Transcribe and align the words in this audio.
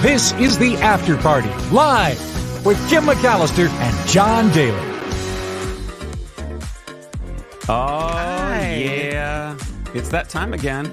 This 0.00 0.32
is 0.34 0.56
the 0.58 0.76
After 0.76 1.16
Party, 1.16 1.48
live 1.72 2.18
with 2.64 2.78
Kim 2.88 3.04
McAllister 3.04 3.68
and 3.68 4.08
John 4.08 4.48
Daly. 4.52 4.78
Oh 7.70 8.08
Hi. 8.12 8.76
yeah, 8.76 9.58
it's 9.94 10.08
that 10.10 10.28
time 10.28 10.52
again. 10.54 10.86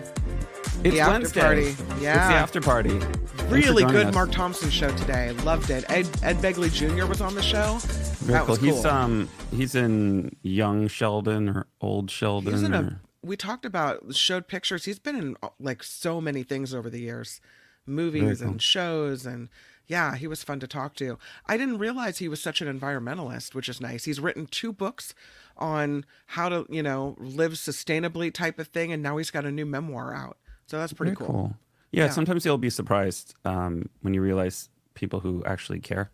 It's 0.83 0.96
The 0.96 0.99
after 1.02 1.12
Wednesday. 1.13 1.41
party. 1.41 1.62
It's 1.68 1.81
the 1.81 2.02
Yeah. 2.02 2.15
after 2.33 2.62
party. 2.62 2.99
Really 3.47 3.83
good 3.86 4.07
us. 4.07 4.13
Mark 4.15 4.31
Thompson 4.31 4.70
show 4.71 4.89
today. 4.97 5.31
Loved 5.44 5.69
it. 5.69 5.85
Ed, 5.90 6.08
Ed 6.24 6.37
Begley 6.37 6.72
Jr. 6.74 7.06
was 7.06 7.22
on 7.22 7.35
the 7.35 7.44
show. 7.44 7.78
Very 8.24 8.40
that 8.40 8.47
was 8.47 8.58
cool. 8.58 8.67
cool. 8.69 8.76
He's 8.78 8.85
um 8.85 9.29
he's 9.51 9.76
in 9.76 10.35
Young 10.42 10.87
Sheldon 10.87 11.49
or 11.49 11.67
Old 11.79 12.10
Sheldon. 12.10 12.53
He's 12.53 12.63
in 12.63 12.74
or- 12.74 12.78
a. 12.78 12.99
We 13.24 13.37
talked 13.37 13.65
about 13.65 14.15
showed 14.15 14.47
pictures. 14.47 14.85
He's 14.85 14.99
been 14.99 15.15
in 15.15 15.37
uh, 15.44 15.49
like 15.60 15.83
so 15.83 16.20
many 16.22 16.41
things 16.44 16.73
over 16.73 16.90
the 16.91 16.99
years, 16.99 17.40
movies 17.86 18.40
cool. 18.40 18.52
and 18.52 18.62
shows, 18.62 19.26
and 19.26 19.49
yeah, 19.88 20.16
he 20.16 20.27
was 20.27 20.44
fun 20.44 20.59
to 20.62 20.67
talk 20.67 20.95
to. 20.95 21.17
I 21.45 21.57
didn't 21.57 21.77
realize 21.77 22.17
he 22.17 22.27
was 22.27 22.41
such 22.41 22.62
an 22.62 22.80
environmentalist, 22.80 23.53
which 23.53 23.70
is 23.70 23.80
nice. 23.81 24.05
He's 24.05 24.20
written 24.20 24.48
two 24.48 24.73
books 24.73 25.13
on 25.57 26.05
how 26.27 26.49
to 26.49 26.66
you 26.70 26.81
know 26.84 27.16
live 27.20 27.53
sustainably 27.53 28.34
type 28.34 28.59
of 28.59 28.67
thing, 28.67 28.91
and 28.91 29.02
now 29.03 29.17
he's 29.17 29.31
got 29.31 29.45
a 29.45 29.52
new 29.52 29.66
memoir 29.66 30.13
out. 30.13 30.38
So 30.67 30.77
that's 30.79 30.93
pretty 30.93 31.16
cool. 31.16 31.27
cool. 31.27 31.55
Yeah, 31.91 32.05
Yeah. 32.05 32.09
sometimes 32.12 32.43
you'll 32.45 32.57
be 32.57 32.70
surprised 32.71 33.35
um, 33.45 33.88
when 34.02 34.13
you 34.13 34.21
realize 34.21 34.70
people 34.95 35.20
who 35.20 35.43
actually 35.45 35.79
care. 35.79 36.12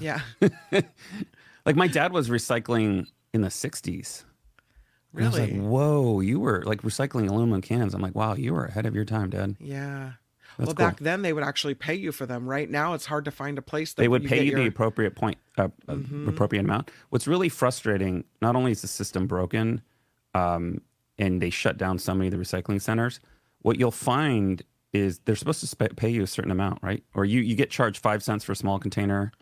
Yeah, 0.00 0.20
Like 1.66 1.76
my 1.76 1.86
dad 1.88 2.12
was 2.12 2.28
recycling 2.28 3.06
in 3.32 3.40
the 3.40 3.48
'60s. 3.48 4.24
And 5.14 5.24
I 5.24 5.28
was 5.28 5.38
like, 5.38 5.50
really. 5.50 5.60
whoa, 5.60 6.20
you 6.20 6.40
were 6.40 6.62
like 6.66 6.82
recycling 6.82 7.28
aluminum 7.30 7.62
cans. 7.62 7.94
I'm 7.94 8.02
like, 8.02 8.14
wow, 8.16 8.34
you 8.34 8.52
were 8.52 8.64
ahead 8.66 8.84
of 8.84 8.94
your 8.94 9.04
time, 9.04 9.30
Dad. 9.30 9.56
Yeah. 9.60 10.12
That's 10.58 10.68
well, 10.68 10.74
cool. 10.74 10.86
back 10.86 11.00
then 11.00 11.22
they 11.22 11.32
would 11.32 11.42
actually 11.44 11.74
pay 11.74 11.94
you 11.94 12.12
for 12.12 12.26
them. 12.26 12.46
Right 12.48 12.70
now, 12.70 12.94
it's 12.94 13.06
hard 13.06 13.24
to 13.26 13.30
find 13.30 13.58
a 13.58 13.62
place 13.62 13.92
that 13.94 14.02
they 14.02 14.08
would 14.08 14.24
pay 14.24 14.38
get 14.44 14.46
you 14.46 14.56
the 14.56 14.66
appropriate 14.66 15.14
point, 15.16 15.38
uh, 15.58 15.68
uh, 15.88 15.94
Mhm. 15.94 16.28
appropriate 16.28 16.60
amount. 16.64 16.90
What's 17.10 17.26
really 17.26 17.48
frustrating, 17.48 18.24
not 18.40 18.54
only 18.56 18.72
is 18.72 18.82
the 18.82 18.88
system 18.88 19.26
broken, 19.26 19.82
um, 20.34 20.80
and 21.18 21.40
they 21.40 21.50
shut 21.50 21.76
down 21.78 21.98
so 21.98 22.14
many 22.14 22.28
of 22.28 22.32
the 22.32 22.38
recycling 22.38 22.80
centers, 22.80 23.20
what 23.60 23.78
you'll 23.78 23.90
find 23.90 24.62
is 24.92 25.18
they're 25.24 25.36
supposed 25.36 25.60
to 25.60 25.66
sp- 25.66 25.96
pay 25.96 26.08
you 26.08 26.22
a 26.22 26.26
certain 26.26 26.50
amount, 26.50 26.78
right? 26.82 27.02
Or 27.14 27.24
you 27.24 27.40
you 27.40 27.56
get 27.56 27.70
charged 27.70 27.98
five 27.98 28.22
cents 28.22 28.44
for 28.44 28.52
a 28.52 28.56
small 28.56 28.78
container, 28.78 29.32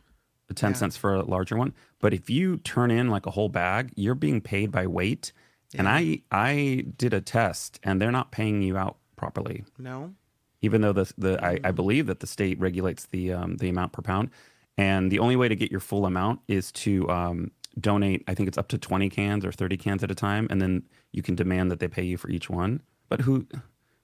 ten 0.55 0.71
Yeah. 0.73 0.77
cents 0.77 0.97
for 0.97 1.15
a 1.15 1.23
larger 1.23 1.57
one. 1.57 1.73
But 1.99 2.13
if 2.15 2.29
you 2.31 2.59
turn 2.59 2.91
in 2.91 3.09
like 3.09 3.27
a 3.27 3.31
whole 3.31 3.49
bag, 3.49 3.93
you're 3.97 4.15
being 4.15 4.41
paid 4.41 4.71
by 4.71 4.87
weight. 4.87 5.33
And 5.75 5.89
I 5.89 6.21
I 6.31 6.85
did 6.99 7.15
a 7.15 7.21
test, 7.23 7.81
and 7.83 8.01
they're 8.01 8.13
not 8.13 8.33
paying 8.33 8.61
you 8.63 8.77
out 8.77 8.99
properly 9.17 9.65
No. 9.79 10.15
Even 10.63 10.81
though 10.81 10.93
the 10.93 11.13
the 11.19 11.45
I, 11.45 11.59
I 11.65 11.71
believe 11.73 12.07
that 12.07 12.21
the 12.21 12.27
state 12.27 12.59
regulates 12.59 13.07
the 13.07 13.33
um, 13.33 13.57
the 13.59 13.69
amount 13.69 13.93
per 13.93 14.03
pound, 14.03 14.31
and 14.79 15.11
the 15.11 15.19
only 15.19 15.37
way 15.37 15.49
to 15.49 15.57
get 15.57 15.71
your 15.71 15.81
full 15.81 16.07
amount 16.07 16.41
is 16.49 16.73
to 16.73 17.09
um, 17.11 17.51
donate. 17.79 18.25
I 18.27 18.35
think 18.35 18.49
it's 18.49 18.59
up 18.59 18.69
to 18.69 18.79
twenty 18.79 19.11
cans 19.11 19.45
or 19.45 19.53
thirty 19.53 19.77
cans 19.77 20.03
at 20.03 20.11
a 20.11 20.15
time, 20.15 20.47
and 20.51 20.63
then 20.63 20.85
you 21.13 21.23
can 21.23 21.35
demand 21.35 21.71
that 21.71 21.81
they 21.81 21.89
pay 21.89 22.05
you 22.05 22.17
for 22.17 22.31
each 22.31 22.49
one. 22.49 22.81
But 23.09 23.21
who 23.23 23.47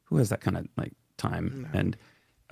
who 0.04 0.18
has 0.18 0.28
that 0.28 0.40
kind 0.40 0.56
of 0.56 0.68
like 0.76 0.92
time? 1.16 1.68
And 1.72 1.96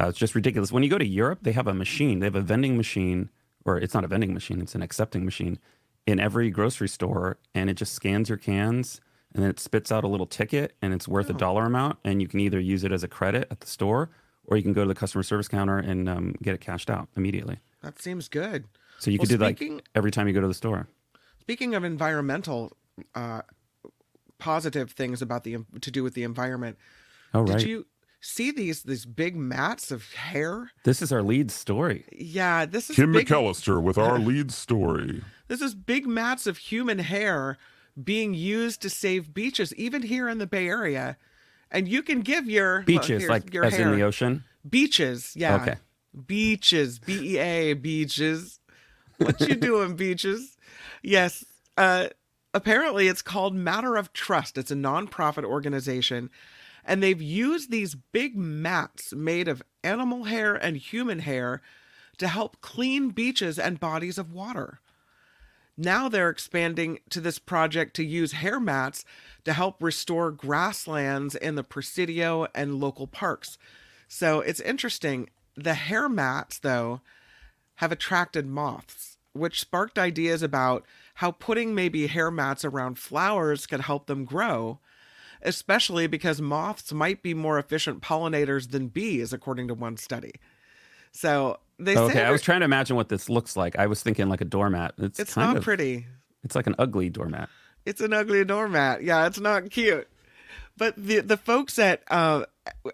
uh, 0.00 0.08
it's 0.08 0.18
just 0.18 0.34
ridiculous. 0.34 0.72
When 0.72 0.82
you 0.82 0.90
go 0.90 0.98
to 0.98 1.06
Europe, 1.06 1.40
they 1.42 1.52
have 1.52 1.66
a 1.66 1.74
machine. 1.74 2.20
They 2.20 2.26
have 2.26 2.36
a 2.36 2.40
vending 2.40 2.76
machine, 2.76 3.30
or 3.64 3.78
it's 3.78 3.94
not 3.94 4.04
a 4.04 4.08
vending 4.08 4.32
machine; 4.32 4.60
it's 4.60 4.74
an 4.74 4.82
accepting 4.82 5.24
machine 5.24 5.58
in 6.06 6.20
every 6.20 6.50
grocery 6.50 6.88
store, 6.88 7.38
and 7.54 7.68
it 7.68 7.74
just 7.74 7.92
scans 7.92 8.28
your 8.28 8.38
cans. 8.38 9.00
And 9.36 9.42
then 9.44 9.50
it 9.50 9.60
spits 9.60 9.92
out 9.92 10.02
a 10.02 10.08
little 10.08 10.26
ticket, 10.26 10.74
and 10.80 10.94
it's 10.94 11.06
worth 11.06 11.28
a 11.28 11.34
Oh. 11.34 11.36
dollar 11.36 11.66
amount. 11.66 11.98
And 12.04 12.22
you 12.22 12.26
can 12.28 12.40
either 12.40 12.58
use 12.58 12.84
it 12.84 12.90
as 12.90 13.04
a 13.04 13.08
credit 13.08 13.46
at 13.50 13.60
the 13.60 13.66
store, 13.66 14.08
or 14.44 14.56
you 14.56 14.62
can 14.62 14.72
go 14.72 14.82
to 14.82 14.88
the 14.88 14.94
customer 14.94 15.22
service 15.22 15.46
counter 15.46 15.76
and 15.76 16.08
um, 16.08 16.34
get 16.42 16.54
it 16.54 16.60
cashed 16.62 16.88
out 16.88 17.08
immediately. 17.16 17.60
That 17.82 18.00
seems 18.00 18.28
good. 18.28 18.64
So 18.98 19.10
you 19.10 19.18
Well, 19.18 19.26
could 19.26 19.38
do 19.38 19.44
like 19.44 19.62
every 19.94 20.10
time 20.10 20.26
you 20.26 20.32
go 20.32 20.40
to 20.40 20.48
the 20.48 20.54
store. 20.54 20.88
Speaking 21.40 21.74
of 21.74 21.84
environmental 21.84 22.72
uh, 23.14 23.42
positive 24.38 24.90
things 24.92 25.20
about 25.22 25.44
the 25.44 25.58
to 25.80 25.90
do 25.90 26.02
with 26.02 26.14
the 26.14 26.22
environment, 26.22 26.78
Oh 27.34 27.42
right, 27.42 27.58
did 27.58 27.68
you 27.68 27.86
see 28.20 28.50
these 28.50 28.82
these 28.84 29.04
big 29.04 29.36
mats 29.36 29.90
of 29.90 30.12
hair? 30.14 30.70
this 30.84 31.02
is 31.02 31.12
our 31.12 31.22
lead 31.22 31.50
story. 31.50 32.04
Yeah, 32.12 32.64
this 32.66 32.88
is 32.90 32.96
Kim 32.96 33.12
big, 33.12 33.28
McAllister 33.28 33.82
with 33.82 33.98
our 33.98 34.18
lead 34.30 34.50
story. 34.50 35.22
This 35.48 35.60
is 35.60 35.74
big 35.74 36.06
mats 36.06 36.46
of 36.46 36.56
human 36.58 36.98
hair 37.00 37.58
being 38.02 38.34
used 38.34 38.82
to 38.82 38.90
save 38.90 39.32
beaches, 39.32 39.74
even 39.74 40.02
here 40.02 40.28
in 40.28 40.38
the 40.38 40.46
Bay 40.46 40.68
Area. 40.68 41.16
And 41.70 41.88
you 41.88 42.02
can 42.02 42.20
give 42.20 42.48
your 42.48 42.82
Beaches, 42.82 43.22
here's 43.22 43.28
like 43.28 43.52
your 43.52 43.64
as 43.64 43.74
hair. 43.74 43.88
in 43.88 43.98
the 43.98 44.04
ocean. 44.04 44.44
Beaches, 44.68 45.32
yeah. 45.34 45.56
Okay. 45.56 45.76
Beaches, 46.26 46.98
B 46.98 47.34
E 47.34 47.38
A, 47.38 47.74
beaches. 47.74 48.60
What 49.18 49.40
you 49.40 49.54
doing, 49.54 49.96
beaches? 49.96 50.56
Yes. 51.02 51.44
Uh, 51.76 52.08
apparently, 52.54 53.08
it's 53.08 53.22
called 53.22 53.54
Matter 53.54 53.96
of 53.96 54.12
Trust. 54.12 54.56
It's 54.56 54.70
a 54.70 54.76
nonprofit 54.76 55.44
organization, 55.44 56.30
and 56.84 57.02
they've 57.02 57.20
used 57.20 57.70
these 57.70 57.94
big 57.94 58.36
mats 58.36 59.12
made 59.12 59.48
of 59.48 59.62
animal 59.82 60.24
hair 60.24 60.54
and 60.54 60.76
human 60.76 61.20
hair 61.20 61.62
to 62.18 62.28
help 62.28 62.60
clean 62.60 63.10
beaches 63.10 63.58
and 63.58 63.80
bodies 63.80 64.18
of 64.18 64.32
water. 64.32 64.80
Now 65.76 66.08
they're 66.08 66.30
expanding 66.30 67.00
to 67.10 67.20
this 67.20 67.38
project 67.38 67.94
to 67.96 68.04
use 68.04 68.32
hair 68.32 68.58
mats 68.58 69.04
to 69.44 69.52
help 69.52 69.82
restore 69.82 70.30
grasslands 70.30 71.34
in 71.34 71.54
the 71.54 71.62
Presidio 71.62 72.46
and 72.54 72.80
local 72.80 73.06
parks. 73.06 73.58
So 74.08 74.40
it's 74.40 74.60
interesting. 74.60 75.28
The 75.54 75.74
hair 75.74 76.08
mats, 76.08 76.58
though, 76.58 77.00
have 77.76 77.92
attracted 77.92 78.46
moths, 78.46 79.18
which 79.32 79.60
sparked 79.60 79.98
ideas 79.98 80.42
about 80.42 80.86
how 81.16 81.30
putting 81.30 81.74
maybe 81.74 82.06
hair 82.06 82.30
mats 82.30 82.64
around 82.64 82.98
flowers 82.98 83.66
could 83.66 83.80
help 83.80 84.06
them 84.06 84.24
grow, 84.24 84.78
especially 85.42 86.06
because 86.06 86.40
moths 86.40 86.92
might 86.92 87.22
be 87.22 87.34
more 87.34 87.58
efficient 87.58 88.02
pollinators 88.02 88.70
than 88.70 88.88
bees, 88.88 89.32
according 89.32 89.68
to 89.68 89.74
one 89.74 89.98
study. 89.98 90.32
So 91.12 91.58
they 91.78 91.94
say 91.94 92.00
Okay, 92.00 92.24
I 92.24 92.30
was 92.30 92.42
trying 92.42 92.60
to 92.60 92.64
imagine 92.64 92.96
what 92.96 93.08
this 93.08 93.28
looks 93.28 93.56
like. 93.56 93.78
I 93.78 93.86
was 93.86 94.02
thinking 94.02 94.28
like 94.28 94.40
a 94.40 94.46
doormat. 94.46 94.94
It's, 94.98 95.18
it's 95.18 95.36
not 95.36 95.58
of, 95.58 95.62
pretty. 95.62 96.06
It's 96.42 96.54
like 96.54 96.66
an 96.66 96.74
ugly 96.78 97.10
doormat. 97.10 97.48
It's 97.84 98.00
an 98.00 98.12
ugly 98.12 98.44
doormat. 98.44 99.02
Yeah, 99.02 99.26
it's 99.26 99.40
not 99.40 99.70
cute. 99.70 100.08
But 100.76 100.94
the 100.96 101.20
the 101.20 101.36
folks 101.36 101.78
at 101.78 102.02
uh, 102.08 102.44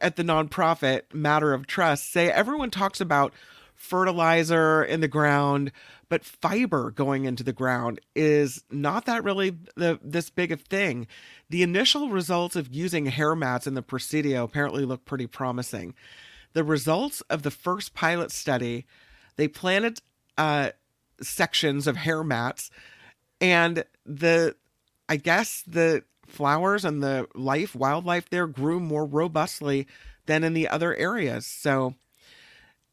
at 0.00 0.16
the 0.16 0.22
nonprofit 0.22 1.02
Matter 1.12 1.52
of 1.52 1.66
Trust 1.66 2.12
say 2.12 2.30
everyone 2.30 2.70
talks 2.70 3.00
about 3.00 3.32
fertilizer 3.74 4.84
in 4.84 5.00
the 5.00 5.08
ground, 5.08 5.72
but 6.08 6.24
fiber 6.24 6.92
going 6.92 7.24
into 7.24 7.42
the 7.42 7.52
ground 7.52 8.00
is 8.14 8.62
not 8.70 9.06
that 9.06 9.24
really 9.24 9.56
the 9.74 9.98
this 10.02 10.30
big 10.30 10.52
of 10.52 10.60
thing. 10.62 11.06
The 11.50 11.62
initial 11.62 12.10
results 12.10 12.54
of 12.54 12.72
using 12.72 13.06
hair 13.06 13.34
mats 13.34 13.66
in 13.66 13.74
the 13.74 13.82
Presidio 13.82 14.44
apparently 14.44 14.84
look 14.84 15.04
pretty 15.04 15.26
promising. 15.26 15.94
The 16.52 16.64
results 16.64 17.20
of 17.22 17.42
the 17.42 17.50
first 17.50 17.94
pilot 17.94 18.30
study, 18.30 18.86
they 19.36 19.48
planted 19.48 20.00
uh, 20.36 20.70
sections 21.20 21.86
of 21.86 21.96
hair 21.96 22.22
mats 22.24 22.70
and 23.40 23.84
the 24.04 24.54
i 25.08 25.16
guess 25.16 25.62
the 25.66 26.02
flowers 26.26 26.84
and 26.84 27.02
the 27.02 27.26
life 27.34 27.74
wildlife 27.74 28.30
there 28.30 28.46
grew 28.46 28.80
more 28.80 29.04
robustly 29.04 29.86
than 30.26 30.44
in 30.44 30.54
the 30.54 30.68
other 30.68 30.94
areas. 30.94 31.46
So 31.46 31.94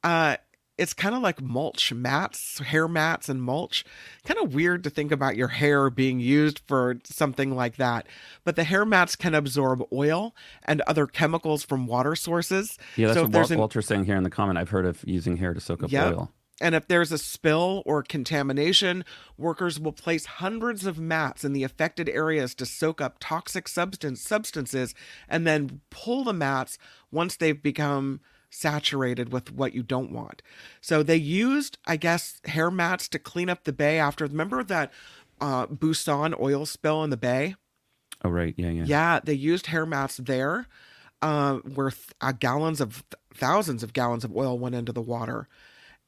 uh 0.03 0.37
it's 0.79 0.93
kind 0.93 1.13
of 1.13 1.21
like 1.21 1.41
mulch 1.41 1.93
mats 1.93 2.59
hair 2.59 2.87
mats 2.87 3.29
and 3.29 3.41
mulch 3.43 3.83
kind 4.23 4.39
of 4.39 4.53
weird 4.53 4.83
to 4.83 4.89
think 4.89 5.11
about 5.11 5.35
your 5.35 5.49
hair 5.49 5.89
being 5.89 6.19
used 6.19 6.61
for 6.67 6.95
something 7.03 7.55
like 7.55 7.75
that 7.77 8.07
but 8.43 8.55
the 8.55 8.63
hair 8.63 8.85
mats 8.85 9.15
can 9.15 9.35
absorb 9.35 9.83
oil 9.93 10.33
and 10.63 10.81
other 10.87 11.05
chemicals 11.05 11.63
from 11.63 11.85
water 11.85 12.15
sources 12.15 12.77
Yeah, 12.95 13.07
that's 13.07 13.19
so 13.19 13.25
what 13.27 13.51
an- 13.51 13.59
Walter's 13.59 13.85
saying 13.87 14.05
here 14.05 14.15
in 14.15 14.23
the 14.23 14.29
comment. 14.29 14.57
I've 14.57 14.69
heard 14.69 14.85
of 14.85 15.03
using 15.05 15.37
hair 15.37 15.53
to 15.53 15.59
soak 15.59 15.83
up 15.83 15.91
Yep. 15.91 16.13
oil. 16.13 16.31
And 16.61 16.75
if 16.75 16.87
there's 16.89 17.11
a 17.13 17.17
spill 17.17 17.83
or 17.85 18.03
contamination, 18.03 19.05
workers 19.37 19.79
will 19.79 19.93
place 19.93 20.25
hundreds 20.25 20.85
of 20.85 20.99
mats 20.99 21.45
in 21.45 21.53
the 21.53 21.63
affected 21.63 22.09
areas 22.09 22.53
to 22.55 22.65
soak 22.65 22.99
up 22.99 23.15
toxic 23.19 23.67
substance 23.69 24.21
substances 24.21 24.93
and 25.29 25.47
then 25.47 25.79
pull 25.89 26.23
the 26.25 26.33
mats 26.33 26.77
once 27.11 27.35
they've 27.37 27.61
become 27.63 28.19
saturated 28.49 29.31
with 29.31 29.51
what 29.51 29.73
you 29.73 29.83
don't 29.83 30.11
want. 30.11 30.41
So 30.81 31.03
they 31.03 31.15
used, 31.15 31.77
I 31.85 31.97
guess, 31.97 32.41
hair 32.45 32.71
mats 32.71 33.07
to 33.09 33.19
clean 33.19 33.49
up 33.49 33.63
the 33.63 33.73
bay 33.73 33.99
after 33.99 34.25
remember 34.25 34.63
that 34.63 34.91
uh 35.39 35.67
Busan 35.67 36.39
oil 36.39 36.65
spill 36.65 37.03
in 37.03 37.09
the 37.09 37.17
bay? 37.17 37.55
Oh 38.23 38.29
right, 38.29 38.53
yeah, 38.57 38.69
yeah. 38.69 38.83
Yeah, 38.85 39.19
they 39.23 39.33
used 39.33 39.67
hair 39.67 39.85
mats 39.85 40.17
there, 40.17 40.67
uh, 41.21 41.57
where 41.57 41.91
th- 41.91 42.09
uh, 42.19 42.33
gallons 42.33 42.81
of 42.81 43.03
thousands 43.33 43.81
of 43.83 43.93
gallons 43.93 44.25
of 44.25 44.35
oil 44.35 44.59
went 44.59 44.75
into 44.75 44.91
the 44.91 45.01
water, 45.01 45.47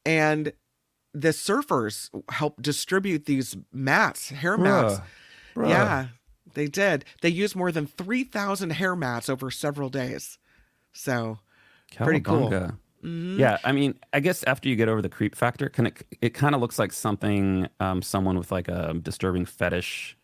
and 0.06 0.52
the 1.14 1.30
surfers 1.30 2.10
helped 2.30 2.62
distribute 2.62 3.26
these 3.26 3.56
mats, 3.72 4.30
hair 4.30 4.58
mats. 4.58 5.00
Bruh. 5.56 5.64
Bruh. 5.64 5.70
Yeah, 5.70 6.08
they 6.54 6.68
did. 6.68 7.06
They 7.22 7.30
used 7.30 7.56
more 7.56 7.72
than 7.72 7.88
three 7.88 8.24
thousand 8.24 8.72
hair 8.72 8.96
mats 8.96 9.30
over 9.30 9.50
several 9.52 9.90
days. 9.90 10.38
So 10.92 11.40
pretty 11.96 12.20
cool. 12.22 12.50
Cowabunga. 12.50 12.78
Yeah, 13.04 13.58
I 13.64 13.72
mean, 13.72 13.96
I 14.14 14.20
guess 14.20 14.44
after 14.44 14.70
you 14.70 14.76
get 14.76 14.88
over 14.88 15.02
the 15.02 15.10
creep 15.10 15.36
factor, 15.36 15.70
can 15.70 15.88
it 15.88 16.04
it 16.22 16.34
kind 16.36 16.54
of 16.54 16.62
looks 16.62 16.78
like 16.78 16.94
something 16.94 17.68
um, 17.80 18.02
someone 18.04 18.38
with 18.38 18.52
like 18.52 18.68
a 18.68 18.94
disturbing 19.02 19.46
fetish 19.46 20.16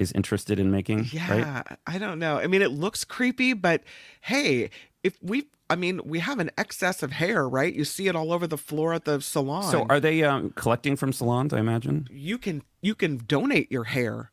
is 0.00 0.10
interested 0.12 0.58
in 0.58 0.72
making, 0.72 1.06
Yeah, 1.12 1.30
right? 1.58 1.78
I 1.86 1.98
don't 1.98 2.18
know. 2.18 2.38
I 2.38 2.48
mean, 2.48 2.60
it 2.62 2.72
looks 2.72 3.04
creepy, 3.04 3.52
but 3.52 3.82
hey, 4.22 4.70
if 5.04 5.16
we, 5.22 5.46
I 5.70 5.76
mean, 5.76 6.00
we 6.04 6.18
have 6.18 6.40
an 6.40 6.50
excess 6.58 7.04
of 7.04 7.12
hair, 7.12 7.48
right? 7.48 7.72
You 7.72 7.84
see 7.84 8.08
it 8.08 8.16
all 8.16 8.32
over 8.32 8.48
the 8.48 8.58
floor 8.58 8.92
at 8.92 9.04
the 9.04 9.20
salon. 9.20 9.70
So 9.70 9.86
are 9.88 10.00
they 10.00 10.24
um, 10.24 10.50
collecting 10.56 10.96
from 10.96 11.12
salons? 11.12 11.52
I 11.54 11.60
imagine. 11.60 12.08
you 12.10 12.36
can 12.38 12.62
you 12.82 12.96
can 12.96 13.18
donate 13.28 13.70
your 13.70 13.84
hair, 13.84 14.32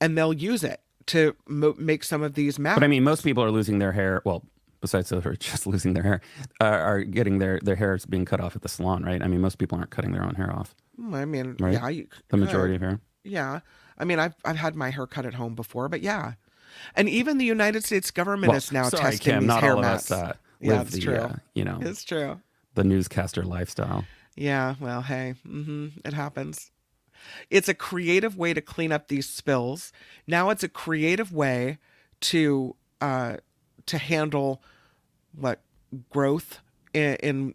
and 0.00 0.16
they'll 0.16 0.32
use 0.32 0.62
it 0.62 0.80
to 1.06 1.34
mo- 1.48 1.74
make 1.76 2.04
some 2.04 2.22
of 2.22 2.34
these 2.34 2.56
masks. 2.56 2.78
But 2.78 2.84
I 2.84 2.88
mean, 2.88 3.02
most 3.02 3.24
people 3.24 3.42
are 3.42 3.50
losing 3.50 3.80
their 3.80 3.92
hair. 3.92 4.22
Well, 4.24 4.44
besides 4.80 5.08
those 5.10 5.24
who 5.24 5.30
are 5.30 5.36
just 5.50 5.66
losing 5.66 5.94
their 5.94 6.02
hair, 6.02 6.20
uh, 6.60 6.64
are 6.64 7.02
getting 7.02 7.38
their 7.38 7.58
their 7.62 7.76
hair 7.76 7.94
is 7.94 8.06
being 8.06 8.24
cut 8.24 8.40
off 8.40 8.56
at 8.56 8.62
the 8.62 8.68
salon, 8.68 9.02
right? 9.04 9.22
I 9.22 9.26
mean, 9.28 9.40
most 9.40 9.58
people 9.58 9.78
aren't 9.78 9.90
cutting 9.90 10.12
their 10.12 10.24
own 10.24 10.34
hair 10.34 10.52
off. 10.52 10.74
Mm, 11.00 11.14
I 11.14 11.24
mean, 11.24 11.56
Right. 11.58 11.74
yeah, 11.74 11.88
you 11.88 12.08
The 12.28 12.36
majority 12.36 12.74
of 12.76 12.80
hair. 12.80 13.00
Yeah, 13.24 13.60
I 13.98 14.04
mean, 14.04 14.18
I've 14.18 14.34
I've 14.44 14.56
had 14.56 14.74
my 14.76 14.90
hair 14.90 15.06
cut 15.06 15.26
at 15.26 15.34
home 15.34 15.54
before, 15.54 15.88
but 15.88 16.00
yeah, 16.00 16.34
and 16.94 17.08
even 17.08 17.38
the 17.38 17.44
United 17.44 17.84
States 17.84 18.10
government 18.10 18.50
Well, 18.50 18.56
is 18.58 18.70
now 18.72 18.88
sorry, 18.88 19.12
testing 19.12 19.32
Kim, 19.32 19.40
these 19.40 19.48
not 19.48 19.62
hair 19.62 19.74
all 19.74 19.80
masks. 19.80 20.10
of 20.10 20.18
us 20.18 20.30
uh, 20.30 20.36
Yeah, 20.60 20.80
it's 20.82 20.92
the 20.92 21.00
true. 21.02 21.16
uh, 21.16 21.36
you 21.54 21.64
know 21.64 21.78
It's 21.82 22.04
true. 22.04 22.40
the 22.74 22.84
newscaster 22.84 23.42
lifestyle. 23.44 24.04
Yeah, 24.36 24.74
well, 24.80 25.02
hey, 25.02 25.34
hmm 25.44 25.88
it 26.04 26.12
happens. 26.12 26.70
It's 27.50 27.68
a 27.68 27.74
creative 27.74 28.36
way 28.36 28.54
to 28.54 28.60
clean 28.60 28.92
up 28.92 29.08
these 29.08 29.28
spills. 29.28 29.92
Now 30.26 30.50
it's 30.50 30.62
a 30.62 30.68
creative 30.68 31.32
way 31.32 31.78
to 32.20 32.76
uh, 33.00 33.36
to 33.86 33.98
handle 33.98 34.62
what 35.34 35.60
growth 36.10 36.60
in, 36.92 37.14
in 37.16 37.54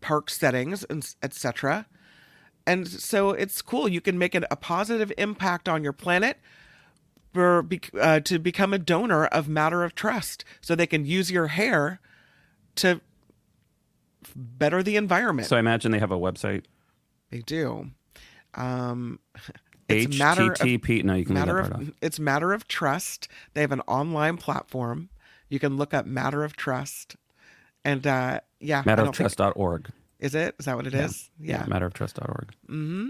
park 0.00 0.30
settings 0.30 0.84
and 0.84 1.14
etc. 1.22 1.86
And 2.66 2.86
so 2.86 3.30
it's 3.30 3.62
cool. 3.62 3.88
You 3.88 4.00
can 4.00 4.18
make 4.18 4.34
it 4.34 4.44
a 4.50 4.56
positive 4.56 5.12
impact 5.18 5.68
on 5.68 5.82
your 5.82 5.92
planet 5.92 6.38
for 7.32 7.66
uh, 8.00 8.20
to 8.20 8.38
become 8.38 8.74
a 8.74 8.78
donor 8.78 9.26
of 9.26 9.48
matter 9.48 9.84
of 9.84 9.94
trust, 9.94 10.44
so 10.60 10.74
they 10.74 10.86
can 10.86 11.04
use 11.04 11.30
your 11.30 11.48
hair 11.48 12.00
to 12.76 13.00
better 14.34 14.82
the 14.82 14.96
environment. 14.96 15.48
So 15.48 15.56
I 15.56 15.60
imagine 15.60 15.92
they 15.92 15.98
have 15.98 16.12
a 16.12 16.18
website. 16.18 16.64
They 17.30 17.40
do. 17.40 17.90
Um, 18.54 19.20
it's 19.88 20.18
matter 20.18 20.52
of, 20.52 20.58
HTTP. 20.58 21.04
No, 21.04 21.14
you 21.14 21.24
can 21.24 21.34
matter 21.34 21.58
of 21.58 21.92
it's 22.00 22.18
matter 22.18 22.52
of 22.52 22.66
trust. 22.68 23.28
They 23.54 23.60
have 23.60 23.72
an 23.72 23.82
online 23.82 24.36
platform. 24.36 25.10
You 25.50 25.58
can 25.58 25.76
look 25.76 25.92
up 25.92 26.06
matter 26.06 26.42
of 26.44 26.56
trust, 26.56 27.16
and 27.84 28.06
uh, 28.06 28.40
yeah, 28.60 28.82
don't 28.82 29.14
think- 29.14 29.28
Matteroftrust.org. 29.30 29.90
Is 30.20 30.34
it? 30.34 30.54
Is 30.58 30.66
that 30.66 30.76
what 30.76 30.86
it 30.86 30.94
is? 30.94 31.30
Yeah. 31.40 31.64
Matteroftrust.org. 31.64 32.50
Mm-hmm. 32.68 33.08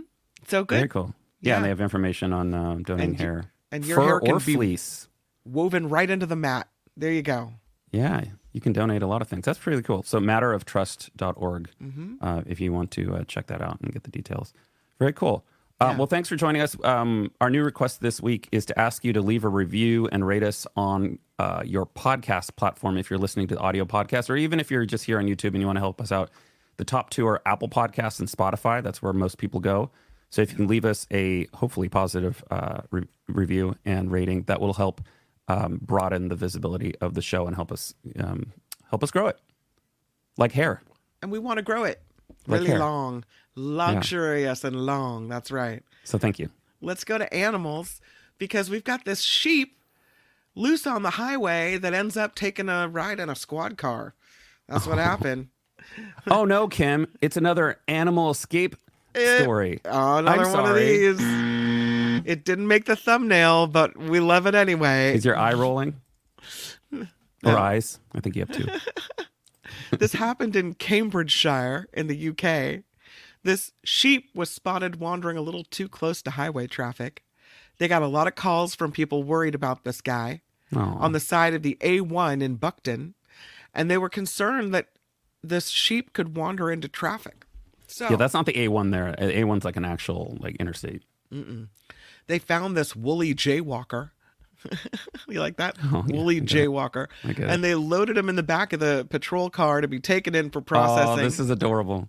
So 0.48 0.64
good. 0.64 0.76
Very 0.76 0.88
cool. 0.88 1.14
Yeah, 1.40 1.50
Yeah. 1.52 1.56
and 1.56 1.64
they 1.64 1.68
have 1.70 1.80
information 1.80 2.32
on 2.32 2.54
uh, 2.54 2.74
donating 2.82 3.10
And 3.10 3.18
you- 3.20 3.24
hair. 3.26 3.44
and 3.72 3.84
your 3.84 3.96
Fur 4.00 4.06
hair 4.06 4.20
can 4.20 4.30
or 4.34 4.40
be- 4.40 4.54
fleece. 4.54 5.08
Woven 5.44 5.88
right 5.88 6.08
into 6.08 6.26
the 6.26 6.36
mat. 6.36 6.68
There 6.96 7.12
you 7.12 7.22
go. 7.22 7.52
Yeah, 7.92 8.24
you 8.52 8.60
can 8.60 8.72
donate 8.72 9.02
a 9.02 9.06
lot 9.06 9.22
of 9.22 9.28
things. 9.28 9.44
That's 9.44 9.58
pretty 9.58 9.82
cool. 9.82 10.02
So 10.04 10.18
matteroftrust.org 10.20 11.70
Mm-hmm. 11.82 12.14
uh, 12.20 12.42
if 12.46 12.60
you 12.60 12.72
want 12.72 12.90
to 12.92 13.16
uh, 13.16 13.24
check 13.24 13.46
that 13.48 13.60
out 13.62 13.78
and 13.80 13.92
get 13.92 14.04
the 14.04 14.10
details. 14.10 14.52
Very 14.98 15.12
cool. 15.12 15.44
Uh, 15.80 15.88
Yeah. 15.92 15.96
Well, 15.98 16.06
thanks 16.06 16.28
for 16.28 16.36
joining 16.36 16.62
us. 16.62 16.76
Um, 16.84 17.32
our 17.40 17.50
new 17.50 17.64
request 17.64 18.00
this 18.02 18.20
week 18.20 18.48
is 18.52 18.64
to 18.66 18.78
ask 18.78 19.02
you 19.04 19.12
to 19.14 19.22
leave 19.22 19.44
a 19.44 19.48
review 19.48 20.08
and 20.12 20.26
rate 20.26 20.42
us 20.42 20.66
on 20.76 21.18
uh, 21.40 21.62
your 21.64 21.86
podcast 21.86 22.54
platform 22.56 22.96
if 22.98 23.08
you're 23.10 23.18
listening 23.18 23.46
to 23.48 23.54
the 23.54 23.60
audio 23.60 23.84
podcast, 23.84 24.28
or 24.30 24.36
even 24.36 24.60
if 24.60 24.70
you're 24.70 24.84
just 24.94 25.04
here 25.04 25.18
on 25.18 25.24
YouTube 25.26 25.52
and 25.54 25.60
you 25.62 25.66
want 25.66 25.76
to 25.76 25.80
help 25.88 26.00
us 26.00 26.12
out. 26.12 26.30
The 26.76 26.84
top 26.84 27.10
two 27.10 27.26
are 27.26 27.40
Apple 27.46 27.68
Podcasts 27.68 28.20
and 28.20 28.28
Spotify. 28.28 28.82
That's 28.82 29.00
where 29.02 29.12
most 29.12 29.36
people 29.38 29.60
go. 29.60 29.90
So 30.30 30.42
if 30.42 30.50
you 30.50 30.56
can 30.56 30.66
leave 30.68 30.84
us 30.84 31.06
a 31.10 31.46
hopefully 31.54 31.88
positive 31.88 32.42
uh, 32.50 32.80
re- 32.90 33.08
review 33.28 33.74
and 33.84 34.10
rating, 34.12 34.44
that 34.44 34.60
will 34.60 34.74
help 34.74 35.00
um, 35.48 35.78
broaden 35.82 36.28
the 36.28 36.36
visibility 36.36 36.94
of 37.00 37.14
the 37.14 37.22
show 37.22 37.46
and 37.46 37.54
help 37.56 37.70
us 37.72 37.94
um, 38.18 38.52
help 38.90 39.02
us 39.02 39.10
grow 39.10 39.26
it, 39.26 39.38
like 40.38 40.52
hair. 40.52 40.82
And 41.22 41.30
we 41.32 41.38
want 41.38 41.56
to 41.58 41.62
grow 41.62 41.84
it 41.84 42.00
Like 42.46 42.60
really 42.60 42.70
hair. 42.70 42.78
long, 42.78 43.24
luxurious 43.56 44.64
and 44.64 44.76
long. 44.86 45.28
That's 45.28 45.50
right. 45.50 45.82
So 46.04 46.18
thank 46.18 46.38
you. 46.38 46.48
Let's 46.80 47.04
go 47.04 47.18
to 47.18 47.32
animals 47.34 48.00
because 48.38 48.70
we've 48.70 48.84
got 48.84 49.04
this 49.04 49.20
sheep 49.20 49.76
loose 50.54 50.86
on 50.86 51.02
the 51.02 51.10
highway 51.10 51.78
that 51.78 51.94
ends 51.94 52.16
up 52.16 52.34
taking 52.34 52.68
a 52.68 52.88
ride 52.88 53.20
in 53.20 53.28
a 53.30 53.34
squad 53.34 53.76
car. 53.78 54.14
That's 54.68 54.86
what 54.86 54.98
happened. 54.98 55.48
oh 56.28 56.44
no, 56.44 56.68
Kim! 56.68 57.08
It's 57.20 57.36
another 57.36 57.80
animal 57.88 58.30
escape 58.30 58.76
Eh, 59.14 59.42
story. 59.42 59.80
Oh, 59.84 60.18
another 60.18 60.44
I'm 60.44 60.52
one 60.52 60.70
of 60.70 60.76
these. 60.76 61.20
It 62.26 62.44
didn't 62.44 62.68
make 62.68 62.84
the 62.84 62.96
thumbnail, 62.96 63.66
but 63.66 63.96
we 63.96 64.20
love 64.20 64.46
it 64.46 64.54
anyway. 64.54 65.14
Is 65.14 65.24
your 65.24 65.36
eye 65.36 65.54
rolling? 65.54 66.00
Or 67.42 67.56
eyes? 67.56 67.98
I 68.14 68.20
think 68.20 68.36
you 68.36 68.44
have 68.44 68.54
two. 68.54 68.66
this 69.98 70.12
happened 70.12 70.54
in 70.54 70.74
Cambridgeshire 70.74 71.88
in 71.94 72.06
the 72.06 72.28
UK. 72.28 72.84
This 73.42 73.72
sheep 73.82 74.28
was 74.34 74.50
spotted 74.50 74.96
wandering 74.96 75.38
a 75.38 75.40
little 75.40 75.64
too 75.64 75.88
close 75.88 76.20
to 76.20 76.32
highway 76.32 76.66
traffic. 76.66 77.22
They 77.80 77.88
got 77.88 78.02
a 78.02 78.06
lot 78.06 78.26
of 78.26 78.34
calls 78.34 78.74
from 78.74 78.92
people 78.92 79.22
worried 79.24 79.54
about 79.54 79.84
this 79.84 80.00
guy 80.02 80.42
Oh, 80.72 80.78
on 80.78 81.10
the 81.12 81.18
side 81.18 81.54
of 81.54 81.62
the 81.62 81.76
A1 81.80 82.42
in 82.42 82.54
Buckden, 82.54 83.14
and 83.74 83.90
they 83.90 83.98
were 83.98 84.08
concerned 84.08 84.72
that 84.72 84.86
this 85.42 85.68
sheep 85.68 86.12
could 86.12 86.36
wander 86.36 86.70
into 86.70 86.86
traffic. 86.86 87.44
So 87.88 88.08
yeah, 88.08 88.16
that's 88.16 88.34
not 88.34 88.46
the 88.46 88.52
A1 88.52 88.92
there. 88.92 89.16
A 89.18 89.42
one's 89.44 89.64
like 89.64 89.76
an 89.76 89.84
actual 89.84 90.36
like 90.38 90.54
interstate. 90.56 91.02
they 92.28 92.38
found 92.38 92.76
this 92.76 92.94
woolly 92.94 93.34
jaywalker. 93.34 94.10
you 95.28 95.40
like 95.40 95.56
that? 95.56 95.76
Oh, 95.92 96.04
woolly 96.06 96.40
jaywalker. 96.40 97.08
And 97.24 97.64
they 97.64 97.74
loaded 97.74 98.16
him 98.16 98.28
in 98.28 98.36
the 98.36 98.42
back 98.42 98.72
of 98.72 98.78
the 98.78 99.06
patrol 99.10 99.50
car 99.50 99.80
to 99.80 99.88
be 99.88 99.98
taken 99.98 100.34
in 100.36 100.50
for 100.50 100.60
processing. 100.60 101.18
Oh, 101.18 101.24
this 101.24 101.40
is 101.40 101.50
adorable. 101.50 102.08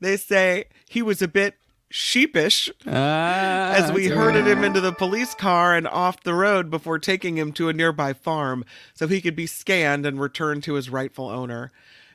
They 0.00 0.16
say 0.16 0.66
he 0.88 1.02
was 1.02 1.20
a 1.20 1.28
bit 1.28 1.56
sheepish 1.90 2.70
Ah, 2.86 3.72
as 3.72 3.90
we 3.92 4.06
herded 4.06 4.46
him 4.46 4.62
into 4.62 4.80
the 4.80 4.92
police 4.92 5.34
car 5.34 5.74
and 5.74 5.88
off 5.88 6.22
the 6.22 6.34
road 6.34 6.70
before 6.70 6.98
taking 6.98 7.36
him 7.36 7.52
to 7.52 7.68
a 7.68 7.72
nearby 7.72 8.12
farm 8.12 8.64
so 8.94 9.08
he 9.08 9.20
could 9.20 9.34
be 9.36 9.46
scanned 9.46 10.06
and 10.06 10.20
returned 10.20 10.62
to 10.62 10.74
his 10.74 10.88
rightful 10.88 11.28
owner. 11.28 11.72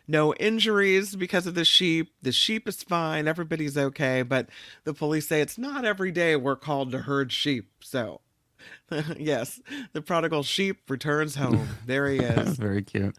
No 0.07 0.33
injuries 0.35 1.15
because 1.15 1.47
of 1.47 1.55
the 1.55 1.65
sheep. 1.65 2.13
The 2.21 2.31
sheep 2.31 2.67
is 2.67 2.83
fine. 2.83 3.27
Everybody's 3.27 3.75
okay. 3.77 4.21
But 4.21 4.47
the 4.83 4.93
police 4.93 5.27
say 5.27 5.41
it's 5.41 5.57
not 5.57 5.83
every 5.83 6.11
day 6.11 6.35
we're 6.35 6.55
called 6.55 6.91
to 6.91 6.99
herd 6.99 7.31
sheep. 7.31 7.71
So, 7.81 8.21
yes, 9.17 9.59
the 9.93 10.01
prodigal 10.01 10.43
sheep 10.43 10.89
returns 10.89 11.35
home. 11.35 11.67
There 11.85 12.07
he 12.07 12.19
is. 12.19 12.55
very 12.57 12.83
cute. 12.83 13.15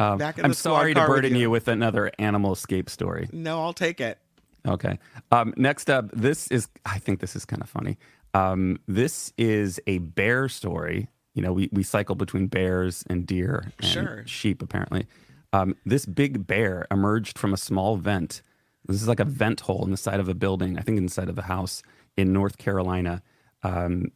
Um, 0.00 0.18
Back 0.18 0.38
in 0.38 0.44
I'm 0.44 0.54
sorry 0.54 0.92
to 0.92 1.06
burden 1.06 1.34
you. 1.34 1.42
you 1.42 1.50
with 1.50 1.68
another 1.68 2.10
animal 2.18 2.52
escape 2.52 2.90
story. 2.90 3.28
No, 3.32 3.62
I'll 3.62 3.72
take 3.72 4.00
it. 4.00 4.18
Okay. 4.66 4.98
Um, 5.30 5.52
next 5.56 5.90
up, 5.90 6.10
this 6.12 6.48
is, 6.48 6.68
I 6.86 6.98
think 6.98 7.20
this 7.20 7.36
is 7.36 7.44
kind 7.44 7.62
of 7.62 7.68
funny. 7.68 7.98
Um, 8.32 8.78
this 8.88 9.32
is 9.36 9.78
a 9.86 9.98
bear 9.98 10.48
story. 10.48 11.08
You 11.34 11.42
know, 11.42 11.52
we, 11.52 11.68
we 11.72 11.82
cycle 11.82 12.14
between 12.14 12.46
bears 12.46 13.04
and 13.08 13.26
deer 13.26 13.72
and 13.80 13.88
Sure. 13.90 14.22
sheep, 14.26 14.62
apparently. 14.62 15.06
Um, 15.52 15.76
this 15.84 16.06
big 16.06 16.46
bear 16.46 16.86
emerged 16.90 17.38
from 17.38 17.52
a 17.52 17.56
small 17.56 17.96
vent. 17.96 18.42
This 18.86 19.00
is 19.00 19.08
like 19.08 19.20
a 19.20 19.24
vent 19.24 19.60
hole 19.60 19.84
in 19.84 19.90
the 19.90 19.96
side 19.96 20.20
of 20.20 20.28
a 20.28 20.34
building, 20.34 20.78
I 20.78 20.82
think 20.82 20.98
inside 20.98 21.28
of 21.28 21.38
a 21.38 21.42
house 21.42 21.82
in 22.16 22.32
North 22.32 22.58
Carolina. 22.58 23.22
Um, 23.62 24.06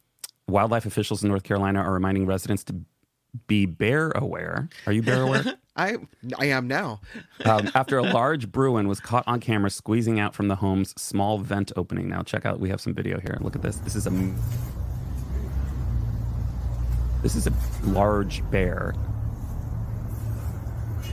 wildlife 0.47 0.85
officials 0.85 1.23
in 1.23 1.29
North 1.29 1.43
Carolina 1.43 1.79
are 1.79 1.93
reminding 1.93 2.25
residents 2.25 2.63
to 2.65 2.75
be 3.47 3.65
bear 3.65 4.11
aware. 4.11 4.69
Are 4.85 4.93
you 4.93 5.01
bear 5.01 5.21
aware? 5.23 5.43
I 5.75 5.97
I 6.37 6.45
am 6.47 6.67
now. 6.67 6.99
um, 7.45 7.69
after 7.75 7.97
a 7.97 8.03
large 8.03 8.51
Bruin 8.51 8.87
was 8.87 8.99
caught 8.99 9.23
on 9.27 9.39
camera 9.39 9.69
squeezing 9.69 10.19
out 10.19 10.33
from 10.35 10.47
the 10.49 10.55
home's 10.55 10.93
small 11.01 11.37
vent 11.37 11.71
opening. 11.77 12.09
Now, 12.09 12.21
check 12.23 12.45
out. 12.45 12.59
We 12.59 12.69
have 12.69 12.81
some 12.81 12.93
video 12.93 13.19
here. 13.19 13.37
Look 13.39 13.55
at 13.55 13.61
this. 13.61 13.77
This 13.77 13.95
is 13.95 14.05
a 14.07 14.33
this 17.21 17.35
is 17.35 17.47
a 17.47 17.53
large 17.83 18.49
bear, 18.49 18.93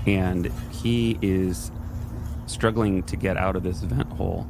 and 0.06 0.50
he 0.70 1.18
is 1.20 1.70
struggling 2.46 3.02
to 3.04 3.16
get 3.16 3.36
out 3.36 3.56
of 3.56 3.62
this 3.64 3.80
vent 3.80 4.08
hole. 4.12 4.46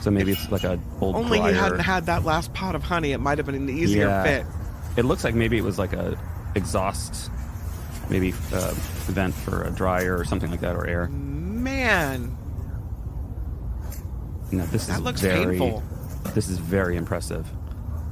So 0.00 0.10
maybe 0.10 0.32
it's 0.32 0.50
like 0.50 0.64
a 0.64 0.80
old 1.00 1.14
Only 1.14 1.38
dryer. 1.38 1.52
you 1.52 1.58
hadn't 1.58 1.80
had 1.80 2.06
that 2.06 2.24
last 2.24 2.52
pot 2.54 2.74
of 2.74 2.82
honey, 2.82 3.12
it 3.12 3.18
might 3.18 3.38
have 3.38 3.46
been 3.46 3.54
an 3.54 3.68
easier 3.68 4.06
Yeah. 4.06 4.22
fit. 4.22 4.46
It 4.96 5.04
looks 5.04 5.24
like 5.24 5.34
maybe 5.34 5.56
it 5.56 5.64
was 5.64 5.78
like 5.78 5.92
a 5.92 6.18
exhaust, 6.54 7.30
maybe 8.10 8.32
uh, 8.52 8.72
vent 9.06 9.34
for 9.34 9.62
a 9.64 9.70
dryer 9.70 10.16
or 10.16 10.24
something 10.24 10.50
like 10.50 10.60
that, 10.60 10.74
or 10.76 10.86
air. 10.86 11.08
Man, 11.08 12.36
No, 14.52 14.66
this 14.66 14.86
that 14.86 14.96
is 14.98 15.00
looks 15.02 15.20
very, 15.20 15.58
painful. 15.58 15.82
This 16.34 16.48
is 16.48 16.58
very 16.58 16.96
impressive. 16.96 17.46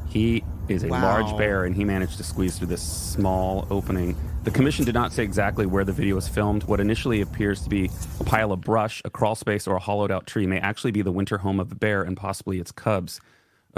He 0.09 0.45
is 0.69 0.85
a 0.85 0.89
Wow. 0.89 1.03
large 1.03 1.37
bear, 1.37 1.65
and 1.65 1.75
he 1.75 1.83
managed 1.85 2.17
to 2.19 2.23
squeeze 2.23 2.57
through 2.59 2.69
this 2.69 2.83
small 2.83 3.67
opening. 3.71 4.15
The 4.45 4.51
commission 4.51 4.85
did 4.85 4.95
not 4.95 5.13
say 5.13 5.25
exactly 5.25 5.67
where 5.67 5.85
the 5.85 5.93
video 5.93 6.15
was 6.15 6.29
filmed. 6.29 6.65
What 6.65 6.79
initially 6.81 7.21
appears 7.21 7.61
to 7.63 7.69
be 7.69 7.91
a 8.21 8.25
pile 8.25 8.53
of 8.53 8.61
brush, 8.61 9.03
a 9.05 9.11
crawl 9.11 9.35
space, 9.35 9.67
or 9.67 9.77
a 9.77 9.81
hollowed 9.81 10.11
out 10.11 10.27
tree 10.27 10.47
may 10.47 10.59
actually 10.61 10.93
be 10.93 11.03
the 11.03 11.13
winter 11.13 11.39
home 11.39 11.59
of 11.59 11.69
the 11.71 11.75
bear 11.75 12.03
and 12.03 12.17
possibly 12.17 12.59
its 12.61 12.71
cubs. 12.71 13.21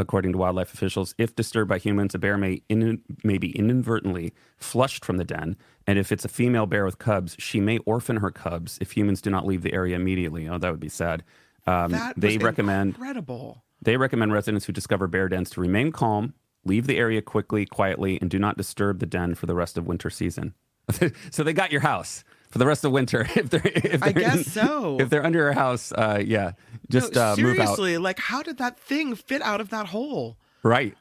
According 0.00 0.32
to 0.32 0.38
wildlife 0.38 0.72
officials, 0.72 1.14
if 1.18 1.36
disturbed 1.36 1.68
by 1.68 1.76
humans, 1.78 2.14
a 2.14 2.18
bear 2.18 2.38
may, 2.38 2.62
in, 2.70 3.02
may 3.22 3.36
be 3.36 3.50
inadvertently 3.50 4.32
flushed 4.56 5.04
from 5.04 5.18
the 5.18 5.24
den. 5.24 5.58
And 5.86 5.98
if 5.98 6.10
it's 6.10 6.24
a 6.24 6.28
female 6.28 6.64
bear 6.64 6.86
with 6.86 6.98
cubs, 6.98 7.36
she 7.38 7.60
may 7.60 7.78
orphan 7.78 8.16
her 8.16 8.30
cubs 8.30 8.78
if 8.80 8.92
humans 8.92 9.20
do 9.20 9.28
not 9.28 9.46
leave 9.46 9.60
the 9.62 9.74
area 9.74 9.96
immediately. 9.96 10.48
Oh, 10.48 10.56
that 10.56 10.70
would 10.70 10.80
be 10.80 10.88
sad. 10.88 11.22
Um, 11.66 11.92
That 11.92 12.14
they 12.16 12.38
recommend 12.38 12.94
incredible. 12.94 13.62
they 13.82 13.98
recommend 13.98 14.32
residents 14.32 14.64
who 14.64 14.72
discover 14.72 15.06
bear 15.06 15.28
dens 15.28 15.50
to 15.50 15.60
remain 15.60 15.92
calm, 15.92 16.32
leave 16.64 16.86
the 16.86 16.96
area 16.96 17.20
quickly, 17.20 17.66
quietly, 17.66 18.18
and 18.22 18.30
do 18.30 18.38
not 18.38 18.56
disturb 18.56 19.00
the 19.00 19.06
den 19.06 19.34
for 19.34 19.44
the 19.44 19.54
rest 19.54 19.76
of 19.76 19.86
winter 19.86 20.08
season. 20.08 20.54
so 21.30 21.42
they 21.44 21.52
got 21.52 21.70
your 21.72 21.82
house 21.82 22.24
for 22.50 22.58
the 22.58 22.66
rest 22.66 22.84
of 22.84 22.92
winter. 22.92 23.26
If 23.36 23.50
they're, 23.50 23.62
if 23.64 24.02
I 24.02 24.12
they're 24.12 24.22
guess 24.22 24.36
in- 24.36 24.44
so. 24.44 24.98
If 25.00 25.08
they're 25.10 25.24
under 25.24 25.38
your 25.38 25.52
house, 25.52 25.92
uh, 25.92 26.22
yeah, 26.24 26.52
just 26.90 27.14
No, 27.14 27.32
uh, 27.32 27.36
move 27.36 27.58
out. 27.58 27.76
seriously, 27.76 27.98
like 27.98 28.18
how 28.18 28.42
did 28.42 28.58
that 28.58 28.78
thing 28.78 29.14
fit 29.14 29.42
out 29.42 29.60
of 29.60 29.70
that 29.70 29.86
hole? 29.88 30.36
Right. 30.62 30.94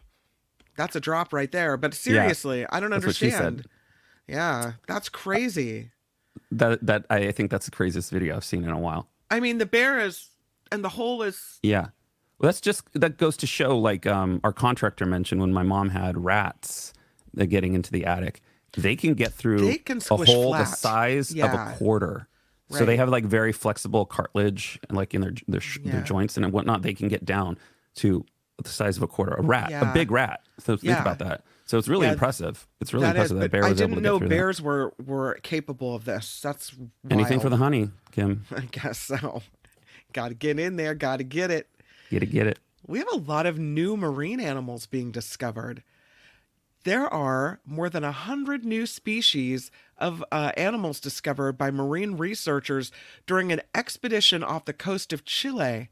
That's 0.78 0.96
a 0.96 1.00
drop 1.02 1.34
right 1.34 1.52
there. 1.52 1.76
But 1.78 1.94
seriously, 1.94 2.66
I 2.70 2.80
don't 2.80 2.90
That's 2.92 3.06
what 3.06 3.16
she 3.16 3.30
said. 3.32 3.42
understand. 3.42 3.68
Yeah, 4.28 4.74
that's 4.88 5.10
crazy. 5.10 5.92
That 6.52 6.86
that 6.86 7.06
I 7.10 7.28
I 7.28 7.32
think 7.32 7.52
that's 7.52 7.66
the 7.66 7.72
craziest 7.72 8.12
video 8.12 8.36
I've 8.36 8.46
seen 8.46 8.64
in 8.64 8.70
a 8.70 8.80
while. 8.80 9.08
I 9.32 9.40
mean, 9.40 9.58
the 9.58 9.66
bear 9.66 10.00
is, 10.00 10.28
and 10.72 10.84
the 10.84 10.90
hole 10.90 11.22
is. 11.24 11.60
Yeah. 11.64 11.88
Well, 12.40 12.48
that's 12.48 12.62
just 12.62 12.84
that 12.94 13.18
goes 13.18 13.36
to 13.38 13.48
show, 13.48 13.78
like 13.78 14.08
um, 14.08 14.40
our 14.44 14.54
contractor 14.54 15.06
mentioned, 15.06 15.42
when 15.42 15.52
my 15.52 15.64
mom 15.64 15.90
had 15.90 16.24
rats 16.24 16.94
uh, 17.40 17.46
getting 17.46 17.74
into 17.74 17.92
the 17.92 18.06
attic, 18.06 18.42
they 18.74 18.96
can 18.96 19.14
get 19.14 19.34
through 19.34 19.60
They 19.68 19.78
can 19.78 19.98
a 20.00 20.16
hole 20.16 20.52
the 20.54 20.66
flat. 20.66 20.68
size 20.78 21.32
of 21.32 21.38
a 21.54 21.76
quarter. 21.78 22.28
So 22.72 22.86
they 22.86 22.98
have 22.98 23.10
like 23.10 23.26
very 23.26 23.52
flexible 23.52 24.06
cartilage, 24.06 24.80
and 24.88 24.96
like 24.98 25.14
in 25.16 25.22
their 25.22 25.34
their, 25.48 25.60
sh- 25.62 25.80
Yeah. 25.84 25.94
their 25.94 26.02
joints 26.02 26.38
and 26.38 26.52
whatnot. 26.54 26.84
They 26.84 26.94
can 26.94 27.08
get 27.08 27.26
down 27.26 27.58
to 27.96 28.24
the 28.62 28.70
size 28.70 28.96
of 28.98 29.04
a 29.04 29.08
quarter. 29.08 29.34
A 29.34 29.42
rat, 29.42 29.72
Yeah. 29.72 29.90
a 29.90 29.94
big 29.94 30.12
rat. 30.12 30.42
So 30.60 30.76
think 30.76 30.84
Yeah. 30.90 31.02
about 31.02 31.18
that. 31.20 31.44
So 31.66 31.78
it's 31.80 31.88
really 31.88 32.06
Yeah, 32.08 32.14
impressive. 32.14 32.68
It's 32.82 32.94
really 32.94 33.06
That 33.06 33.16
is, 33.16 33.32
impressive 33.32 33.38
that, 33.38 33.42
but 33.52 33.58
a 33.58 33.62
bear 33.62 33.66
I 33.66 33.70
was 33.72 33.82
able 33.82 33.90
didn't 33.90 33.96
to 33.96 34.02
get 34.02 34.08
know 34.10 34.18
through 34.20 34.28
that. 34.28 34.36
bears 34.36 34.62
were 34.62 34.94
were 35.04 35.40
capable 35.42 35.96
of 35.96 36.06
this. 36.06 36.42
That's 36.42 36.72
Anything 37.10 37.40
for 37.40 37.50
the 37.50 37.58
honey, 37.58 37.90
Kim. 38.12 38.46
I 38.56 38.68
guess 38.72 39.00
so. 39.00 39.42
Got 40.14 40.28
to 40.30 40.34
get 40.36 40.60
in 40.60 40.76
there. 40.76 40.94
Got 40.94 41.18
to 41.18 41.24
get 41.24 41.50
it. 41.52 41.68
Get 42.12 42.22
it, 42.24 42.28
get 42.28 42.46
it. 42.48 42.60
We 42.88 43.00
have 43.00 43.08
a 43.12 43.18
lot 43.18 43.46
of 43.46 43.58
new 43.60 43.96
marine 43.98 44.40
animals 44.40 44.86
being 44.88 45.12
discovered. 45.12 45.82
There 46.86 47.08
are 47.08 47.60
more 47.66 47.90
than 47.90 48.04
a 48.04 48.12
hundred 48.12 48.64
new 48.64 48.86
species 48.86 49.70
of 49.98 50.24
uh, 50.32 50.52
animals 50.56 51.00
discovered 51.00 51.58
by 51.58 51.72
marine 51.72 52.16
researchers 52.16 52.92
during 53.28 53.52
an 53.52 53.62
expedition 53.76 54.44
off 54.44 54.66
the 54.66 54.74
coast 54.74 55.12
of 55.12 55.26
Chile. 55.26 55.90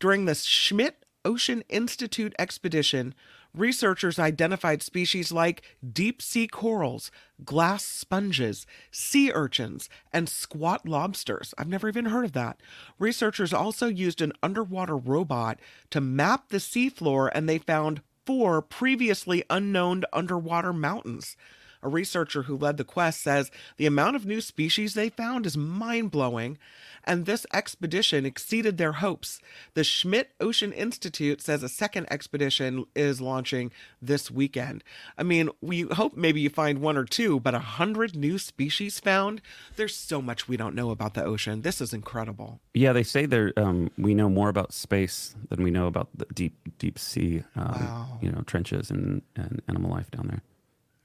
During 0.00 0.24
the 0.24 0.34
Schmidt 0.34 1.04
Ocean 1.24 1.62
Institute 1.68 2.34
expedition, 2.38 3.14
researchers 3.54 4.18
identified 4.18 4.82
species 4.82 5.30
like 5.30 5.62
deep 5.92 6.22
sea 6.22 6.48
corals, 6.48 7.10
glass 7.44 7.84
sponges, 7.84 8.66
sea 8.90 9.30
urchins, 9.32 9.88
and 10.12 10.28
squat 10.28 10.88
lobsters. 10.88 11.54
I've 11.58 11.68
never 11.68 11.88
even 11.88 12.06
heard 12.06 12.24
of 12.24 12.32
that. 12.32 12.60
Researchers 12.98 13.52
also 13.52 13.86
used 13.86 14.20
an 14.20 14.32
underwater 14.42 14.96
robot 14.96 15.60
to 15.90 16.00
map 16.00 16.48
the 16.48 16.58
seafloor 16.58 17.30
and 17.32 17.48
they 17.48 17.58
found 17.58 18.02
four 18.30 18.62
previously 18.62 19.42
unknown 19.50 20.04
underwater 20.12 20.72
mountains. 20.72 21.36
A 21.82 21.88
researcher 21.88 22.42
who 22.42 22.56
led 22.56 22.76
the 22.76 22.84
quest 22.84 23.22
says 23.22 23.50
the 23.76 23.86
amount 23.86 24.16
of 24.16 24.26
new 24.26 24.40
species 24.40 24.94
they 24.94 25.08
found 25.08 25.46
is 25.46 25.56
mind 25.56 26.10
blowing, 26.10 26.58
and 27.04 27.24
this 27.24 27.46
expedition 27.52 28.26
exceeded 28.26 28.76
their 28.76 28.92
hopes. 28.92 29.40
The 29.74 29.84
Schmidt 29.84 30.32
Ocean 30.40 30.72
Institute 30.72 31.40
says 31.40 31.62
a 31.62 31.68
second 31.68 32.06
expedition 32.10 32.84
is 32.94 33.20
launching 33.20 33.72
this 34.02 34.30
weekend. 34.30 34.84
I 35.16 35.22
mean, 35.22 35.48
we 35.62 35.82
hope 35.82 36.16
maybe 36.16 36.40
you 36.40 36.50
find 36.50 36.80
one 36.80 36.98
or 36.98 37.06
two, 37.06 37.40
but 37.40 37.54
a 37.54 37.60
hundred 37.60 38.14
new 38.14 38.38
species 38.38 39.00
found? 39.00 39.40
There's 39.76 39.96
so 39.96 40.20
much 40.20 40.48
we 40.48 40.58
don't 40.58 40.74
know 40.74 40.90
about 40.90 41.14
the 41.14 41.24
ocean. 41.24 41.62
This 41.62 41.80
is 41.80 41.94
incredible. 41.94 42.60
Yeah, 42.74 42.92
they 42.92 43.02
say 43.02 43.24
there. 43.24 43.52
Um, 43.56 43.90
we 43.96 44.14
know 44.14 44.28
more 44.28 44.50
about 44.50 44.74
space 44.74 45.34
than 45.48 45.62
we 45.62 45.70
know 45.70 45.86
about 45.86 46.08
the 46.14 46.26
deep, 46.34 46.78
deep 46.78 46.98
sea. 46.98 47.44
Um, 47.56 47.70
Wow. 47.70 48.18
You 48.20 48.30
know, 48.30 48.42
trenches 48.46 48.90
and, 48.90 49.22
and 49.36 49.62
animal 49.68 49.90
life 49.90 50.10
down 50.10 50.26
there. 50.28 50.42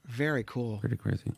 Very 0.06 0.44
cool. 0.44 0.78
Pretty 0.78 0.96
crazy. 0.96 1.32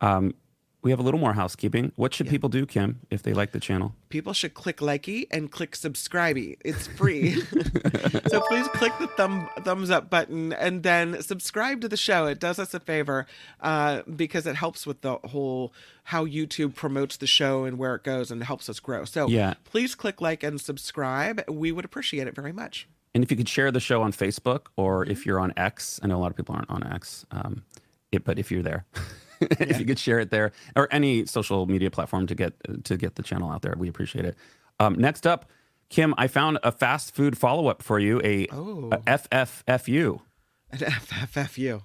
Um, 0.00 0.34
we 0.82 0.90
have 0.90 1.00
a 1.00 1.02
little 1.02 1.18
more 1.20 1.32
housekeeping. 1.32 1.92
What 1.96 2.12
should 2.12 2.28
people 2.28 2.50
do, 2.50 2.66
Kim, 2.66 3.00
if 3.08 3.22
they 3.22 3.32
like 3.32 3.52
the 3.52 3.60
channel? 3.60 3.94
people 4.10 4.34
should 4.34 4.52
click 4.54 4.76
likey 4.76 5.26
and 5.30 5.50
click 5.50 5.72
subscribey. 5.72 6.56
It's 6.64 6.86
free. 6.86 7.40
so 8.28 8.40
please 8.42 8.68
click 8.68 8.92
the 9.00 9.06
thumb 9.16 9.48
thumbs 9.62 9.90
up 9.90 10.10
button 10.10 10.52
and 10.52 10.82
then 10.82 11.22
subscribe 11.22 11.80
to 11.80 11.88
the 11.88 11.96
show. 11.96 12.26
It 12.26 12.38
does 12.38 12.58
us 12.58 12.74
a 12.74 12.80
favor 12.80 13.26
uh, 13.62 14.02
because 14.14 14.46
it 14.46 14.56
helps 14.56 14.86
with 14.86 15.00
the 15.00 15.14
whole 15.24 15.72
how 16.04 16.26
YouTube 16.26 16.74
promotes 16.74 17.16
the 17.16 17.26
show 17.26 17.64
and 17.64 17.78
where 17.78 17.94
it 17.94 18.04
goes 18.04 18.30
and 18.30 18.44
helps 18.44 18.68
us 18.68 18.78
grow. 18.78 19.04
So 19.06 19.26
Yeah. 19.26 19.54
please 19.64 19.94
click 19.94 20.20
like 20.20 20.42
and 20.42 20.60
subscribe. 20.60 21.42
We 21.50 21.72
would 21.72 21.86
appreciate 21.86 22.28
it 22.28 22.34
very 22.34 22.52
much. 22.52 22.86
And 23.14 23.24
if 23.24 23.30
you 23.30 23.36
could 23.38 23.48
share 23.48 23.72
the 23.72 23.80
show 23.80 24.02
on 24.02 24.12
Facebook 24.12 24.66
or 24.76 25.06
if 25.06 25.24
you're 25.24 25.40
on 25.40 25.54
X, 25.56 25.98
I 26.02 26.08
know 26.08 26.16
a 26.18 26.20
lot 26.20 26.30
of 26.30 26.36
people 26.36 26.54
aren't 26.54 26.68
on 26.70 26.86
X, 26.86 27.24
um, 27.30 27.62
it, 28.14 28.24
but 28.24 28.38
if 28.38 28.50
you're 28.50 28.62
there, 28.62 28.86
if 29.40 29.78
you 29.78 29.84
could 29.84 29.98
share 29.98 30.20
it 30.20 30.30
there 30.30 30.52
or 30.76 30.88
any 30.90 31.26
social 31.26 31.66
media 31.66 31.90
platform 31.90 32.26
to 32.28 32.34
get 32.34 32.54
to 32.84 32.96
get 32.96 33.16
the 33.16 33.22
channel 33.22 33.50
out 33.50 33.62
there, 33.62 33.74
we 33.76 33.88
appreciate 33.88 34.24
it. 34.24 34.36
Um, 34.80 34.94
next 34.94 35.26
up, 35.26 35.50
Kim, 35.90 36.14
I 36.16 36.26
found 36.28 36.58
a 36.62 36.72
fast 36.72 37.14
food 37.14 37.36
follow 37.38 37.68
up 37.68 37.82
for 37.82 37.98
you, 37.98 38.20
a, 38.24 38.46
Oh. 38.50 38.88
a 38.92 38.98
FFFU. 38.98 40.20
At 40.72 40.80
FFFU. 40.80 41.82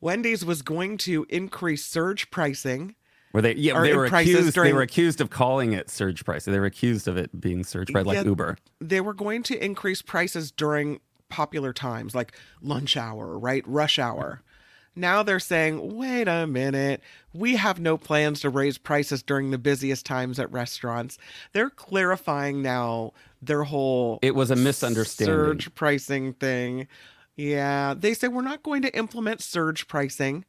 Wendy's 0.00 0.44
was 0.44 0.62
going 0.62 0.98
to 0.98 1.26
increase 1.28 1.84
surge 1.84 2.30
pricing. 2.30 2.94
Were 3.32 3.42
they 3.42 3.54
yeah 3.54 3.80
they 3.80 3.96
were 3.96 4.04
accused 4.06 4.54
during- 4.54 4.68
they 4.70 4.74
were 4.74 4.82
accused 4.82 5.20
of 5.20 5.30
calling 5.30 5.72
it 5.72 5.90
surge 5.90 6.24
price. 6.24 6.44
They 6.44 6.58
were 6.58 6.66
accused 6.66 7.08
of 7.08 7.16
it 7.16 7.40
being 7.40 7.64
surge 7.64 7.90
price 7.92 8.06
like 8.06 8.16
Yeah. 8.16 8.24
Uber. 8.24 8.56
they 8.80 9.00
were 9.00 9.14
going 9.14 9.42
to 9.44 9.64
increase 9.64 10.02
prices 10.02 10.52
during 10.52 11.00
popular 11.30 11.72
times 11.72 12.14
like 12.14 12.36
lunch 12.62 12.96
hour, 12.96 13.36
right? 13.38 13.64
Rush 13.66 13.98
hour. 13.98 14.42
Now 14.96 15.22
they're 15.22 15.40
saying, 15.40 15.96
wait 15.96 16.28
a 16.28 16.46
minute, 16.46 17.00
we 17.32 17.56
have 17.56 17.80
no 17.80 17.96
plans 17.98 18.40
to 18.42 18.50
raise 18.50 18.78
prices 18.78 19.22
during 19.22 19.50
the 19.50 19.58
busiest 19.58 20.06
times 20.06 20.38
at 20.38 20.50
restaurants. 20.52 21.18
They're 21.52 21.70
clarifying 21.70 22.62
now 22.62 23.12
their 23.42 23.64
whole 23.64 24.18
It 24.22 24.34
was 24.34 24.50
a 24.50 24.56
misunderstanding. 24.56 25.34
surge 25.34 25.74
pricing 25.74 26.32
thing. 26.34 26.86
Yeah, 27.36 27.94
they 27.96 28.14
say 28.14 28.28
we're 28.28 28.42
not 28.42 28.62
going 28.62 28.82
to 28.82 28.96
implement 28.96 29.42
surge 29.42 29.88
pricing. 29.88 30.44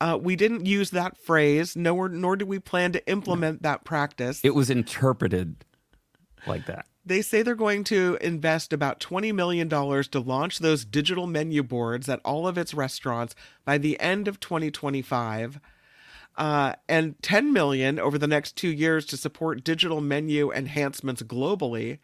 Uh, 0.00 0.18
we 0.20 0.36
didn't 0.36 0.66
use 0.66 0.90
that 0.90 1.16
phrase, 1.16 1.76
nor 1.76 2.08
nor 2.08 2.36
do 2.36 2.46
we 2.46 2.58
plan 2.58 2.92
to 2.92 3.06
implement 3.08 3.62
that 3.62 3.84
practice. 3.84 4.40
It 4.44 4.54
was 4.54 4.70
interpreted 4.70 5.64
like 6.46 6.66
that. 6.66 6.86
They 7.04 7.20
say 7.20 7.42
they're 7.42 7.54
going 7.54 7.84
to 7.84 8.16
invest 8.20 8.72
about 8.72 9.00
$20 9.00 9.34
million 9.34 9.68
to 9.68 10.20
launch 10.20 10.58
those 10.60 10.84
digital 10.84 11.26
menu 11.26 11.62
boards 11.62 12.08
at 12.08 12.20
all 12.24 12.46
of 12.46 12.56
its 12.56 12.74
restaurants 12.74 13.34
by 13.64 13.78
the 13.78 13.98
end 13.98 14.28
of 14.28 14.38
2025. 14.38 15.60
Uh, 16.36 16.74
and 16.88 17.20
10 17.22 17.52
million 17.52 17.98
over 17.98 18.16
the 18.16 18.26
next 18.26 18.56
two 18.56 18.68
years 18.68 19.04
to 19.06 19.16
support 19.16 19.64
digital 19.64 20.00
menu 20.00 20.52
enhancements 20.52 21.22
globally. 21.22 21.98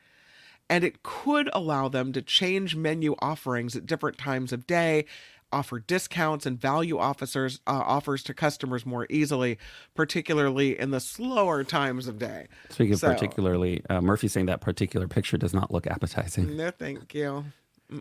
And 0.68 0.84
it 0.84 1.02
could 1.02 1.48
allow 1.52 1.88
them 1.88 2.12
to 2.12 2.20
change 2.20 2.76
menu 2.76 3.14
offerings 3.20 3.74
at 3.74 3.86
different 3.86 4.18
times 4.18 4.52
of 4.52 4.66
day, 4.66 5.06
offer 5.52 5.78
discounts 5.80 6.46
and 6.46 6.60
value 6.60 6.98
officers 6.98 7.60
uh, 7.66 7.70
offers 7.84 8.22
to 8.24 8.34
customers 8.34 8.84
more 8.84 9.06
easily, 9.10 9.58
particularly 9.94 10.78
in 10.78 10.90
the 10.90 11.00
slower 11.00 11.64
times 11.64 12.06
of 12.06 12.18
day. 12.18 12.46
Speaking 12.70 12.94
of 12.94 13.00
So- 13.00 13.12
particularly, 13.12 13.82
uh, 13.88 14.00
Murphy 14.00 14.28
saying 14.28 14.46
that 14.46 14.60
particular 14.60 15.08
picture 15.08 15.36
does 15.36 15.54
not 15.54 15.70
look 15.70 15.86
appetizing. 15.86 16.56
No, 16.56 16.70
thank 16.70 17.14
you. 17.14 17.44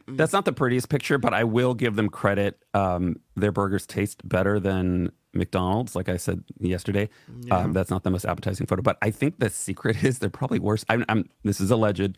That's 0.06 0.34
not 0.34 0.44
the 0.44 0.52
prettiest 0.52 0.90
picture, 0.90 1.18
but 1.18 1.34
I 1.34 1.46
will 1.46 1.74
give 1.74 1.96
them 1.96 2.10
credit. 2.10 2.62
Um, 2.74 3.22
their 3.38 3.54
burgers 3.54 3.86
taste 3.86 4.28
better 4.28 4.60
than 4.60 5.14
McDonald's, 5.34 5.96
like 5.96 6.10
I 6.10 6.18
said 6.18 6.44
yesterday. 6.60 7.08
Um, 7.52 7.72
that's 7.72 7.90
not 7.90 8.04
the 8.04 8.12
most 8.12 8.26
appetizing 8.26 8.68
photo, 8.68 8.82
but 8.82 8.98
I 9.02 9.12
think 9.12 9.40
the 9.40 9.50
secret 9.50 9.96
is 10.04 10.20
they're 10.20 10.30
probably 10.30 10.60
worse. 10.60 10.84
I'm, 10.90 11.06
I'm 11.08 11.30
this 11.46 11.62
is 11.62 11.72
alleged. 11.72 12.18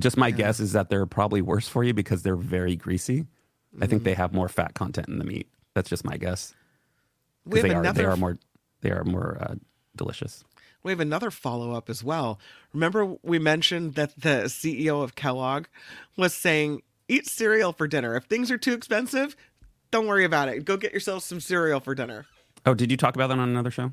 Just 0.00 0.16
my 0.16 0.30
guess 0.30 0.60
is 0.60 0.72
that 0.72 0.88
they're 0.88 1.04
probably 1.04 1.42
worse 1.42 1.68
for 1.68 1.84
you 1.84 1.92
because 1.92 2.22
they're 2.22 2.36
very 2.36 2.74
greasy. 2.74 3.26
I 3.80 3.86
think 3.86 4.04
they 4.04 4.14
have 4.14 4.32
more 4.32 4.48
fat 4.48 4.74
content 4.74 5.08
in 5.08 5.18
the 5.18 5.24
meat. 5.24 5.48
That's 5.74 5.90
just 5.90 6.04
my 6.04 6.16
guess. 6.16 6.54
We 7.44 7.60
have 7.60 7.68
they 7.68 7.74
are 7.74 7.92
they 7.92 8.04
are 8.04 8.16
more 8.16 8.38
they 8.80 8.90
are 8.90 9.04
more 9.04 9.38
uh, 9.40 9.54
delicious. 9.96 10.44
We 10.82 10.92
have 10.92 11.00
another 11.00 11.30
follow 11.30 11.72
up 11.72 11.88
as 11.88 12.04
well. 12.04 12.38
Remember, 12.74 13.16
we 13.22 13.38
mentioned 13.38 13.94
that 13.94 14.14
the 14.20 14.44
CEO 14.44 15.02
of 15.02 15.14
Kellogg 15.14 15.64
was 16.16 16.34
saying 16.34 16.82
eat 17.08 17.26
cereal 17.26 17.72
for 17.72 17.88
dinner. 17.88 18.16
If 18.16 18.24
things 18.24 18.50
are 18.50 18.58
too 18.58 18.74
expensive, 18.74 19.34
don't 19.90 20.06
worry 20.06 20.24
about 20.24 20.48
it. 20.48 20.64
Go 20.64 20.76
get 20.76 20.92
yourself 20.92 21.22
some 21.22 21.40
cereal 21.40 21.80
for 21.80 21.94
dinner. 21.94 22.26
Oh, 22.66 22.74
did 22.74 22.90
you 22.90 22.96
talk 22.96 23.14
about 23.14 23.28
that 23.28 23.38
on 23.38 23.48
another 23.48 23.70
show? 23.70 23.92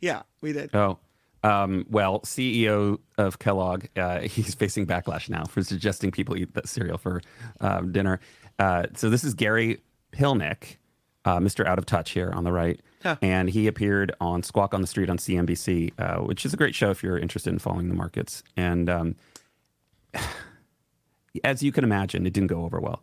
Yeah, 0.00 0.22
we 0.40 0.52
did. 0.52 0.74
Oh, 0.74 0.98
um, 1.42 1.86
well, 1.88 2.20
CEO 2.20 2.98
of 3.18 3.38
Kellogg, 3.38 3.86
uh, 3.96 4.20
he's 4.22 4.54
facing 4.54 4.86
backlash 4.86 5.28
now 5.28 5.44
for 5.44 5.62
suggesting 5.62 6.10
people 6.10 6.36
eat 6.36 6.54
that 6.54 6.68
cereal 6.68 6.98
for 6.98 7.22
um, 7.60 7.92
dinner. 7.92 8.20
Uh, 8.58 8.86
so 8.94 9.10
this 9.10 9.24
is 9.24 9.34
Gary 9.34 9.80
Pilnick, 10.12 10.76
uh, 11.24 11.38
Mr. 11.38 11.66
Out 11.66 11.78
of 11.78 11.86
Touch 11.86 12.10
here 12.10 12.30
on 12.32 12.44
the 12.44 12.52
right. 12.52 12.80
Huh. 13.02 13.16
And 13.22 13.48
he 13.48 13.66
appeared 13.66 14.12
on 14.20 14.42
Squawk 14.42 14.74
on 14.74 14.80
the 14.80 14.86
Street 14.86 15.10
on 15.10 15.18
CNBC, 15.18 15.92
uh, 15.98 16.22
which 16.22 16.44
is 16.46 16.54
a 16.54 16.56
great 16.56 16.74
show 16.74 16.90
if 16.90 17.02
you're 17.02 17.18
interested 17.18 17.52
in 17.52 17.58
following 17.58 17.88
the 17.88 17.94
markets. 17.94 18.42
And 18.56 18.88
um, 18.88 19.16
as 21.44 21.62
you 21.62 21.72
can 21.72 21.84
imagine, 21.84 22.26
it 22.26 22.32
didn't 22.32 22.48
go 22.48 22.64
over 22.64 22.80
well. 22.80 23.02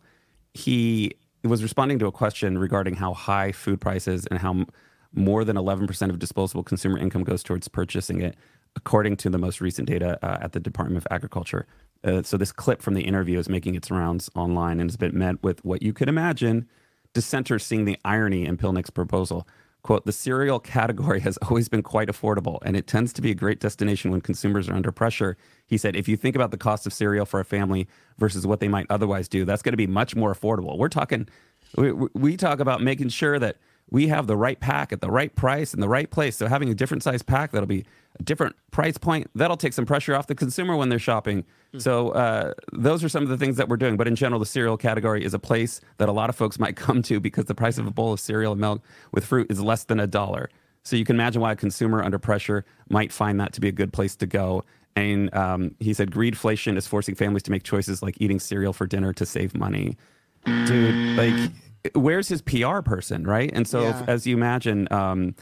He 0.52 1.12
was 1.42 1.62
responding 1.62 1.98
to 2.00 2.06
a 2.06 2.12
question 2.12 2.58
regarding 2.58 2.94
how 2.94 3.14
high 3.14 3.52
food 3.52 3.80
prices 3.80 4.26
and 4.26 4.38
how 4.38 4.66
more 5.12 5.44
than 5.44 5.56
11% 5.56 6.10
of 6.10 6.18
disposable 6.18 6.62
consumer 6.62 6.98
income 6.98 7.22
goes 7.22 7.42
towards 7.42 7.68
purchasing 7.68 8.20
it, 8.20 8.36
according 8.74 9.16
to 9.18 9.30
the 9.30 9.38
most 9.38 9.60
recent 9.60 9.88
data 9.88 10.18
uh, 10.22 10.38
at 10.40 10.52
the 10.52 10.60
Department 10.60 10.98
of 10.98 11.06
Agriculture. 11.10 11.66
Uh, 12.04 12.22
so, 12.22 12.36
this 12.36 12.52
clip 12.52 12.82
from 12.82 12.94
the 12.94 13.02
interview 13.02 13.38
is 13.38 13.48
making 13.48 13.74
its 13.74 13.90
rounds 13.90 14.30
online 14.34 14.78
and 14.78 14.90
has 14.90 14.96
been 14.96 15.16
met 15.16 15.42
with 15.42 15.64
what 15.64 15.82
you 15.82 15.92
could 15.92 16.08
imagine 16.08 16.68
dissenters 17.14 17.64
seeing 17.64 17.84
the 17.84 17.98
irony 18.04 18.44
in 18.44 18.56
Pilnick's 18.56 18.90
proposal. 18.90 19.48
Quote, 19.82 20.06
the 20.06 20.12
cereal 20.12 20.58
category 20.58 21.20
has 21.20 21.36
always 21.48 21.68
been 21.68 21.82
quite 21.82 22.08
affordable, 22.08 22.58
and 22.62 22.76
it 22.76 22.86
tends 22.86 23.12
to 23.12 23.22
be 23.22 23.30
a 23.30 23.34
great 23.34 23.60
destination 23.60 24.10
when 24.10 24.20
consumers 24.22 24.68
are 24.68 24.74
under 24.74 24.90
pressure. 24.90 25.36
He 25.66 25.76
said, 25.76 25.94
if 25.94 26.08
you 26.08 26.16
think 26.16 26.34
about 26.34 26.50
the 26.50 26.56
cost 26.56 26.86
of 26.86 26.92
cereal 26.92 27.26
for 27.26 27.38
a 27.38 27.44
family 27.44 27.86
versus 28.18 28.46
what 28.46 28.60
they 28.60 28.68
might 28.68 28.86
otherwise 28.88 29.28
do, 29.28 29.44
that's 29.44 29.62
going 29.62 29.74
to 29.74 29.78
be 29.78 29.86
much 29.86 30.16
more 30.16 30.34
affordable. 30.34 30.78
We're 30.78 30.88
talking, 30.88 31.28
we, 31.76 31.92
we 31.92 32.36
talk 32.36 32.60
about 32.60 32.82
making 32.82 33.10
sure 33.10 33.38
that 33.38 33.58
we 33.90 34.08
have 34.08 34.26
the 34.26 34.36
right 34.36 34.58
pack 34.58 34.90
at 34.92 35.02
the 35.02 35.10
right 35.10 35.34
price 35.34 35.74
in 35.74 35.80
the 35.80 35.88
right 35.88 36.10
place. 36.10 36.36
So 36.36 36.46
having 36.46 36.70
a 36.70 36.74
different 36.74 37.02
size 37.02 37.22
pack 37.22 37.50
that'll 37.52 37.66
be 37.66 37.84
a 38.18 38.22
different 38.22 38.54
price 38.70 38.96
point, 38.98 39.28
that'll 39.34 39.56
take 39.56 39.72
some 39.72 39.86
pressure 39.86 40.14
off 40.14 40.26
the 40.28 40.34
consumer 40.34 40.76
when 40.76 40.88
they're 40.88 40.98
shopping. 40.98 41.44
So 41.78 42.10
uh, 42.10 42.52
those 42.72 43.02
are 43.02 43.08
some 43.08 43.22
of 43.24 43.28
the 43.28 43.36
things 43.36 43.56
that 43.56 43.68
we're 43.68 43.76
doing. 43.76 43.96
But 43.96 44.06
in 44.06 44.14
general, 44.14 44.38
the 44.38 44.46
cereal 44.46 44.76
category 44.76 45.24
is 45.24 45.34
a 45.34 45.38
place 45.38 45.80
that 45.98 46.08
a 46.08 46.12
lot 46.12 46.30
of 46.30 46.36
folks 46.36 46.58
might 46.64 46.76
come 46.76 47.02
to 47.02 47.18
because 47.20 47.46
the 47.46 47.54
price 47.54 47.78
of 47.78 47.86
a 47.86 47.90
bowl 47.90 48.12
of 48.12 48.20
cereal 48.20 48.52
and 48.52 48.60
milk 48.60 48.82
with 49.12 49.24
fruit 49.24 49.50
is 49.50 49.60
less 49.60 49.84
than 49.84 49.98
a 49.98 50.06
dollar. 50.06 50.48
So 50.84 50.96
you 50.96 51.04
can 51.04 51.16
imagine 51.16 51.40
why 51.42 51.52
a 51.52 51.56
consumer 51.56 52.02
under 52.02 52.18
pressure 52.18 52.64
might 52.90 53.10
find 53.10 53.40
that 53.40 53.52
to 53.54 53.60
be 53.60 53.68
a 53.68 53.72
good 53.72 53.92
place 53.92 54.14
to 54.16 54.26
go. 54.26 54.64
And 54.96 55.34
um, 55.34 55.74
he 55.80 55.92
said, 55.94 56.10
greedflation 56.12 56.76
is 56.76 56.86
forcing 56.86 57.16
families 57.16 57.42
to 57.44 57.50
make 57.50 57.64
choices 57.64 58.00
like 58.02 58.16
eating 58.20 58.38
cereal 58.38 58.72
for 58.72 58.86
dinner 58.86 59.12
to 59.14 59.26
save 59.26 59.56
money. 59.56 59.96
Dude, 60.44 61.16
like, 61.16 61.50
where's 61.94 62.28
his 62.28 62.42
PR 62.42 62.80
person, 62.80 63.26
right? 63.26 63.50
And 63.52 63.66
so, 63.66 63.88
if- 63.88 64.08
as 64.08 64.26
you 64.26 64.36
imagine, 64.36 64.86
um, 64.92 65.34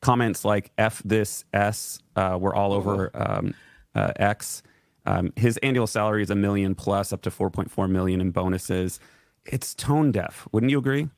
comments 0.00 0.44
like 0.44 0.70
"f 0.78 1.02
this 1.04 1.44
s" 1.52 2.00
uh, 2.16 2.38
were 2.40 2.54
all 2.54 2.72
over 2.72 3.10
um, 3.14 3.54
uh, 3.94 4.12
X. 4.16 4.62
Um, 5.06 5.32
his 5.36 5.56
annual 5.58 5.86
salary 5.86 6.22
is 6.22 6.30
a 6.30 6.34
million 6.34 6.74
plus, 6.74 7.12
up 7.12 7.22
to 7.22 7.30
4.4 7.30 7.88
million 7.90 8.20
in 8.20 8.30
bonuses. 8.30 9.00
It's 9.46 9.74
tone 9.74 10.12
deaf, 10.12 10.46
wouldn't 10.52 10.68
you 10.70 10.78
agree? 10.78 11.08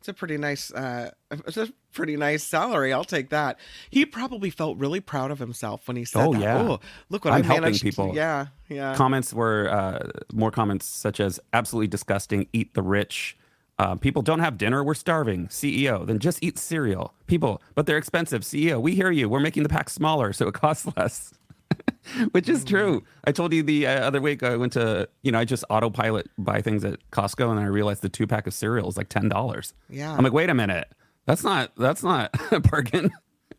It's 0.00 0.08
a 0.08 0.12
pretty 0.14 0.36
nice, 0.38 0.72
uh, 0.72 1.10
it's 1.30 1.56
a 1.56 1.68
pretty 1.92 2.16
nice 2.16 2.42
salary. 2.42 2.92
I'll 2.92 3.04
take 3.04 3.30
that. 3.30 3.58
He 3.90 4.04
probably 4.06 4.50
felt 4.50 4.78
really 4.78 5.00
proud 5.00 5.30
of 5.30 5.38
himself 5.38 5.86
when 5.86 5.96
he 5.96 6.04
said, 6.04 6.24
Oh, 6.24 6.32
that. 6.32 6.40
yeah. 6.40 6.58
Oh, 6.58 6.80
look 7.10 7.24
what 7.24 7.34
I'm 7.34 7.42
I 7.42 7.46
helping 7.46 7.62
managed. 7.62 7.80
to-" 7.80 7.84
people. 7.84 8.12
Yeah, 8.14 8.46
yeah. 8.68 8.94
comments 8.96 9.32
were 9.32 9.68
uh, 9.70 10.08
more 10.32 10.50
comments 10.50 10.86
such 10.86 11.20
as 11.20 11.38
absolutely 11.52 11.88
disgusting 11.88 12.48
eat 12.52 12.74
the 12.74 12.82
rich 12.82 13.36
uh, 13.78 13.94
people 13.96 14.22
don't 14.22 14.40
have 14.40 14.58
dinner 14.58 14.82
we're 14.82 14.94
starving. 14.94 15.46
Ceo 15.48 16.06
then 16.06 16.18
just 16.18 16.42
eat 16.42 16.58
cereal. 16.58 17.14
People 17.26 17.62
but 17.74 17.86
they're 17.86 17.98
expensive. 17.98 18.42
Ceo 18.42 18.80
we 18.80 18.94
hear 18.94 19.10
you 19.10 19.28
we're 19.28 19.40
making 19.40 19.62
the 19.62 19.68
pack 19.68 19.88
smaller 19.90 20.32
so 20.32 20.48
it 20.48 20.54
costs 20.62 20.86
less. 20.96 21.32
Which 22.32 22.48
is 22.48 22.64
true. 22.64 23.04
I 23.24 23.32
told 23.32 23.52
you 23.52 23.62
the 23.62 23.86
uh, 23.86 24.06
other 24.06 24.20
week 24.20 24.42
i 24.42 24.56
went 24.56 24.72
to 24.72 25.08
you 25.22 25.30
know 25.30 25.38
i 25.38 25.44
just 25.44 25.64
autopilot 25.68 26.28
buy 26.38 26.62
things 26.62 26.84
at 26.84 26.98
costco 27.10 27.50
and 27.50 27.60
i 27.60 27.64
realized 27.66 28.00
the 28.02 28.08
two 28.08 28.26
pack 28.26 28.46
of 28.46 28.54
cereal 28.54 28.88
is 28.88 28.96
like 28.96 29.08
$10 29.10 29.72
Yeah. 29.90 30.12
i'm 30.14 30.24
like 30.24 30.32
wait 30.32 30.48
a 30.50 30.54
minute. 30.54 30.88
That's 31.26 31.44
not 31.44 31.72
that's 31.76 32.02
not 32.02 32.30
a 32.52 32.60
bargain. 32.60 33.10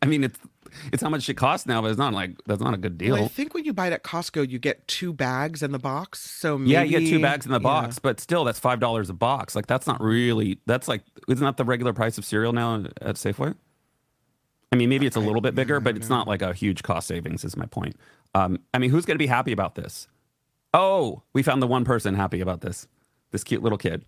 I 0.01 0.07
mean 0.07 0.23
it's 0.23 0.39
it's 0.91 1.01
how 1.01 1.09
much 1.09 1.27
it 1.29 1.35
costs 1.35 1.65
now 1.67 1.81
but 1.81 1.89
it's 1.89 1.97
not 1.97 2.13
like 2.13 2.31
that's 2.45 2.61
not 2.61 2.73
a 2.73 2.77
good 2.77 2.97
deal 2.97 3.15
Well, 3.15 3.25
I 3.25 3.27
think 3.27 3.53
when 3.53 3.65
you 3.65 3.73
buy 3.73 3.87
it 3.87 3.93
at 3.93 4.03
Costco, 4.03 4.49
you 4.49 4.59
get 4.59 4.87
two 4.87 5.13
bags 5.13 5.61
in 5.63 5.71
the 5.71 5.79
box. 5.79 6.19
So 6.19 6.57
maybe, 6.57 6.71
Yeah, 6.71 6.83
you 6.83 6.99
get 6.99 7.09
two 7.09 7.21
bags 7.21 7.45
in 7.45 7.51
the 7.51 7.59
yeah. 7.59 7.63
box, 7.63 7.99
but 7.99 8.19
still, 8.19 8.43
that's 8.43 8.59
five 8.59 8.79
dollars 8.79 9.09
a 9.09 9.13
box. 9.13 9.55
Like 9.55 9.67
that's 9.67 9.87
not 9.87 10.01
really. 10.01 10.59
That's 10.65 10.87
like, 10.87 11.03
isn't 11.27 11.43
that 11.43 11.57
the 11.57 11.65
regular 11.65 11.93
price 11.93 12.17
of 12.17 12.25
cereal 12.25 12.53
now 12.53 12.85
at 13.01 13.15
Safeway? 13.15 13.55
I 14.71 14.75
mean, 14.75 14.89
maybe 14.89 15.07
it's 15.07 15.15
a 15.15 15.19
little 15.19 15.41
bit 15.41 15.55
bigger, 15.55 15.79
but 15.79 15.95
it's 15.95 16.09
not 16.09 16.27
like 16.27 16.41
a 16.43 16.53
huge 16.53 16.83
cost 16.83 17.07
savings. 17.07 17.43
Is 17.43 17.57
my 17.57 17.65
point. 17.65 17.95
Um, 18.35 18.59
I 18.73 18.77
mean, 18.77 18.91
who's 18.91 19.05
going 19.05 19.15
to 19.15 19.23
be 19.23 19.27
happy 19.27 19.51
about 19.51 19.75
this? 19.75 20.07
Oh, 20.73 21.23
we 21.33 21.41
found 21.41 21.61
the 21.61 21.67
one 21.67 21.85
person 21.85 22.13
happy 22.13 22.41
about 22.41 22.61
this. 22.61 22.87
This 23.31 23.43
cute 23.43 23.63
little 23.63 23.77
kid. 23.79 24.05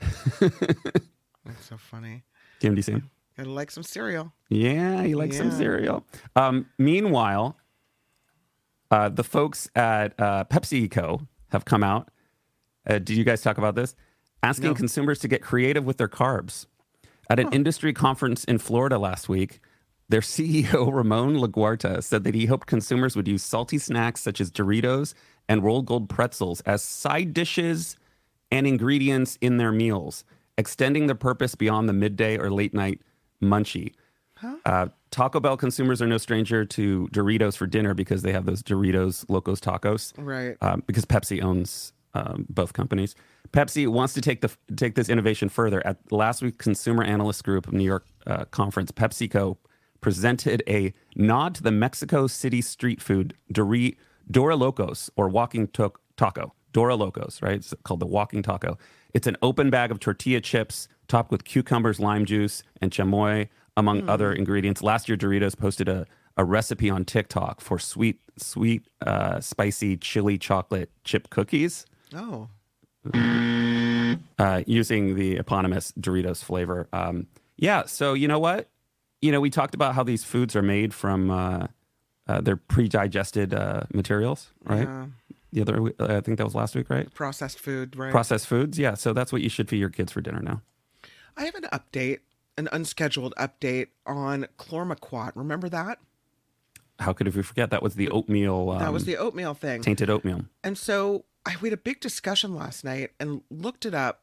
That's 0.40 1.64
so 1.68 1.76
funny. 1.76 2.24
Kim, 2.60 2.74
do 2.74 2.78
you 2.78 2.82
see 2.82 2.92
him? 2.92 3.10
Gotta 3.36 3.50
like 3.50 3.70
some 3.70 3.82
cereal. 3.82 4.32
Yeah, 4.48 5.02
he 5.02 5.14
likes 5.14 5.36
some 5.36 5.50
cereal. 5.50 6.04
Um, 6.34 6.66
meanwhile, 6.78 7.56
uh, 8.90 9.08
the 9.10 9.24
folks 9.24 9.68
at 9.74 10.18
uh, 10.18 10.44
PepsiCo 10.44 11.26
have 11.50 11.64
come 11.64 11.82
out. 11.84 12.10
Uh, 12.88 12.94
did 12.94 13.10
you 13.10 13.24
guys 13.24 13.42
talk 13.42 13.58
about 13.58 13.74
this? 13.74 13.94
Asking 14.42 14.68
No. 14.68 14.74
consumers 14.74 15.18
to 15.20 15.28
get 15.28 15.42
creative 15.42 15.84
with 15.84 15.98
their 15.98 16.08
carbs. 16.08 16.66
At 17.28 17.38
an 17.40 17.52
industry 17.52 17.92
conference 17.92 18.44
in 18.44 18.58
Florida 18.58 18.98
last 18.98 19.28
week, 19.28 19.60
their 20.08 20.20
CEO, 20.22 20.90
Ramon 20.92 21.36
Laguarta, 21.36 22.02
said 22.02 22.24
that 22.24 22.34
he 22.34 22.46
hoped 22.46 22.66
consumers 22.68 23.16
would 23.16 23.26
use 23.28 23.42
salty 23.42 23.76
snacks 23.78 24.20
such 24.22 24.40
as 24.40 24.50
Doritos 24.50 25.12
and 25.48 25.62
Rold 25.62 25.86
Gold 25.86 26.08
pretzels 26.08 26.60
as 26.62 26.82
side 26.82 27.34
dishes 27.34 27.96
and 28.50 28.66
ingredients 28.66 29.36
in 29.40 29.56
their 29.56 29.72
meals, 29.72 30.24
extending 30.56 31.06
the 31.08 31.14
purpose 31.16 31.54
beyond 31.56 31.88
the 31.88 31.92
midday 31.92 32.38
or 32.38 32.50
late 32.50 32.72
night 32.72 33.00
munchie. 33.42 33.92
Uh, 34.66 34.88
Taco 35.10 35.40
Bell 35.40 35.56
consumers 35.56 36.02
are 36.02 36.06
no 36.06 36.18
stranger 36.18 36.64
to 36.66 37.08
Doritos 37.10 37.56
for 37.56 37.66
dinner 37.66 37.94
because 37.94 38.20
they 38.22 38.32
have 38.32 38.44
those 38.44 38.62
Doritos 38.62 39.24
Locos 39.30 39.60
Tacos 39.60 40.12
Right. 40.18 40.56
um, 40.60 40.82
because 40.86 41.06
Pepsi 41.06 41.42
owns 41.42 41.94
um, 42.12 42.44
both 42.50 42.74
companies. 42.74 43.14
Pepsi 43.52 43.88
wants 43.88 44.12
to 44.14 44.20
take 44.20 44.42
the 44.42 44.50
take 44.76 44.94
this 44.94 45.08
innovation 45.08 45.48
further. 45.48 45.84
At 45.86 45.96
last 46.12 46.42
week's 46.42 46.58
Consumer 46.62 47.02
Analyst 47.02 47.44
Group 47.44 47.66
of 47.66 47.72
New 47.72 47.84
York 47.84 48.04
uh, 48.26 48.44
conference, 48.46 48.90
PepsiCo 48.92 49.56
presented 50.02 50.62
a 50.68 50.92
nod 51.14 51.54
to 51.54 51.62
the 51.62 51.72
Mexico 51.72 52.26
City 52.26 52.60
street 52.60 53.00
food 53.00 53.34
Dori, 53.50 53.96
Dora 54.30 54.56
Locos 54.56 55.08
or 55.16 55.28
walking 55.28 55.68
to- 55.68 55.92
taco. 56.16 56.52
Dora 56.72 56.94
Locos, 56.94 57.40
right? 57.40 57.54
It's 57.56 57.72
called 57.84 58.00
the 58.00 58.06
walking 58.06 58.42
taco. 58.42 58.76
It's 59.14 59.26
an 59.26 59.38
open 59.40 59.70
bag 59.70 59.90
of 59.90 59.98
tortilla 59.98 60.42
chips 60.42 60.88
topped 61.08 61.30
with 61.30 61.44
cucumbers, 61.44 61.98
lime 62.00 62.24
juice, 62.24 62.62
and 62.80 62.90
chamoy, 62.90 63.48
among 63.76 64.08
other 64.08 64.32
ingredients. 64.32 64.82
Last 64.82 65.08
year, 65.08 65.16
Doritos 65.18 65.56
posted 65.56 65.88
a, 65.88 66.06
a 66.36 66.44
recipe 66.44 66.88
on 66.90 67.04
TikTok 67.04 67.60
for 67.60 67.78
sweet, 67.78 68.20
sweet, 68.38 68.86
uh, 69.06 69.40
spicy 69.40 69.96
chili 69.96 70.38
chocolate 70.38 70.90
chip 71.04 71.30
cookies 71.30 71.86
Oh. 72.14 72.48
uh, 74.38 74.62
using 74.66 75.14
the 75.14 75.36
eponymous 75.36 75.92
Doritos 75.92 76.42
flavor. 76.42 76.88
Um, 76.92 77.26
yeah, 77.56 77.84
so 77.86 78.14
you 78.14 78.28
know 78.28 78.38
what? 78.38 78.68
You 79.22 79.32
know, 79.32 79.40
we 79.40 79.50
talked 79.50 79.74
about 79.74 79.94
how 79.94 80.02
these 80.02 80.24
foods 80.24 80.54
are 80.54 80.62
made 80.62 80.92
from 80.92 81.30
uh, 81.30 81.66
uh, 82.28 82.40
their 82.40 82.56
pre-digested 82.56 83.54
uh, 83.54 83.82
materials, 83.94 84.50
right? 84.64 84.82
Yeah. 84.88 85.06
The 85.52 85.62
other, 85.62 85.92
uh, 85.98 86.16
I 86.18 86.20
think 86.20 86.38
that 86.38 86.44
was 86.44 86.54
last 86.54 86.74
week, 86.74 86.90
right? 86.90 87.12
Processed 87.14 87.58
food, 87.60 87.96
right? 87.96 88.10
Processed 88.10 88.46
foods, 88.46 88.78
yeah. 88.78 88.94
So 88.94 89.12
that's 89.12 89.32
what 89.32 89.40
you 89.42 89.48
should 89.48 89.68
feed 89.70 89.78
your 89.78 89.88
kids 89.88 90.12
for 90.12 90.20
dinner 90.20 90.40
now. 90.42 90.60
I 91.36 91.44
have 91.44 91.54
an 91.54 91.64
update, 91.72 92.20
an 92.56 92.68
unscheduled 92.72 93.34
update 93.38 93.88
on 94.06 94.46
Chlormequat. 94.58 95.32
Remember 95.34 95.68
that? 95.68 95.98
How 96.98 97.12
could 97.12 97.32
we 97.34 97.42
forget 97.42 97.70
that 97.70 97.82
was 97.82 97.94
the 97.94 98.08
oatmeal? 98.08 98.70
Um, 98.70 98.78
That 98.78 98.92
was 98.92 99.04
the 99.04 99.16
oatmeal 99.18 99.54
thing. 99.54 99.82
tainted 99.82 100.08
oatmeal. 100.08 100.46
And 100.64 100.78
so 100.78 101.24
I 101.44 101.56
we 101.60 101.68
had 101.68 101.78
a 101.78 101.82
big 101.82 102.00
discussion 102.00 102.54
last 102.54 102.84
night 102.84 103.10
and 103.20 103.42
looked 103.50 103.84
it 103.84 103.94
up, 103.94 104.22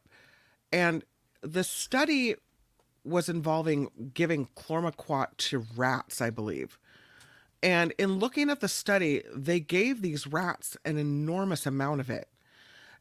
and 0.71 1.03
the 1.41 1.63
study 1.63 2.35
was 3.05 3.29
involving 3.29 4.11
giving 4.13 4.47
chlormequat 4.55 5.37
to 5.37 5.65
rats, 5.75 6.21
I 6.21 6.29
believe. 6.31 6.79
And 7.61 7.93
in 7.97 8.17
looking 8.19 8.49
at 8.49 8.59
the 8.59 8.67
study, 8.67 9.21
they 9.33 9.59
gave 9.59 10.01
these 10.01 10.25
rats 10.27 10.75
an 10.83 10.97
enormous 10.97 11.65
amount 11.65 12.01
of 12.01 12.09
it. 12.09 12.27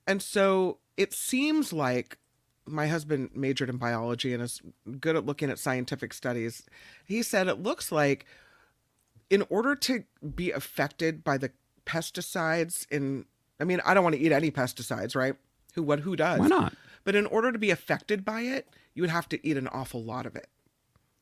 And 0.07 0.20
so 0.22 0.79
it 0.96 1.12
seems 1.12 1.72
like 1.72 2.18
my 2.66 2.87
husband 2.87 3.31
majored 3.35 3.68
in 3.68 3.77
biology 3.77 4.33
and 4.33 4.42
is 4.42 4.61
good 5.01 5.16
at 5.16 5.27
looking 5.27 5.51
at 5.51 5.59
scientific 5.59 6.12
studies. 6.12 6.64
He 7.05 7.22
said 7.22 7.48
it 7.48 7.62
looks 7.62 7.90
like 7.90 8.27
in 9.31 9.44
order 9.48 9.75
to 9.75 10.05
be 10.35 10.51
affected 10.51 11.25
by 11.25 11.38
the 11.38 11.51
pesticides 11.87 12.87
in 12.90 13.27
I 13.61 13.64
mean, 13.64 13.81
I 13.85 13.94
don't 13.94 14.03
want 14.03 14.16
to 14.16 14.20
eat 14.20 14.33
any 14.33 14.51
pesticides, 14.51 15.14
right? 15.14 15.37
Who 15.75 15.83
what 15.83 16.01
who 16.01 16.16
does? 16.16 16.40
Why 16.40 16.48
not? 16.48 16.75
But 17.05 17.16
in 17.16 17.27
order 17.27 17.53
to 17.53 17.59
be 17.59 17.70
affected 17.70 18.25
by 18.25 18.42
it, 18.42 18.68
you 18.94 19.03
would 19.03 19.11
have 19.11 19.29
to 19.31 19.46
eat 19.46 19.57
an 19.57 19.68
awful 19.68 20.03
lot 20.03 20.27
of 20.27 20.37
it. 20.37 20.48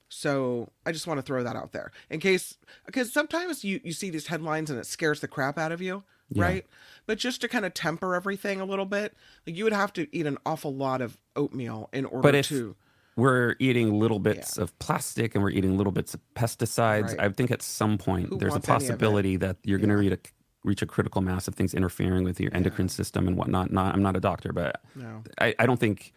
So 0.08 0.70
I 0.84 0.92
just 0.92 1.06
want 1.06 1.18
to 1.18 1.22
throw 1.22 1.42
that 1.44 1.56
out 1.56 1.72
there 1.72 1.92
in 2.10 2.18
case, 2.18 2.58
because 2.84 3.12
sometimes 3.12 3.64
you, 3.64 3.80
you 3.84 3.92
see 3.92 4.10
these 4.10 4.26
headlines 4.26 4.68
and 4.68 4.78
it 4.78 4.86
scares 4.86 5.20
the 5.20 5.28
crap 5.28 5.56
out 5.56 5.70
of 5.70 5.80
you, 5.80 6.02
Yeah. 6.30 6.44
right? 6.44 6.66
But 7.06 7.18
just 7.18 7.40
to 7.40 7.48
kind 7.48 7.64
of 7.64 7.74
temper 7.74 8.14
everything 8.14 8.60
a 8.60 8.64
little 8.64 8.84
bit, 8.84 9.14
like 9.46 9.56
you 9.56 9.64
would 9.64 9.72
have 9.72 9.92
to 9.94 10.06
eat 10.16 10.26
an 10.26 10.38
awful 10.46 10.74
lot 10.74 11.00
of 11.00 11.18
oatmeal 11.36 11.88
in 11.92 12.04
order 12.04 12.22
But 12.22 12.34
if 12.36 12.48
to. 12.48 12.76
we're 13.16 13.56
eating 13.58 13.98
little 13.98 14.18
bits 14.20 14.56
of 14.58 14.78
plastic 14.78 15.34
and 15.34 15.42
we're 15.42 15.50
eating 15.50 15.76
little 15.76 15.92
bits 15.92 16.14
of 16.14 16.20
pesticides, 16.36 17.08
Right. 17.18 17.20
I 17.20 17.28
think 17.30 17.50
at 17.50 17.62
some 17.62 17.98
point 17.98 18.28
Who 18.28 18.38
there's 18.38 18.52
a 18.52 18.54
wants 18.54 18.68
any 18.68 18.76
of 18.76 18.82
it? 18.82 18.88
possibility 18.90 19.36
that 19.38 19.56
you're 19.64 19.78
going 19.78 19.90
to 19.90 19.96
reach 19.96 20.12
a 20.12 20.18
reach 20.62 20.82
a 20.82 20.86
critical 20.86 21.22
mass 21.22 21.48
of 21.48 21.54
things 21.54 21.72
interfering 21.72 22.22
with 22.22 22.38
your 22.38 22.54
endocrine 22.54 22.88
system 22.90 23.26
and 23.26 23.34
whatnot. 23.34 23.72
Not, 23.72 23.94
I'm 23.94 24.02
not 24.02 24.14
a 24.14 24.20
doctor, 24.20 24.52
but 24.52 24.82
No. 24.94 25.22
I, 25.40 25.54
I 25.58 25.64
don't 25.64 25.80
think 25.80 26.12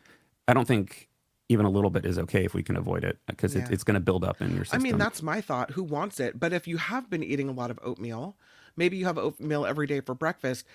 I 0.49 0.53
don't 0.53 0.67
think 0.67 1.07
even 1.47 1.65
a 1.65 1.69
little 1.69 1.89
bit 1.89 2.05
is 2.05 2.19
okay 2.19 2.43
if 2.43 2.53
we 2.53 2.61
can 2.61 2.75
avoid 2.75 3.05
it 3.05 3.17
because 3.27 3.55
Yeah. 3.55 3.63
it, 3.63 3.71
it's 3.71 3.85
going 3.85 3.95
to 3.95 4.01
build 4.01 4.23
up 4.25 4.41
in 4.41 4.53
your 4.53 4.65
I 4.73 4.79
mean, 4.79 4.97
that's 4.97 5.21
my 5.23 5.39
thought. 5.39 5.71
Who 5.71 5.83
wants 5.83 6.19
it? 6.19 6.39
But 6.41 6.51
if 6.51 6.67
you 6.67 6.75
have 6.77 7.09
been 7.09 7.23
eating 7.23 7.47
a 7.47 7.53
lot 7.53 7.71
of 7.71 7.79
oatmeal, 7.83 8.35
maybe 8.75 8.97
you 8.97 9.05
have 9.05 9.17
oatmeal 9.17 9.65
every 9.65 9.87
day 9.87 9.99
for 10.01 10.13
breakfast, 10.15 10.65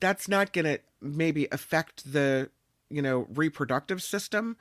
that's 0.00 0.28
not 0.28 0.52
going 0.52 0.64
to 0.64 0.78
maybe 1.00 1.46
affect 1.52 2.12
the, 2.12 2.50
you 2.88 3.02
know, 3.02 3.26
reproductive 3.34 4.02
system 4.02 4.56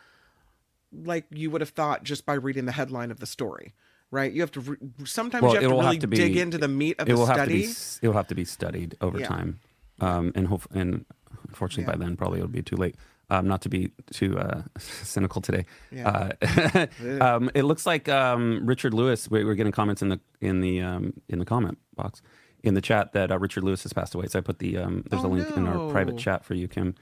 like 0.91 1.25
you 1.31 1.51
would 1.51 1.61
have 1.61 1.69
thought 1.69 2.03
just 2.03 2.25
by 2.25 2.33
reading 2.33 2.65
the 2.65 2.71
headline 2.71 3.11
of 3.11 3.19
the 3.19 3.25
story, 3.25 3.73
right? 4.11 4.31
You 4.31 4.41
have 4.41 4.51
to, 4.51 4.59
re- 4.61 4.77
sometimes 5.05 5.43
Well, 5.43 5.51
you 5.53 5.59
have 5.61 5.69
to 5.69 5.75
really 5.75 5.85
have 5.85 5.99
to 5.99 6.07
be- 6.07 6.17
dig 6.17 6.37
into 6.37 6.57
the 6.57 6.67
meat 6.67 6.99
of 6.99 7.07
it 7.07 7.11
the 7.11 7.17
will 7.17 7.27
have 7.27 7.35
to 7.37 7.43
study. 7.43 7.61
be 7.61 7.73
it 8.01 8.07
will 8.07 8.15
have 8.15 8.27
to 8.27 8.35
be 8.35 8.45
studied 8.45 8.95
over 9.01 9.19
Yeah. 9.19 9.27
time, 9.27 9.59
um, 10.01 10.31
and 10.35 10.47
hope 10.47 10.63
and 10.73 11.05
unfortunately 11.47 11.83
Yeah. 11.91 11.97
by 11.97 12.03
then 12.05 12.17
probably 12.17 12.39
it'll 12.39 12.49
be 12.49 12.63
too 12.63 12.75
late. 12.75 12.95
Um, 13.31 13.47
not 13.47 13.61
to 13.61 13.69
be 13.69 13.91
too 14.11 14.39
uh, 14.39 14.63
cynical 14.79 15.39
today. 15.41 15.65
Yeah. 15.91 16.33
Uh, 16.41 16.87
um, 17.21 17.51
it 17.53 17.61
looks 17.63 17.85
like 17.85 18.09
um, 18.09 18.65
Richard 18.65 18.95
Lewis. 18.95 19.29
We, 19.29 19.43
we're 19.43 19.53
getting 19.53 19.71
comments 19.71 20.01
in 20.01 20.09
the 20.09 20.19
in 20.41 20.61
the 20.61 20.81
um, 20.81 21.13
in 21.29 21.37
the 21.37 21.45
comment 21.45 21.77
box 21.95 22.23
in 22.63 22.73
the 22.73 22.81
chat 22.81 23.13
that 23.13 23.31
uh, 23.31 23.39
Richard 23.39 23.63
Lewis 23.63 23.83
has 23.83 23.93
passed 23.93 24.13
away. 24.15 24.27
So 24.27 24.39
I 24.39 24.41
put 24.41 24.59
the 24.59 24.77
um, 24.77 25.03
there's 25.09 25.23
a 25.23 25.27
Oh, 25.27 25.29
link 25.29 25.49
in 25.57 25.67
our 25.67 25.89
private 25.91 26.17
chat 26.17 26.43
for 26.43 26.53
you, 26.55 26.67
Kim. 26.67 26.95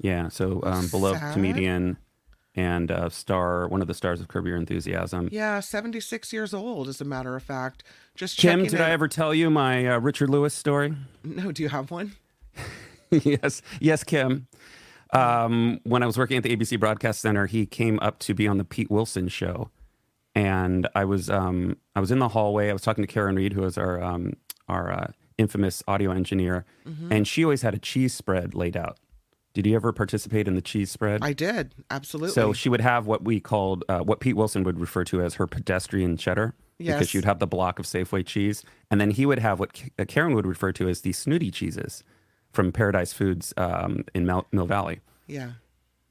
Yeah. 0.00 0.28
So 0.28 0.60
um, 0.64 0.88
beloved 0.88 1.20
sad. 1.20 1.32
comedian 1.34 1.98
and 2.56 2.90
uh, 2.92 3.08
star, 3.08 3.66
one 3.68 3.80
of 3.82 3.88
the 3.88 3.94
stars 3.94 4.20
of 4.20 4.28
Curb 4.28 4.46
Your 4.46 4.56
Enthusiasm. 4.56 5.28
yeah, 5.32 5.58
76 5.58 6.32
years 6.32 6.54
old, 6.54 6.86
as 6.86 7.00
a 7.00 7.04
matter 7.04 7.34
of 7.34 7.42
fact. 7.42 7.82
Just 8.14 8.38
Kim, 8.38 8.62
did 8.64 8.80
I 8.80 8.90
ever 8.90 9.08
tell 9.08 9.34
you 9.34 9.50
my 9.50 9.86
uh, 9.88 9.98
Richard 9.98 10.30
Lewis 10.30 10.54
story? 10.54 10.94
No, 11.24 11.50
do 11.50 11.62
you 11.64 11.68
have 11.70 11.90
one? 11.90 12.12
yes, 13.10 13.60
yes, 13.80 14.04
Kim. 14.04 14.46
Um, 15.12 15.80
when 15.84 16.02
I 16.02 16.06
was 16.06 16.16
working 16.18 16.36
at 16.36 16.42
the 16.42 16.56
ABC 16.56 16.78
Broadcast 16.78 17.20
Center, 17.20 17.46
he 17.46 17.66
came 17.66 17.98
up 18.00 18.18
to 18.20 18.34
be 18.34 18.46
on 18.48 18.58
the 18.58 18.64
Pete 18.64 18.90
Wilson 18.90 19.28
show, 19.28 19.70
and 20.34 20.88
I 20.94 21.04
was 21.04 21.30
um, 21.30 21.76
I 21.96 22.00
was 22.00 22.10
in 22.10 22.18
the 22.18 22.28
hallway. 22.28 22.68
I 22.70 22.72
was 22.72 22.82
talking 22.82 23.02
to 23.02 23.08
Karen 23.12 23.36
Reed, 23.36 23.52
who 23.52 23.62
was 23.62 23.78
our 23.78 24.02
um, 24.02 24.34
our 24.68 24.92
uh, 24.92 25.06
infamous 25.38 25.82
audio 25.88 26.10
engineer, 26.12 26.64
Mm-hmm. 26.86 27.12
and 27.12 27.26
she 27.28 27.42
always 27.44 27.62
had 27.62 27.74
a 27.74 27.78
cheese 27.78 28.12
spread 28.14 28.54
laid 28.54 28.76
out. 28.76 28.98
Did 29.54 29.66
you 29.66 29.74
ever 29.76 29.92
participate 29.92 30.48
in 30.48 30.54
the 30.56 30.60
cheese 30.62 30.90
spread? 30.90 31.22
I 31.22 31.32
did. 31.32 31.74
Absolutely. 31.90 32.32
So 32.32 32.52
she 32.52 32.68
would 32.68 32.80
have 32.80 33.06
what 33.06 33.24
we 33.24 33.38
called, 33.40 33.84
uh, 33.88 34.00
what 34.00 34.18
Pete 34.20 34.34
Wilson 34.36 34.64
would 34.64 34.80
refer 34.80 35.04
to 35.04 35.22
as 35.22 35.34
her 35.34 35.46
pedestrian 35.46 36.16
cheddar. 36.16 36.54
Yes. 36.78 36.96
Because 36.96 37.08
she'd 37.10 37.24
have 37.24 37.38
the 37.38 37.46
block 37.46 37.78
of 37.78 37.84
Safeway 37.86 38.26
cheese. 38.26 38.64
And 38.90 39.00
then 39.00 39.10
he 39.12 39.24
would 39.26 39.38
have 39.38 39.60
what 39.60 39.72
K- 39.74 39.90
uh, 39.96 40.04
Karen 40.06 40.34
would 40.34 40.44
refer 40.46 40.72
to 40.72 40.88
as 40.88 41.02
the 41.02 41.12
snooty 41.12 41.52
cheeses 41.52 42.02
from 42.52 42.72
Paradise 42.72 43.12
Foods 43.12 43.54
um, 43.56 44.04
in 44.12 44.26
Mel- 44.26 44.46
Mill 44.50 44.66
Valley. 44.66 45.00
yeah. 45.28 45.52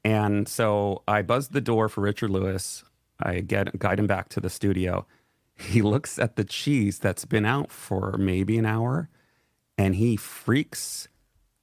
And 0.06 0.46
so 0.48 1.02
I 1.08 1.22
buzzed 1.22 1.52
the 1.52 1.60
door 1.62 1.88
for 1.88 2.02
Richard 2.02 2.30
Lewis. 2.30 2.84
I 3.22 3.40
get 3.40 3.78
guide 3.78 3.98
him 3.98 4.06
back 4.06 4.28
to 4.30 4.40
the 4.40 4.50
studio. 4.50 5.06
He 5.56 5.82
looks 5.82 6.18
at 6.18 6.36
the 6.36 6.44
cheese 6.44 6.98
that's 6.98 7.24
been 7.24 7.46
out 7.46 7.70
for 7.70 8.16
maybe 8.18 8.58
an 8.58 8.66
hour 8.66 9.08
and 9.78 9.94
he 9.94 10.16
freaks 10.16 11.08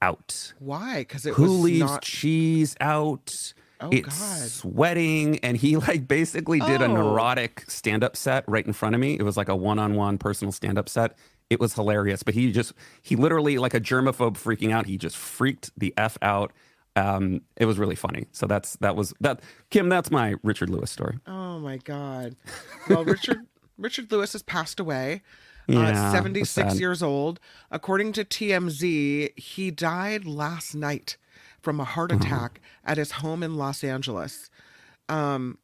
out. 0.02 0.54
Why? 0.60 1.00
Because 1.00 1.26
it 1.26 1.34
Who 1.36 1.44
was 1.44 1.52
leaves 1.60 1.80
not. 1.92 2.02
cheese 2.02 2.76
out? 2.82 3.54
Oh, 3.84 3.90
it's 3.92 4.20
God. 4.20 4.48
sweating, 4.50 5.40
and 5.40 5.58
he 5.58 5.76
like 5.76 6.08
basically 6.08 6.60
did 6.60 6.82
a 6.82 6.86
Oh. 6.86 6.94
neurotic 6.94 7.64
stand-up 7.68 8.16
set 8.16 8.44
right 8.48 8.66
in 8.66 8.74
front 8.74 8.94
of 8.94 9.02
me. 9.02 9.16
It 9.18 9.24
was 9.24 9.38
like 9.38 9.50
a 9.50 9.56
one-on-one 9.56 10.20
personal 10.20 10.52
stand-up 10.52 10.88
set. 10.88 11.18
It 11.50 11.60
was 11.60 11.74
hilarious, 11.74 12.22
but 12.24 12.34
he 12.36 12.52
just 12.52 12.74
he 13.02 13.16
literally 13.16 13.58
like 13.58 13.74
a 13.74 13.82
germaphobe 13.82 14.36
freaking 14.38 14.72
out. 14.72 14.86
He 14.86 14.98
just 14.98 15.18
freaked 15.18 15.72
the 15.76 15.94
f 15.98 16.18
out. 16.22 16.54
Um, 16.96 17.42
it 17.58 17.66
was 17.66 17.80
really 17.80 17.96
funny. 17.96 18.28
So 18.32 18.46
that's 18.46 18.76
that 18.78 18.96
was 18.96 19.14
that. 19.20 19.42
Kim, 19.72 19.90
that's 19.90 20.12
my 20.12 20.36
Richard 20.44 20.70
Lewis 20.70 20.92
story. 20.92 21.18
Oh 21.26 21.58
my 21.60 21.78
God. 21.78 22.36
Well, 22.88 23.04
Richard 23.04 23.40
Richard 23.82 24.12
Lewis 24.12 24.34
has 24.34 24.44
passed 24.44 24.80
away. 24.80 25.22
Yeah, 25.68 26.10
uh, 26.10 26.12
76 26.12 26.50
sad. 26.72 26.80
years 26.80 27.02
old. 27.04 27.40
According 27.70 28.14
to 28.14 28.26
TMZ, 28.26 29.38
he 29.38 29.72
died 29.72 30.26
last 30.26 30.74
night 30.76 31.18
from 31.62 31.80
a 31.80 31.84
heart 31.86 32.12
Mm-hmm. 32.12 32.22
attack 32.22 32.62
at 32.84 32.98
his 32.98 33.12
home 33.14 33.44
in 33.44 33.56
Los 33.56 33.84
Angeles. 33.84 34.50
Um, 35.08 35.58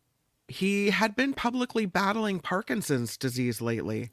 he 0.48 0.92
had 0.92 1.16
been 1.16 1.34
publicly 1.34 1.86
battling 1.86 2.40
Parkinson's 2.40 3.18
disease 3.18 3.62
lately. 3.62 4.12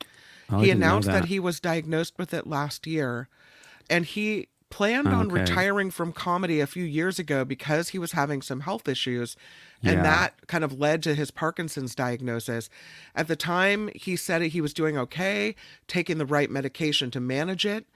Oh, 0.51 0.59
he 0.61 0.71
announced 0.71 1.07
that. 1.07 1.23
that. 1.23 1.29
he 1.29 1.38
was 1.38 1.61
diagnosed 1.61 2.14
with 2.19 2.35
it 2.35 2.47
last 2.47 2.87
year, 2.87 3.29
and 3.88 4.05
he 4.05 4.49
planned 4.75 5.07
on 5.09 5.27
Okay. 5.31 5.41
retiring 5.41 5.91
from 5.91 6.13
comedy 6.13 6.59
a 6.61 6.67
few 6.67 6.85
years 6.85 7.19
ago 7.19 7.45
because 7.45 7.91
he 7.91 7.99
was 7.99 8.13
having 8.13 8.43
some 8.43 8.61
health 8.61 8.89
issues, 8.89 9.37
and 9.83 9.97
Yeah. 9.99 10.03
that 10.03 10.47
kind 10.49 10.65
of 10.65 10.79
led 10.81 11.03
to 11.05 11.15
his 11.15 11.31
Parkinson's 11.31 11.95
diagnosis. 11.95 12.69
At 13.15 13.29
the 13.29 13.37
time, 13.37 13.89
he 13.95 14.17
said 14.17 14.43
he 14.43 14.61
was 14.61 14.75
doing 14.75 14.99
okay, 14.99 15.55
taking 15.87 16.19
the 16.19 16.27
right 16.27 16.51
medication 16.51 17.11
to 17.13 17.21
manage 17.21 17.65
it. 17.65 17.87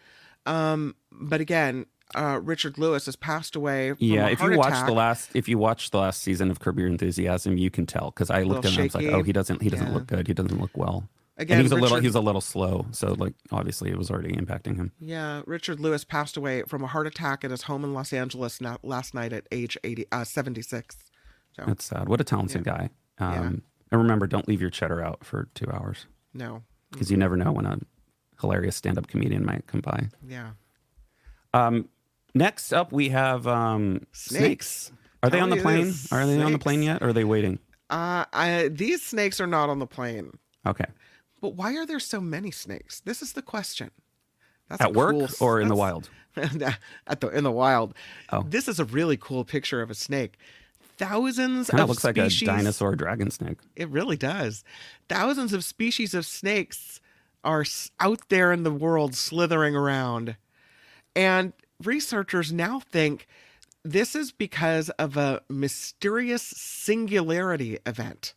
Um, 0.46 0.94
but 1.10 1.40
again, 1.40 1.86
uh, 2.14 2.40
Richard 2.42 2.78
Lewis 2.78 3.06
has 3.06 3.16
passed 3.16 3.54
away. 3.56 3.90
From 3.90 3.98
Yeah, 4.00 4.28
if 4.28 4.40
you 4.40 4.56
watch 4.56 4.68
attack. 4.68 4.86
the 4.86 4.92
last 4.92 5.30
if 5.34 5.48
you 5.48 5.58
watch 5.58 5.90
the 5.90 5.98
last 5.98 6.22
season 6.22 6.50
of 6.50 6.58
Curb 6.60 6.78
Your 6.78 6.88
Enthusiasm, 6.88 7.58
you 7.58 7.70
can 7.70 7.86
tell 7.86 8.12
because 8.12 8.30
I 8.30 8.42
looked 8.44 8.64
at 8.64 8.72
him 8.72 8.78
and 8.78 8.80
I 8.80 8.84
was 8.84 8.94
like, 8.94 9.06
oh, 9.12 9.22
he 9.22 9.32
doesn't 9.32 9.60
he 9.62 9.68
doesn't 9.68 9.88
Yeah. 9.88 9.92
look 9.94 10.06
good. 10.06 10.26
He 10.26 10.32
doesn't 10.32 10.58
look 10.60 10.70
well. 10.74 11.08
Again, 11.40 11.58
and 11.58 11.60
he 11.60 11.62
was 11.62 11.72
a 11.72 11.80
little 11.80 12.00
he 12.00 12.06
was 12.08 12.16
a 12.16 12.20
little 12.20 12.40
slow, 12.40 12.86
so 12.90 13.14
like 13.14 13.32
obviously 13.52 13.90
it 13.90 13.96
was 13.96 14.10
already 14.10 14.34
impacting 14.34 14.76
him. 14.76 14.90
Yeah, 15.00 15.42
Richard 15.46 15.78
Lewis 15.78 16.02
passed 16.04 16.36
away 16.36 16.64
from 16.66 16.82
a 16.82 16.88
heart 16.88 17.06
attack 17.06 17.44
at 17.44 17.52
his 17.52 17.62
home 17.62 17.84
in 17.84 17.94
Los 17.94 18.12
Angeles 18.12 18.60
na- 18.60 18.78
last 18.82 19.14
night 19.14 19.32
at 19.32 19.46
age 19.52 19.78
80, 19.84 20.06
uh, 20.10 20.24
76. 20.24 20.96
So, 21.54 21.62
That's 21.64 21.84
sad. 21.84 22.08
What 22.08 22.20
a 22.20 22.24
talented 22.24 22.64
guy. 22.64 22.90
Um, 23.18 23.32
Yeah. 23.32 23.42
And 23.90 24.02
remember, 24.02 24.26
don't 24.26 24.46
leave 24.48 24.60
your 24.60 24.68
cheddar 24.70 25.00
out 25.00 25.24
for 25.24 25.48
two 25.54 25.70
hours 25.72 26.06
no. 26.34 26.62
because 26.90 27.10
you 27.10 27.16
never 27.16 27.36
know 27.36 27.52
when 27.52 27.64
a 27.66 27.78
hilarious 28.40 28.76
stand-up 28.76 29.06
comedian 29.06 29.46
might 29.46 29.66
come 29.66 29.80
by. 29.80 30.08
Yeah. 30.26 30.50
Um, 31.54 31.88
next 32.34 32.72
up, 32.72 32.92
we 32.92 33.08
have 33.10 33.46
um, 33.46 34.06
Snakes. 34.12 34.36
snakes. 34.38 34.92
Are 35.22 35.30
they 35.30 35.40
on 35.40 35.50
the 35.50 35.56
plane? 35.56 35.94
Are 36.10 36.26
they 36.26 36.42
on 36.42 36.52
the 36.52 36.58
plane 36.58 36.82
yet? 36.82 37.02
Or 37.02 37.08
are 37.08 37.12
they 37.12 37.24
waiting? 37.24 37.60
Uh, 37.88 38.24
I, 38.32 38.68
these 38.70 39.02
snakes 39.02 39.40
are 39.40 39.46
not 39.46 39.70
on 39.70 39.78
the 39.78 39.86
plane. 39.86 40.32
Okay. 40.66 40.84
But 41.40 41.54
why 41.54 41.76
are 41.76 41.86
there 41.86 42.00
so 42.00 42.20
many 42.20 42.50
snakes? 42.50 43.00
This 43.00 43.22
is 43.22 43.32
the 43.34 43.42
question. 43.42 43.90
That's 44.68 44.82
At 44.82 44.88
a 44.88 44.92
work 44.92 45.12
cool- 45.16 45.28
or 45.40 45.60
in 45.60 45.68
the 45.68 45.76
wild? 45.76 46.10
at 46.36 47.20
the 47.20 47.28
in 47.30 47.44
the 47.44 47.50
wild. 47.52 47.94
Oh. 48.30 48.42
This 48.42 48.68
is 48.68 48.78
a 48.78 48.84
really 48.84 49.16
cool 49.16 49.44
picture 49.44 49.80
of 49.82 49.90
a 49.90 49.94
snake. 49.94 50.36
Thousands 50.98 51.70
Kind 51.70 51.80
of 51.82 51.88
looks 51.90 52.02
species. 52.02 52.42
like 52.46 52.54
a 52.56 52.58
dinosaur 52.58 52.96
dragon 52.96 53.30
snake. 53.30 53.58
It 53.76 53.88
really 53.88 54.16
does. 54.16 54.64
Thousands 55.08 55.52
of 55.52 55.64
species 55.64 56.12
of 56.12 56.26
snakes 56.26 57.00
are 57.44 57.64
out 58.00 58.28
there 58.28 58.52
in 58.52 58.64
the 58.64 58.70
world 58.72 59.14
slithering 59.14 59.76
around. 59.76 60.36
And 61.14 61.52
researchers 61.82 62.52
now 62.52 62.80
think 62.80 63.26
this 63.84 64.16
is 64.16 64.32
because 64.32 64.90
of 64.90 65.16
a 65.16 65.40
mysterious 65.48 66.42
singularity 66.42 67.78
event. 67.86 68.34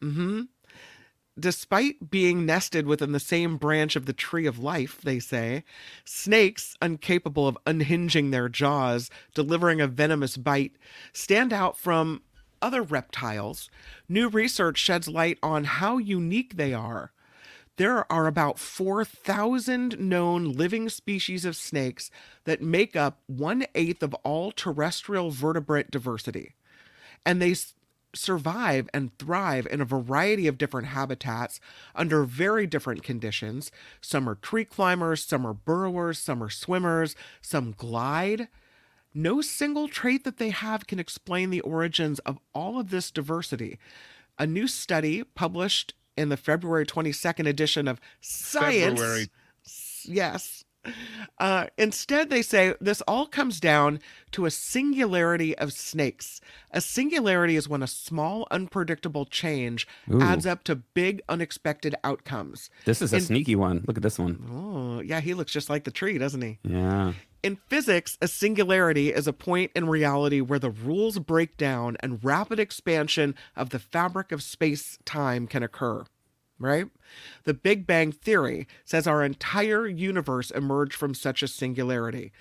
hmm 0.00 0.42
Despite 1.38 2.10
being 2.10 2.44
nested 2.46 2.86
within 2.86 3.12
the 3.12 3.20
same 3.20 3.58
branch 3.58 3.94
of 3.96 4.06
the 4.06 4.12
tree 4.12 4.46
of 4.46 4.58
life, 4.58 5.00
they 5.02 5.18
say, 5.18 5.62
snakes, 6.04 6.76
incapable 6.82 7.46
of 7.46 7.58
unhinging 7.66 8.30
their 8.30 8.48
jaws, 8.48 9.10
delivering 9.34 9.80
a 9.80 9.86
venomous 9.86 10.36
bite, 10.36 10.76
stand 11.12 11.52
out 11.52 11.78
from 11.78 12.22
other 12.60 12.82
reptiles. 12.82 13.70
New 14.08 14.28
research 14.28 14.78
sheds 14.78 15.06
light 15.06 15.38
on 15.42 15.64
how 15.64 15.98
unique 15.98 16.56
they 16.56 16.74
are. 16.74 17.12
There 17.76 18.10
are 18.10 18.26
about 18.26 18.58
4,000 18.58 20.00
known 20.00 20.52
living 20.52 20.88
species 20.88 21.44
of 21.44 21.54
snakes 21.54 22.10
that 22.44 22.60
make 22.60 22.96
up 22.96 23.20
one 23.28 23.66
eighth 23.76 24.02
of 24.02 24.14
all 24.24 24.50
terrestrial 24.50 25.30
vertebrate 25.30 25.92
diversity. 25.92 26.54
And 27.24 27.40
they 27.40 27.54
survive 28.14 28.88
and 28.94 29.16
thrive 29.18 29.66
in 29.70 29.80
a 29.80 29.84
variety 29.84 30.46
of 30.46 30.58
different 30.58 30.88
habitats 30.88 31.60
under 31.94 32.24
very 32.24 32.66
different 32.66 33.02
conditions. 33.02 33.70
Some 34.00 34.28
are 34.28 34.34
tree 34.36 34.64
climbers, 34.64 35.24
some 35.24 35.46
are 35.46 35.52
burrowers, 35.54 36.18
some 36.18 36.42
are 36.42 36.50
swimmers, 36.50 37.14
some 37.42 37.74
glide. 37.76 38.48
no 39.14 39.40
single 39.40 39.88
trait 39.88 40.24
that 40.24 40.36
they 40.38 40.50
have 40.50 40.86
can 40.86 40.98
explain 40.98 41.50
the 41.50 41.60
origins 41.62 42.18
of 42.20 42.38
all 42.54 42.78
of 42.78 42.90
this 42.90 43.10
diversity. 43.10 43.78
A 44.38 44.46
new 44.46 44.68
study 44.68 45.24
published 45.24 45.94
in 46.16 46.28
the 46.28 46.36
February 46.36 46.86
22nd 46.86 47.48
edition 47.48 47.88
of 47.88 48.00
Science. 48.20 49.00
February. 49.00 49.28
Yes. 50.04 50.57
Uh, 51.38 51.66
instead, 51.76 52.30
they 52.30 52.42
say 52.42 52.74
this 52.80 53.00
all 53.02 53.26
comes 53.26 53.60
down 53.60 54.00
to 54.32 54.46
a 54.46 54.50
singularity 54.50 55.56
of 55.56 55.72
snakes. 55.72 56.40
A 56.72 56.80
singularity 56.80 57.56
is 57.56 57.68
when 57.68 57.82
a 57.82 57.86
small, 57.86 58.46
unpredictable 58.50 59.24
change 59.24 59.86
Ooh. 60.12 60.20
adds 60.20 60.46
up 60.46 60.64
to 60.64 60.76
big, 60.76 61.22
unexpected 61.28 61.94
outcomes. 62.04 62.70
This 62.84 63.00
is 63.00 63.12
a 63.12 63.20
sneaky 63.20 63.54
one. 63.54 63.84
Look 63.86 63.96
at 63.96 64.02
this 64.02 64.18
one. 64.18 64.44
Oh, 64.50 65.00
yeah, 65.00 65.20
he 65.20 65.34
looks 65.34 65.52
just 65.52 65.70
like 65.70 65.84
the 65.84 65.90
tree, 65.90 66.18
doesn't 66.18 66.42
he? 66.42 66.58
Yeah. 66.62 67.12
In 67.42 67.56
physics, 67.68 68.18
a 68.20 68.26
singularity 68.26 69.12
is 69.12 69.28
a 69.28 69.32
point 69.32 69.70
in 69.76 69.88
reality 69.88 70.40
where 70.40 70.58
the 70.58 70.70
rules 70.70 71.20
break 71.20 71.56
down 71.56 71.96
and 72.00 72.22
rapid 72.24 72.58
expansion 72.58 73.36
of 73.54 73.70
the 73.70 73.78
fabric 73.78 74.32
of 74.32 74.42
space 74.42 74.98
time 75.04 75.46
can 75.46 75.62
occur. 75.62 76.04
Right? 76.58 76.86
The 77.44 77.54
Big 77.54 77.86
Bang 77.86 78.10
Theory 78.10 78.66
says 78.84 79.06
our 79.06 79.22
entire 79.24 79.86
universe 79.86 80.50
emerged 80.50 80.94
from 80.94 81.14
such 81.14 81.42
a 81.42 81.48
singularity. 81.48 82.32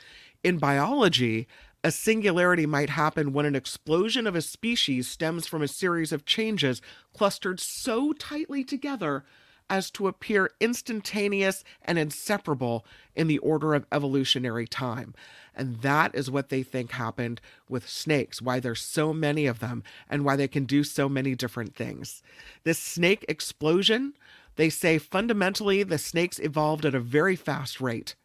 In 0.43 0.57
biology, 0.57 1.47
a 1.83 1.91
singularity 1.91 2.65
might 2.65 2.89
happen 2.89 3.31
when 3.31 3.45
an 3.45 3.55
explosion 3.55 4.25
of 4.25 4.35
a 4.35 4.41
species 4.41 5.07
stems 5.07 5.45
from 5.45 5.61
a 5.61 5.67
series 5.67 6.11
of 6.11 6.25
changes 6.25 6.81
clustered 7.13 7.59
so 7.59 8.11
tightly 8.13 8.63
together 8.63 9.23
as 9.69 9.91
to 9.91 10.07
appear 10.07 10.51
instantaneous 10.59 11.63
and 11.81 11.97
inseparable 11.97 12.85
in 13.15 13.27
the 13.27 13.37
order 13.39 13.73
of 13.73 13.85
evolutionary 13.91 14.67
time. 14.67 15.13
And 15.55 15.81
that 15.81 16.13
is 16.13 16.29
what 16.29 16.49
they 16.49 16.63
think 16.63 16.91
happened 16.91 17.41
with 17.67 17.89
snakes, 17.89 18.41
why 18.41 18.59
there's 18.59 18.81
so 18.81 19.11
many 19.11 19.47
of 19.47 19.59
them, 19.59 19.83
and 20.09 20.23
why 20.23 20.35
they 20.35 20.47
can 20.47 20.65
do 20.65 20.83
so 20.83 21.09
many 21.09 21.35
different 21.35 21.75
things. 21.75 22.21
This 22.63 22.79
snake 22.79 23.25
explosion, 23.27 24.13
they 24.55 24.69
say 24.69 24.97
fundamentally 24.99 25.83
the 25.83 25.97
snakes 25.97 26.39
evolved 26.39 26.85
at 26.85 26.95
a 26.95 26.99
very 26.99 27.35
fast 27.35 27.81
rate. 27.81 28.15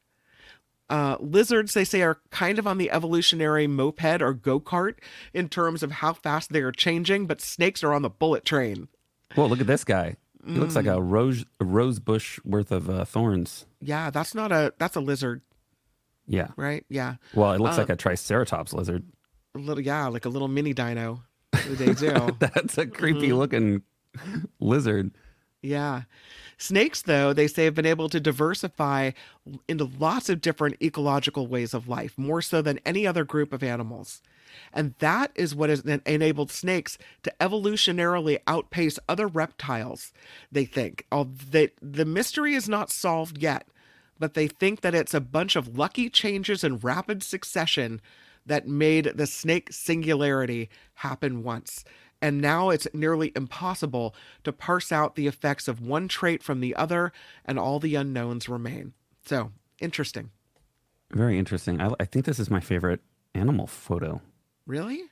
Uh, 0.90 1.16
lizards, 1.20 1.72
they 1.72 1.84
say, 1.84 2.02
are 2.02 2.20
kind 2.30 2.58
of 2.58 2.66
on 2.66 2.76
the 2.76 2.90
evolutionary 2.90 3.66
moped 3.66 4.20
or 4.20 4.34
go 4.34 4.60
kart 4.60 4.96
in 5.32 5.48
terms 5.48 5.82
of 5.82 5.90
how 5.90 6.12
fast 6.12 6.52
they 6.52 6.60
are 6.60 6.70
changing, 6.70 7.26
but 7.26 7.40
snakes 7.40 7.82
are 7.82 7.94
on 7.94 8.02
the 8.02 8.10
bullet 8.10 8.44
train. 8.44 8.88
Well, 9.34 9.48
look 9.48 9.62
at 9.62 9.66
this 9.66 9.84
guy. 9.84 10.16
He 10.46 10.54
looks 10.54 10.74
like 10.74 10.86
a 10.86 10.96
Mm. 10.98 11.10
rose 11.10 11.44
a 11.60 11.64
rose 11.64 11.98
bush 12.00 12.40
worth 12.44 12.72
of 12.72 12.90
uh, 12.90 13.04
thorns. 13.04 13.66
Yeah, 13.80 14.10
that's 14.10 14.34
not 14.34 14.50
a 14.52 14.72
that's 14.78 14.96
a 14.96 15.00
lizard, 15.00 15.40
Yeah. 16.26 16.48
right? 16.56 16.84
Yeah, 16.88 17.16
Well, 17.34 17.52
it 17.52 17.60
looks 17.60 17.78
like 17.78 17.88
a 17.90 17.96
triceratops 17.96 18.72
lizard. 18.72 19.04
a 19.54 19.58
little 19.58 19.82
yeah, 19.84 20.06
like 20.06 20.24
a 20.24 20.28
little 20.28 20.48
mini 20.48 20.72
dino. 20.72 21.22
They 21.68 21.92
do. 21.94 22.30
That's 22.40 22.78
a 22.78 22.86
creepy 22.86 23.28
Mm-hmm. 23.28 23.36
looking 23.36 23.82
lizard. 24.58 25.10
Yeah. 25.60 26.02
Snakes, 26.58 27.02
though, 27.02 27.32
they 27.32 27.46
say 27.46 27.64
have 27.66 27.74
been 27.74 27.86
able 27.86 28.08
to 28.08 28.18
diversify 28.20 29.10
into 29.68 29.84
lots 29.98 30.28
of 30.28 30.40
different 30.40 30.76
ecological 30.82 31.46
ways 31.46 31.74
of 31.74 31.88
life, 31.88 32.16
more 32.16 32.40
so 32.42 32.62
than 32.62 32.78
any 32.86 33.06
other 33.06 33.24
group 33.24 33.52
of 33.52 33.62
animals. 33.62 34.22
And 34.72 34.94
that 34.98 35.32
is 35.34 35.54
what 35.54 35.70
has 35.70 35.80
enabled 35.80 36.50
snakes 36.50 36.98
to 37.22 37.34
evolutionarily 37.40 38.38
outpace 38.46 38.98
other 39.08 39.26
reptiles, 39.26 40.12
they 40.50 40.64
think. 40.64 41.06
The 41.10 42.04
mystery 42.06 42.54
is 42.54 42.68
not 42.68 42.90
solved 42.90 43.38
yet, 43.38 43.66
but 44.18 44.34
they 44.34 44.48
think 44.48 44.82
that 44.82 44.94
it's 44.94 45.14
a 45.14 45.20
bunch 45.20 45.56
of 45.56 45.76
lucky 45.76 46.08
changes 46.08 46.62
in 46.62 46.78
rapid 46.78 47.22
succession 47.22 48.00
that 48.46 48.66
made 48.66 49.12
the 49.14 49.26
snake 49.26 49.68
singularity 49.72 50.68
happen 50.94 51.42
once. 51.42 51.84
And 52.20 52.40
now 52.40 52.70
it's 52.70 52.86
nearly 52.94 53.32
impossible 53.34 54.14
to 54.44 54.52
parse 54.52 54.92
out 54.92 55.16
the 55.16 55.26
effects 55.26 55.66
of 55.66 55.80
one 55.80 56.06
trait 56.06 56.42
from 56.42 56.60
the 56.60 56.74
other, 56.76 57.12
and 57.44 57.58
all 57.58 57.80
the 57.80 57.96
unknowns 57.96 58.48
remain. 58.48 58.92
So, 59.26 59.50
interesting. 59.80 60.30
Very 61.10 61.36
interesting. 61.36 61.80
I, 61.80 61.92
I 61.98 62.04
think 62.04 62.24
this 62.24 62.38
is 62.38 62.48
my 62.48 62.60
favorite 62.60 63.00
animal 63.34 63.66
photo. 63.66 64.20
Really? 64.66 65.02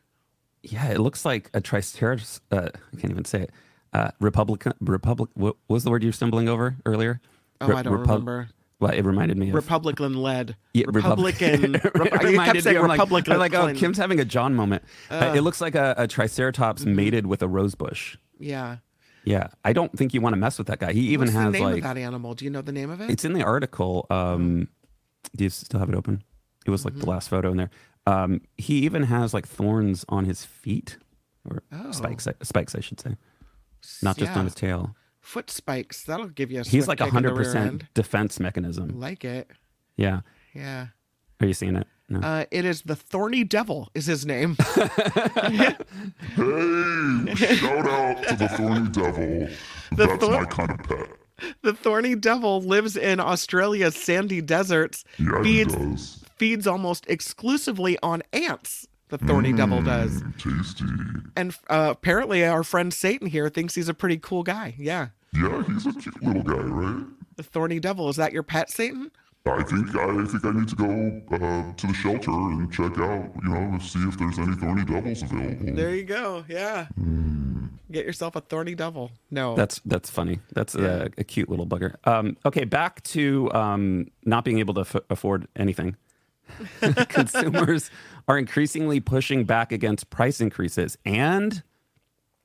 Yeah, 0.63 0.89
it 0.91 1.01
looks 1.01 1.25
like 1.25 1.51
a 1.55 1.61
triceratops. 1.61 2.41
Uh, 2.51 2.69
I 2.75 2.97
can't 3.01 3.11
even 3.11 3.25
say 3.25 3.43
it. 3.43 3.51
Uh, 3.93 4.11
Republican. 4.21 4.75
Republic. 4.81 5.31
What 5.35 5.57
was 5.69 5.85
the 5.85 5.91
word 5.91 6.03
you 6.03 6.09
were 6.09 6.13
stumbling 6.13 6.49
over 6.49 6.77
earlier? 6.87 7.21
Oh, 7.61 7.69
Re- 7.69 7.77
I 7.77 7.83
don't 7.83 7.93
Repub- 7.95 8.09
remember. 8.11 8.49
Well, 8.79 8.93
it 8.93 9.03
reminded 9.05 9.37
me 9.37 9.49
of 9.51 9.55
Republican 9.55 10.15
led. 10.15 10.57
Yeah, 10.75 10.85
Repub- 10.89 11.19
Republican. 11.19 11.75
It 11.77 11.85
Rep- 11.95 12.11
kept 12.11 12.63
saying 12.63 12.77
me, 12.77 12.81
I'm 12.83 12.89
like- 12.89 12.99
Republican. 12.99 13.33
I'm 13.35 13.39
like, 13.39 13.55
oh, 13.55 13.73
Kim's 13.75 13.99
having 13.99 14.21
a 14.21 14.25
John 14.25 14.55
moment. 14.55 14.85
Uh, 15.11 15.15
Uh. 15.15 15.35
it 15.37 15.41
looks 15.43 15.61
like 15.61 15.75
a, 15.75 15.95
a 15.99 16.07
triceratops 16.07 16.83
Mm-hmm. 16.83 16.95
mated 16.97 17.27
with 17.27 17.43
a 17.43 17.49
rosebush. 17.49 18.17
Yeah. 18.39 18.79
Yeah, 19.25 19.49
I 19.67 19.75
don't 19.75 19.93
think 19.97 20.15
you 20.15 20.23
want 20.23 20.33
to 20.33 20.39
mess 20.39 20.57
with 20.57 20.67
that 20.69 20.79
guy. 20.79 20.93
He 20.95 21.01
even 21.09 21.27
What's 21.27 21.33
has 21.33 21.45
the 21.53 21.59
name 21.59 21.65
like 21.65 21.77
of 21.79 21.83
that 21.83 21.99
animal? 21.99 22.33
Do 22.33 22.47
you 22.47 22.51
know 22.51 22.63
the 22.63 22.73
name 22.73 22.89
of 22.89 23.03
it? 23.03 23.11
it's 23.11 23.25
in 23.25 23.35
the 23.35 23.43
article. 23.43 24.07
Um, 24.09 24.69
do 25.37 25.45
you 25.45 25.51
still 25.51 25.79
have 25.79 25.91
it 25.91 25.95
open? 25.95 26.23
It 26.65 26.71
was 26.71 26.87
like 26.87 26.95
Mm-hmm. 26.95 27.01
the 27.03 27.11
last 27.11 27.29
photo 27.29 27.51
in 27.51 27.59
there. 27.59 27.71
Um, 28.07 28.41
he 28.57 28.79
even 28.81 29.03
has 29.05 29.33
like 29.35 29.47
thorns 29.47 30.05
on 30.09 30.25
his 30.25 30.45
feet 30.45 30.99
or 31.49 31.63
Oh. 31.73 31.93
spikes, 31.93 32.27
spikes, 32.43 32.75
I 32.75 32.81
should 32.81 33.01
say, 33.01 33.17
not 34.03 34.17
just 34.17 34.33
Yeah. 34.33 34.39
on 34.39 34.45
his 34.47 34.55
tail. 34.55 34.95
Foot 35.21 35.51
spikes. 35.51 36.03
That'll 36.05 36.29
give 36.29 36.51
you 36.51 36.61
a 36.61 36.65
He's 36.65 36.89
like 36.89 37.01
a 37.01 37.05
kick 37.05 37.15
in 37.15 37.23
the 37.23 37.29
hundred 37.31 37.37
percent 37.37 37.85
defense 37.95 38.41
mechanism. 38.41 38.99
Like 38.99 39.25
it. 39.25 39.51
Yeah, 39.97 40.21
Yeah. 40.55 40.87
are 41.41 41.47
you 41.47 41.53
seeing 41.55 41.77
it? 41.77 41.87
No. 42.09 42.19
Uh, 42.21 42.45
it 42.51 42.65
is 42.65 42.83
the 42.83 42.97
Thorny 42.97 43.45
Devil, 43.45 43.91
is 43.95 44.07
his 44.07 44.27
name. 44.27 44.57
Hey, 46.37 47.35
shout 47.57 47.87
out 47.89 48.23
to 48.29 48.37
the 48.37 48.49
Thorny 48.57 48.89
Devil. 48.91 49.49
That's 49.93 50.25
thor- 50.25 50.41
my 50.41 50.45
kind 50.47 50.71
of 50.73 50.79
pet. 50.79 51.09
the 51.63 51.73
Thorny 51.73 52.15
Devil 52.15 52.63
lives 52.63 52.97
in 52.97 53.21
Australia's 53.21 53.95
sandy 53.97 54.41
deserts, 54.41 55.05
Yeah, 55.19 55.43
he 55.43 55.65
feeds, 55.65 55.75
does. 55.75 56.25
Feeds 56.41 56.67
almost 56.67 57.05
exclusively 57.07 57.99
on 58.03 58.23
ants. 58.33 58.89
The 59.09 59.19
Thorny 59.19 59.53
Devil 59.53 59.83
does. 59.83 60.23
Mm, 60.23 60.39
tasty. 60.39 60.85
And 61.37 61.55
uh, 61.69 61.89
apparently, 61.91 62.47
our 62.47 62.63
friend 62.63 62.95
Satan 62.95 63.27
here 63.29 63.51
thinks 63.51 63.75
he's 63.75 63.91
a 63.91 63.95
pretty 63.95 64.17
cool 64.17 64.43
guy. 64.43 64.75
Yeah. 64.79 65.09
Yeah, 65.35 65.63
he's 65.65 65.85
a 65.85 65.93
cute 65.93 66.23
little 66.23 66.43
guy, 66.43 66.63
right? 66.63 67.05
The 67.37 67.43
Thorny 67.43 67.79
Devil. 67.79 68.09
Is 68.09 68.17
that 68.17 68.33
your 68.33 68.43
pet, 68.43 68.71
Satan? 68.71 69.11
I 69.45 69.63
think 69.65 69.95
I 69.95 70.25
think 70.27 70.45
I 70.45 70.53
need 70.53 70.69
to 70.69 70.77
go 70.77 71.23
uh, 71.33 71.73
to 71.75 71.87
the 71.87 71.93
shelter 71.95 72.31
and 72.31 72.73
check 72.73 72.99
out, 72.99 73.31
you 73.43 73.49
know, 73.51 73.79
see 73.79 73.99
if 74.01 74.19
there's 74.19 74.39
any 74.39 74.55
thorny 74.57 74.85
devils 74.85 75.23
available. 75.23 75.75
There 75.75 75.95
you 75.95 76.05
go. 76.05 76.45
Yeah. 76.49 76.87
Get 77.91 78.07
yourself 78.07 78.37
a 78.37 78.41
Thorny 78.41 78.75
Devil. 78.75 79.11
No. 79.31 79.55
That's 79.57 79.81
that's 79.85 80.09
funny. 80.11 80.41
That's 80.53 80.75
a, 80.75 81.11
a 81.19 81.25
cute 81.25 81.49
little 81.51 81.67
bugger. 81.67 81.97
Um, 82.07 82.37
okay, 82.47 82.65
back 82.65 83.03
to 83.15 83.53
um, 83.53 84.07
not 84.25 84.45
being 84.45 84.59
able 84.59 84.75
to 84.75 84.83
f- 84.83 85.05
afford 85.11 85.49
anything. 85.57 85.97
Consumers 87.09 87.91
are 88.29 88.39
increasingly 88.39 89.01
pushing 89.01 89.45
back 89.45 89.73
against 89.73 90.11
price 90.11 90.41
increases, 90.41 90.97
and 91.05 91.63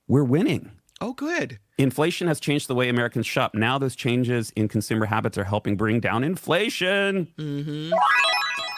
we're 0.08 0.24
winning. 0.24 0.72
oh, 1.02 1.13
good. 1.13 1.60
Inflation 1.78 2.28
has 2.28 2.39
changed 2.39 2.68
the 2.70 2.76
way 2.76 2.88
Americans 2.88 3.26
shop. 3.26 3.54
Now, 3.54 3.78
those 3.78 3.96
changes 3.98 4.52
in 4.56 4.70
consumer 4.70 5.06
habits 5.06 5.38
are 5.38 5.44
helping 5.44 5.76
bring 5.76 6.00
down 6.00 6.24
inflation. 6.24 7.28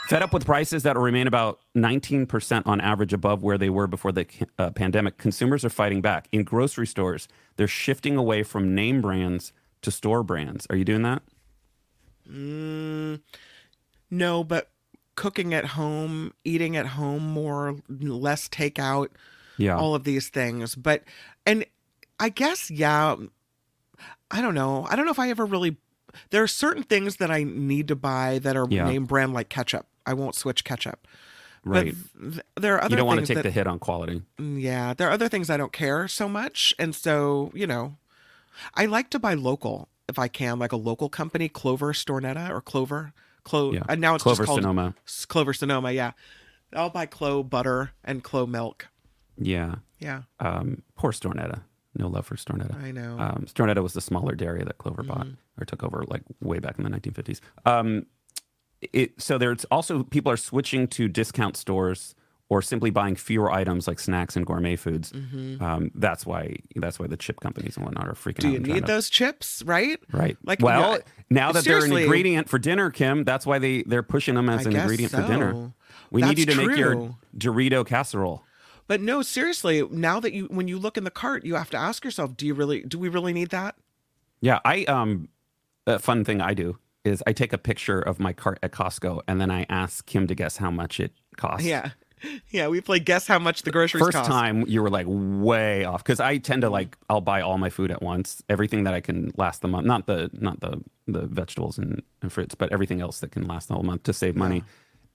Fed 0.09 0.23
up 0.23 0.33
with 0.33 0.45
prices 0.45 0.83
that 0.83 0.97
remain 0.97 1.27
about 1.27 1.59
19% 1.75 2.65
on 2.65 2.79
average 2.81 3.11
above 3.13 3.43
where 3.43 3.57
they 3.57 3.69
were 3.69 3.87
before 3.87 4.11
the 4.13 4.25
uh, 4.57 4.71
pandemic, 4.71 5.17
consumers 5.17 5.63
are 5.65 5.69
fighting 5.69 6.01
back. 6.01 6.27
In 6.31 6.43
grocery 6.43 6.87
stores, 6.87 7.27
they're 7.57 7.67
shifting 7.67 8.15
away 8.15 8.41
from 8.43 8.73
name 8.73 9.01
brands 9.01 9.51
to 9.81 9.91
store 9.91 10.23
brands. 10.23 10.65
Are 10.69 10.75
you 10.77 10.85
doing 10.85 11.03
that? 11.03 11.21
No, 14.09 14.43
but 14.43 14.71
cooking 15.17 15.53
at 15.53 15.65
home, 15.65 16.33
eating 16.45 16.77
at 16.77 16.85
home 16.85 17.27
more, 17.27 17.75
less 17.89 18.47
takeout, 18.47 19.09
Yeah. 19.57 19.75
all 19.75 19.93
of 19.95 20.05
these 20.05 20.29
things. 20.29 20.75
But, 20.75 21.03
and 21.45 21.65
I 22.19 22.29
guess, 22.29 22.71
yeah, 22.71 23.15
I 24.31 24.41
don't 24.41 24.53
know. 24.53 24.87
I 24.89 24.95
don't 24.95 25.05
know 25.05 25.11
if 25.11 25.19
I 25.19 25.29
ever 25.29 25.45
really, 25.45 25.75
there 26.29 26.41
are 26.43 26.47
certain 26.47 26.83
things 26.83 27.17
that 27.17 27.29
I 27.31 27.43
need 27.43 27.89
to 27.89 27.95
buy 27.95 28.39
that 28.39 28.55
are 28.55 28.65
Yeah. 28.69 28.85
name 28.85 29.05
brand 29.05 29.33
like 29.33 29.49
ketchup. 29.49 29.87
I 30.05 30.13
won't 30.13 30.35
switch 30.35 30.63
ketchup. 30.63 31.05
right. 31.65 31.93
But 32.15 32.31
th- 32.31 32.45
there 32.55 32.75
are 32.75 32.79
other 32.83 32.89
things. 32.89 32.91
You 32.91 32.97
don't 32.97 33.07
want 33.07 33.19
to 33.19 33.25
take 33.25 33.35
that, 33.35 33.43
the 33.43 33.51
hit 33.51 33.67
on 33.67 33.77
quality. 33.79 34.21
Mm, 34.39 34.61
yeah, 34.61 34.93
there 34.93 35.09
are 35.09 35.11
other 35.11 35.27
things 35.27 35.49
I 35.49 35.57
don't 35.57 35.73
care 35.73 36.07
so 36.07 36.29
much, 36.29 36.73
and 36.79 36.95
so 36.95 37.51
you 37.53 37.67
know, 37.67 37.97
I 38.73 38.85
like 38.85 39.09
to 39.09 39.19
buy 39.19 39.33
local 39.33 39.89
if 40.07 40.17
I 40.17 40.29
can, 40.29 40.59
like 40.59 40.71
a 40.71 40.77
local 40.77 41.09
company, 41.09 41.49
Clover 41.49 41.91
Stornetta 41.91 42.49
or 42.49 42.61
Clover 42.61 43.11
Clo. 43.47 43.71
Yeah. 43.73 43.83
And 43.89 44.01
now 44.01 44.15
it's 44.15 44.23
Clover 44.23 44.43
just 44.43 44.47
called 44.47 44.61
Sonoma. 44.61 44.93
Clover 45.27 45.53
Sonoma. 45.53 45.91
Yeah, 45.91 46.11
I'll 46.73 46.89
buy 46.89 47.05
Clo 47.05 47.43
butter 47.43 47.91
and 48.03 48.23
Clo 48.23 48.45
milk. 48.45 48.87
Yeah. 49.37 49.75
Yeah, 49.99 50.23
Um, 50.39 50.83
poor 50.95 51.11
Stornetta. 51.11 51.61
No 51.95 52.07
love 52.07 52.27
for 52.27 52.35
Stornetta. 52.35 52.79
I 52.83 52.91
know. 52.91 53.17
Um, 53.19 53.45
Stornetta 53.51 53.81
was 53.81 53.93
the 53.93 54.01
smaller 54.01 54.35
dairy 54.35 54.63
that 54.63 54.77
Clover 54.77 55.01
bought 55.01 55.25
or 55.59 55.65
took 55.65 55.81
over 55.83 56.03
like 56.07 56.21
way 56.39 56.59
back 56.59 56.77
in 56.77 56.83
the 56.83 56.91
1950s. 56.91 57.39
Um, 57.65 58.05
it, 58.93 59.19
so 59.19 59.39
there's 59.39 59.65
also 59.65 60.03
people 60.03 60.31
are 60.31 60.37
switching 60.37 60.87
to 60.89 61.07
discount 61.07 61.57
stores 61.57 62.13
or 62.49 62.61
simply 62.61 62.89
buying 62.89 63.15
fewer 63.15 63.51
items 63.51 63.87
like 63.87 63.99
snacks 63.99 64.35
and 64.37 64.45
gourmet 64.45 64.75
foods. 64.77 65.11
Um, 65.13 65.91
that's 65.95 66.25
why 66.25 66.55
that's 66.75 66.97
why 66.99 67.07
the 67.07 67.17
chip 67.17 67.39
companies 67.41 67.75
and 67.75 67.85
whatnot 67.85 68.07
are 68.07 68.13
freaking 68.13 68.37
Mm-hmm. 68.37 68.51
Do 68.51 68.57
out. 68.61 68.67
you 68.67 68.73
need 68.75 68.85
to- 68.85 68.93
those 68.93 69.09
chips, 69.09 69.63
right? 69.65 69.99
Right. 70.13 70.37
Like, 70.43 70.61
well, 70.61 70.93
yeah, 70.93 70.97
now 71.29 71.51
that 71.51 71.63
they're 71.65 71.83
an 71.83 71.91
ingredient 71.91 72.47
for 72.49 72.57
dinner, 72.59 72.89
Kim, 72.91 73.23
that's 73.25 73.45
why 73.45 73.59
they 73.59 73.83
they're 73.83 74.03
pushing 74.03 74.35
them 74.35 74.49
as 74.49 74.65
I 74.65 74.69
an 74.71 74.75
ingredient 74.77 75.11
for 75.11 75.21
dinner. 75.27 75.51
so. 75.53 75.73
We 76.09 76.21
need 76.21 76.39
you 76.39 76.45
to 76.45 76.55
That's 76.55 76.67
make 76.67 76.77
your. 76.77 77.15
Dorito 77.37 77.85
casserole. 77.85 78.43
But 78.87 79.01
no, 79.01 79.21
seriously, 79.21 79.83
now 79.91 80.21
that 80.21 80.31
you 80.31 80.45
when 80.45 80.69
you 80.69 80.79
look 80.79 80.95
in 80.97 81.03
the 81.03 81.11
cart, 81.11 81.45
you 81.45 81.55
have 81.55 81.69
to 81.71 81.77
ask 81.77 82.05
yourself, 82.05 82.37
do 82.37 82.47
you 82.47 82.53
really 82.53 82.81
do 82.83 82.97
we 82.97 83.09
really 83.09 83.33
need 83.33 83.49
that? 83.49 83.75
Yeah, 84.39 84.59
I 84.63 84.85
um 84.85 85.27
a 85.85 85.99
fun 85.99 86.23
thing 86.23 86.39
I 86.39 86.53
do 86.53 86.77
is 87.03 87.21
I 87.27 87.33
take 87.33 87.51
a 87.51 87.57
picture 87.57 87.99
of 87.99 88.19
my 88.21 88.31
cart 88.31 88.59
at 88.63 88.71
Costco 88.71 89.21
and 89.27 89.41
then 89.41 89.51
I 89.51 89.65
ask 89.69 90.05
Kim 90.05 90.27
to 90.27 90.35
guess 90.35 90.57
how 90.57 90.71
much 90.71 90.99
it 91.01 91.11
costs. 91.35 91.65
Yeah. 91.67 91.89
Yeah, 92.49 92.67
we 92.67 92.81
play 92.81 92.99
guess 92.99 93.27
how 93.27 93.39
much 93.39 93.63
the 93.63 93.71
groceries 93.71 94.03
First 94.03 94.17
cost. 94.17 94.29
time 94.29 94.65
you 94.67 94.81
were 94.81 94.89
like 94.89 95.05
way 95.09 95.85
off 95.85 96.03
because 96.03 96.19
I 96.19 96.37
tend 96.37 96.61
to 96.63 96.69
like 96.69 96.97
I'll 97.09 97.21
buy 97.21 97.41
all 97.41 97.57
my 97.57 97.69
food 97.69 97.91
at 97.91 98.01
once, 98.01 98.41
everything 98.49 98.83
that 98.85 98.93
I 98.93 99.01
can 99.01 99.31
last 99.37 99.61
the 99.61 99.67
month, 99.67 99.85
not 99.85 100.05
the 100.07 100.29
not 100.33 100.59
the 100.61 100.81
the 101.07 101.25
vegetables 101.27 101.77
and, 101.77 102.01
and 102.21 102.31
fruits, 102.31 102.55
but 102.55 102.71
everything 102.71 103.01
else 103.01 103.19
that 103.19 103.31
can 103.31 103.45
last 103.47 103.67
the 103.67 103.73
whole 103.75 103.83
month 103.83 104.03
to 104.03 104.13
save 104.13 104.35
money. 104.35 104.63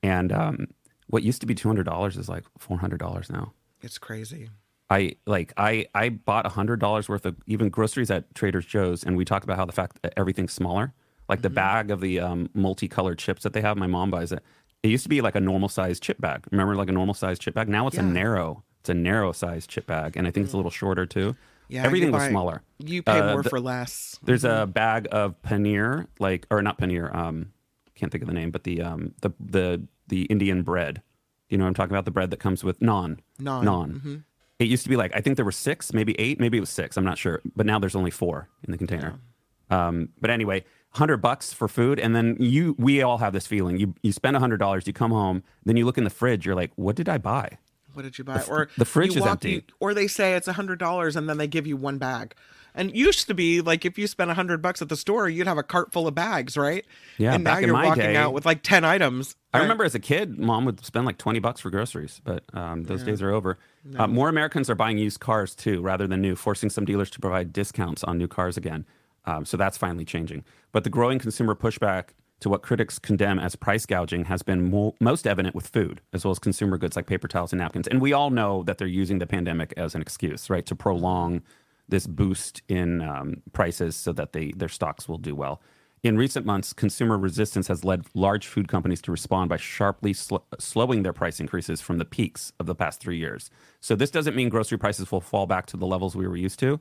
And 0.03 0.33
um, 0.33 0.67
what 1.09 1.23
used 1.23 1.41
to 1.41 1.47
be 1.47 1.55
two 1.55 1.69
hundred 1.69 1.85
dollars 1.85 2.17
is 2.17 2.29
like 2.29 2.45
four 2.59 2.79
hundred 2.79 2.99
dollars 2.99 3.31
now. 3.31 3.53
It's 3.83 3.99
crazy. 3.99 4.51
I 4.91 5.17
like 5.27 5.53
I 5.57 5.87
I 5.95 6.11
bought 6.11 6.47
hundred 6.47 6.81
dollars 6.81 7.09
worth 7.09 7.25
of 7.27 7.37
even 7.47 7.69
groceries 7.71 8.11
at 8.11 8.35
Trader 8.35 8.61
Joe's, 8.61 9.03
and 9.05 9.17
we 9.17 9.25
talked 9.25 9.45
about 9.45 9.57
how 9.57 9.65
the 9.65 9.73
fact 9.73 10.03
that 10.03 10.13
everything's 10.17 10.53
smaller. 10.53 10.93
Like 11.29 11.39
Mm-hmm. 11.39 11.43
the 11.45 11.51
bag 11.51 11.91
of 11.91 12.01
the 12.01 12.21
um, 12.21 12.51
multicolored 12.53 13.19
chips 13.19 13.43
that 13.45 13.53
they 13.55 13.61
have, 13.63 13.77
my 13.79 13.87
mom 13.87 14.11
buys 14.11 14.33
it. 14.33 14.43
It 14.83 14.89
used 14.89 15.05
to 15.05 15.09
be 15.09 15.21
like 15.21 15.35
a 15.37 15.41
normal 15.41 15.69
sized 15.69 16.03
chip 16.03 16.21
bag. 16.21 16.45
Remember, 16.51 16.75
like 16.75 16.89
a 16.89 16.93
normal 16.93 17.15
sized 17.15 17.41
chip 17.43 17.55
bag. 17.55 17.69
Now 17.69 17.87
it's 17.87 17.99
a 17.99 18.03
narrow. 18.03 18.65
It's 18.81 18.89
a 18.89 18.95
narrow 18.95 19.31
sized 19.33 19.71
chip 19.71 19.87
bag, 19.87 20.17
and 20.17 20.27
I 20.27 20.31
think 20.33 20.45
it's 20.45 20.55
a 20.55 20.57
little 20.57 20.71
shorter 20.73 21.07
too. 21.07 21.37
Yeah, 21.69 21.85
everything 21.85 22.11
was 22.11 22.25
smaller. 22.25 22.63
You 22.79 23.03
pay 23.03 23.21
Uh, 23.21 23.33
more 23.33 23.43
the- 23.43 23.49
for 23.49 23.61
less. 23.61 24.19
There's 24.25 24.43
Mm-hmm. 24.43 24.63
a 24.63 24.67
bag 24.67 25.09
of 25.13 25.41
paneer, 25.43 26.09
like 26.19 26.47
or 26.51 26.61
not 26.63 26.79
paneer. 26.79 27.15
Um, 27.15 27.53
can't 27.95 28.11
think 28.11 28.23
of 28.23 28.29
the 28.29 28.35
name, 28.35 28.51
but 28.51 28.65
the 28.65 28.83
um 28.83 29.15
the 29.21 29.31
the 29.39 29.87
the 30.09 30.23
Indian 30.25 30.63
bread. 30.63 31.01
You 31.49 31.59
know 31.59 31.65
what 31.65 31.69
I'm 31.69 31.75
talking 31.75 31.93
about? 31.93 32.05
The 32.05 32.11
bread 32.11 32.31
that 32.31 32.41
comes 32.41 32.65
with 32.65 32.81
naan. 32.81 33.19
Naan, 33.41 33.63
Naan. 33.65 34.25
It 34.59 34.67
used 34.69 34.83
to 34.83 34.89
be 34.89 34.97
like 34.97 35.13
I 35.15 35.21
think 35.21 35.37
there 35.37 35.45
were 35.45 35.53
six, 35.53 35.93
maybe 35.93 36.19
eight, 36.19 36.41
maybe 36.41 36.57
it 36.57 36.61
was 36.61 36.71
six. 36.71 36.97
I'm 36.97 37.05
not 37.05 37.19
sure, 37.19 37.41
but 37.55 37.67
now 37.67 37.79
there's 37.79 37.95
only 37.97 38.11
four 38.11 38.49
in 38.65 38.73
the 38.73 38.79
container. 38.79 39.15
Um, 39.73 40.09
but 40.21 40.31
anyway, 40.31 40.65
hundred 40.91 41.19
bucks 41.19 41.53
for 41.53 41.69
food, 41.69 41.99
and 41.99 42.15
then 42.15 42.37
you 42.39 42.75
we 42.79 43.03
all 43.03 43.19
have 43.19 43.33
this 43.33 43.47
feeling. 43.47 43.79
You 43.79 43.95
you 44.03 44.13
spend 44.13 44.37
hundred 44.37 44.59
dollars, 44.59 44.87
you 44.87 44.93
come 44.93 45.11
home, 45.11 45.43
then 45.65 45.77
you 45.77 45.85
look 45.85 45.99
in 45.99 46.05
the 46.05 46.11
fridge, 46.11 46.45
you're 46.47 46.55
like, 46.57 46.73
what 46.77 46.97
did 46.97 47.09
I 47.09 47.19
buy? 47.19 47.59
What 47.95 48.03
did 48.03 48.17
you 48.19 48.25
buy? 48.25 48.43
or 48.49 48.69
the 48.79 48.85
fridge 48.87 49.17
is 49.17 49.21
walk- 49.23 49.31
empty. 49.31 49.51
you- 49.51 49.63
or 49.81 49.93
they 49.95 50.07
say 50.07 50.35
it's 50.35 50.49
a 50.49 50.55
hundred 50.55 50.79
dollars 50.79 51.15
and 51.17 51.29
then 51.29 51.37
they 51.39 51.47
give 51.47 51.67
you 51.67 51.77
one 51.77 51.99
bag. 51.99 52.35
And 52.75 52.97
used 52.97 53.27
to 53.27 53.35
be 53.35 53.61
like 53.61 53.85
if 53.85 53.99
you 53.99 54.07
spent 54.07 54.31
a 54.31 54.35
hundred 54.35 54.63
bucks 54.63 54.81
at 54.81 54.89
the 54.89 54.97
store, 54.97 55.29
you'd 55.29 55.47
have 55.47 55.59
a 55.59 55.63
cart 55.63 55.93
full 55.93 56.09
of 56.09 56.15
bags, 56.15 56.57
right? 56.57 56.87
Yeah, 57.19 57.35
And 57.35 57.45
now 57.45 57.59
you're 57.59 57.75
walking 57.75 58.03
day- 58.03 58.17
out 58.17 58.33
with 58.33 58.47
like 58.47 58.63
ten 58.63 58.83
items. 58.83 59.37
I 59.53 59.59
right? 59.59 59.63
remember 59.65 59.85
as 59.85 59.95
a 59.95 59.99
kid, 60.01 60.39
mom 60.39 60.65
would 60.65 60.83
spend 60.83 61.05
like 61.05 61.19
20 61.19 61.39
bucks 61.39 61.61
for 61.61 61.69
groceries, 61.69 62.23
but 62.25 62.45
um, 62.55 62.85
those 62.85 63.03
days 63.03 63.21
are 63.21 63.31
over. 63.31 63.59
Uh, 63.99 64.07
more 64.07 64.31
Americans 64.31 64.71
are 64.71 64.75
buying 64.75 64.97
used 64.97 65.21
cars 65.21 65.55
too, 65.55 65.83
rather 65.83 66.07
than 66.07 66.23
new, 66.23 66.35
forcing 66.35 66.71
some 66.71 66.87
dealers 66.87 67.11
to 67.11 67.21
provide 67.21 67.53
discounts 67.53 68.03
on 68.05 68.17
new 68.17 68.29
cars 68.29 68.57
again. 68.57 68.87
Um, 69.25 69.45
so 69.45 69.57
that's 69.57 69.77
finally 69.79 70.05
changing. 70.05 70.45
But 70.73 70.85
the 70.85 70.91
growing 70.91 71.19
consumer 71.19 71.55
pushback 71.55 72.11
to 72.41 72.49
what 72.49 72.63
critics 72.63 72.99
condemn 72.99 73.39
as 73.39 73.55
price 73.55 73.87
gouging 73.87 74.25
has 74.25 74.43
been 74.43 74.69
mo- 74.69 74.97
most 75.01 75.29
evident 75.29 75.55
with 75.55 75.69
food, 75.69 76.01
as 76.13 76.25
well 76.25 76.33
as 76.33 76.41
consumer 76.41 76.77
goods 76.77 76.97
like 76.97 77.07
paper 77.07 77.29
towels 77.29 77.53
and 77.53 77.61
napkins. 77.61 77.87
And 77.87 78.01
we 78.01 78.13
all 78.13 78.31
know 78.31 78.65
that 78.65 78.79
they're 78.79 78.89
using 78.89 79.19
the 79.19 79.27
pandemic 79.27 79.73
as 79.77 79.95
an 79.95 80.03
excuse, 80.03 80.51
right, 80.51 80.67
to 80.67 80.75
prolong 80.75 81.43
this 81.89 82.07
boost 82.07 82.63
in 82.69 83.01
um, 83.01 83.43
prices 83.53 83.95
so 83.95 84.13
that 84.13 84.33
they 84.33 84.53
their 84.57 84.69
stocks 84.69 85.09
will 85.09 85.19
do 85.19 85.37
well. 85.37 85.63
In 86.03 86.17
recent 86.17 86.45
months, 86.45 86.73
consumer 86.73 87.17
resistance 87.17 87.69
has 87.69 87.85
led 87.85 88.07
large 88.13 88.49
food 88.49 88.67
companies 88.67 89.01
to 89.03 89.13
respond 89.13 89.49
by 89.49 89.57
sharply 89.57 90.13
sl- 90.13 90.39
slowing 90.59 91.05
their 91.05 91.13
price 91.13 91.39
increases 91.39 91.81
from 91.81 91.99
the 91.99 92.05
peaks 92.05 92.53
of 92.59 92.67
the 92.67 92.75
past 92.75 93.01
three 93.01 93.19
years. 93.19 93.51
So 93.81 93.95
this 93.95 94.11
doesn't 94.11 94.35
mean 94.35 94.49
grocery 94.49 94.79
prices 94.79 95.13
will 95.13 95.21
fall 95.21 95.47
back 95.47 95.67
to 95.67 95.77
the 95.77 95.87
levels 95.87 96.17
we 96.17 96.27
were 96.27 96.37
used 96.37 96.59
to. 96.59 96.81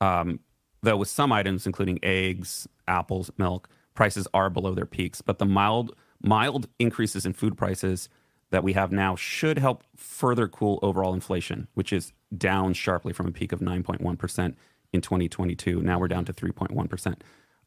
Um, 0.00 0.40
though 0.86 0.96
with 0.96 1.08
some 1.08 1.32
items, 1.32 1.66
including 1.66 1.98
eggs, 2.02 2.66
apples, 2.88 3.30
milk, 3.36 3.68
prices 3.94 4.26
are 4.32 4.48
below 4.48 4.74
their 4.74 4.86
peaks. 4.86 5.20
But 5.20 5.38
the 5.38 5.44
mild 5.44 5.94
mild 6.22 6.68
increases 6.78 7.26
in 7.26 7.34
food 7.34 7.58
prices 7.58 8.08
that 8.50 8.64
we 8.64 8.72
have 8.72 8.92
now 8.92 9.16
should 9.16 9.58
help 9.58 9.82
further 9.96 10.48
cool 10.48 10.78
overall 10.80 11.12
inflation, 11.12 11.68
which 11.74 11.92
is 11.92 12.12
down 12.36 12.72
sharply 12.72 13.12
from 13.12 13.26
a 13.26 13.32
peak 13.32 13.52
of 13.52 13.60
9.1% 13.60 14.54
in 14.92 15.00
2022. 15.00 15.82
Now 15.82 15.98
we're 15.98 16.08
down 16.08 16.24
to 16.24 16.32
3.1%. 16.32 17.16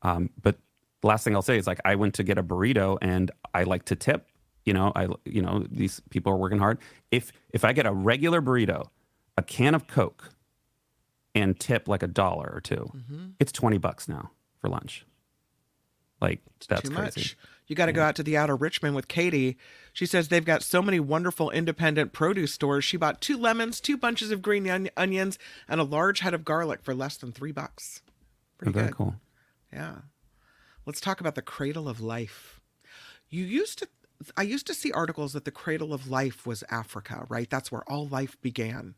Um, 0.02 0.30
but 0.42 0.58
last 1.04 1.24
thing 1.24 1.36
I'll 1.36 1.42
say 1.42 1.58
is 1.58 1.68
like 1.68 1.82
I 1.86 1.96
went 1.96 2.14
to 2.16 2.24
get 2.24 2.38
a 2.38 2.44
burrito 2.44 2.98
and 3.02 3.30
I 3.54 3.64
like 3.64 3.86
to 3.86 3.96
tip. 3.96 4.28
You 4.66 4.74
know, 4.74 4.92
I 4.96 5.08
you 5.26 5.42
know 5.42 5.66
these 5.70 6.02
people 6.10 6.32
are 6.32 6.38
working 6.38 6.60
hard. 6.60 6.80
If 7.12 7.32
if 7.50 7.66
I 7.66 7.74
get 7.74 7.86
a 7.86 7.94
regular 7.94 8.42
burrito, 8.42 8.88
a 9.38 9.42
can 9.42 9.76
of 9.76 9.88
Coke, 9.88 10.32
and 11.40 11.60
tip 11.60 11.88
like 11.88 12.04
a 12.04 12.08
dollar 12.08 12.52
or 12.54 12.62
2 12.62 12.76
mm-hmm. 12.76 13.26
it's 13.40 13.52
twenty 13.52 13.78
bucks 13.78 14.08
now 14.08 14.32
for 14.60 14.70
lunch. 14.70 15.06
Like 16.22 16.42
that's 16.68 16.82
too 16.84 16.90
crazy. 16.90 17.22
much. 17.22 17.38
You 17.68 17.76
got 17.76 17.86
to 17.86 17.94
go 17.94 18.02
out 18.02 18.16
to 18.16 18.24
the 18.24 18.36
outer 18.36 18.56
Richmond 18.56 18.96
with 18.96 19.08
Katie. 19.08 19.56
She 19.94 20.08
says 20.08 20.28
they've 20.28 20.44
got 20.44 20.64
so 20.64 20.82
many 20.82 21.00
wonderful 21.00 21.52
independent 21.52 22.14
produce 22.14 22.52
stores. 22.52 22.84
She 22.84 22.98
bought 22.98 23.22
two 23.22 23.38
lemons, 23.38 23.80
two 23.80 23.96
bunches 23.96 24.32
of 24.32 24.42
green 24.42 24.68
on- 24.68 24.90
onions, 24.98 25.38
and 25.68 25.80
a 25.80 25.84
large 25.84 26.22
head 26.22 26.34
of 26.34 26.44
garlic 26.44 26.82
for 26.82 26.96
less 26.96 27.16
than 27.16 27.32
three 27.32 27.52
bucks. 27.52 28.02
Oh, 28.04 28.12
Pretty 28.58 28.74
Very 28.74 28.88
good. 28.88 28.96
cool. 28.96 29.16
Yeah. 29.72 29.96
Let's 30.88 31.00
talk 31.00 31.22
about 31.22 31.36
the 31.36 31.44
cradle 31.44 31.88
of 31.88 32.02
life. 32.02 32.60
You 33.30 33.44
used 33.44 33.78
to, 33.80 33.88
I 34.36 34.42
used 34.42 34.66
to 34.68 34.74
see 34.74 34.92
articles 34.92 35.34
that 35.34 35.46
the 35.46 35.52
cradle 35.52 35.94
of 35.94 36.10
life 36.10 36.48
was 36.48 36.64
Africa, 36.72 37.28
right? 37.30 37.50
That's 37.50 37.72
where 37.72 37.84
all 37.88 38.08
life 38.08 38.36
began. 38.42 38.96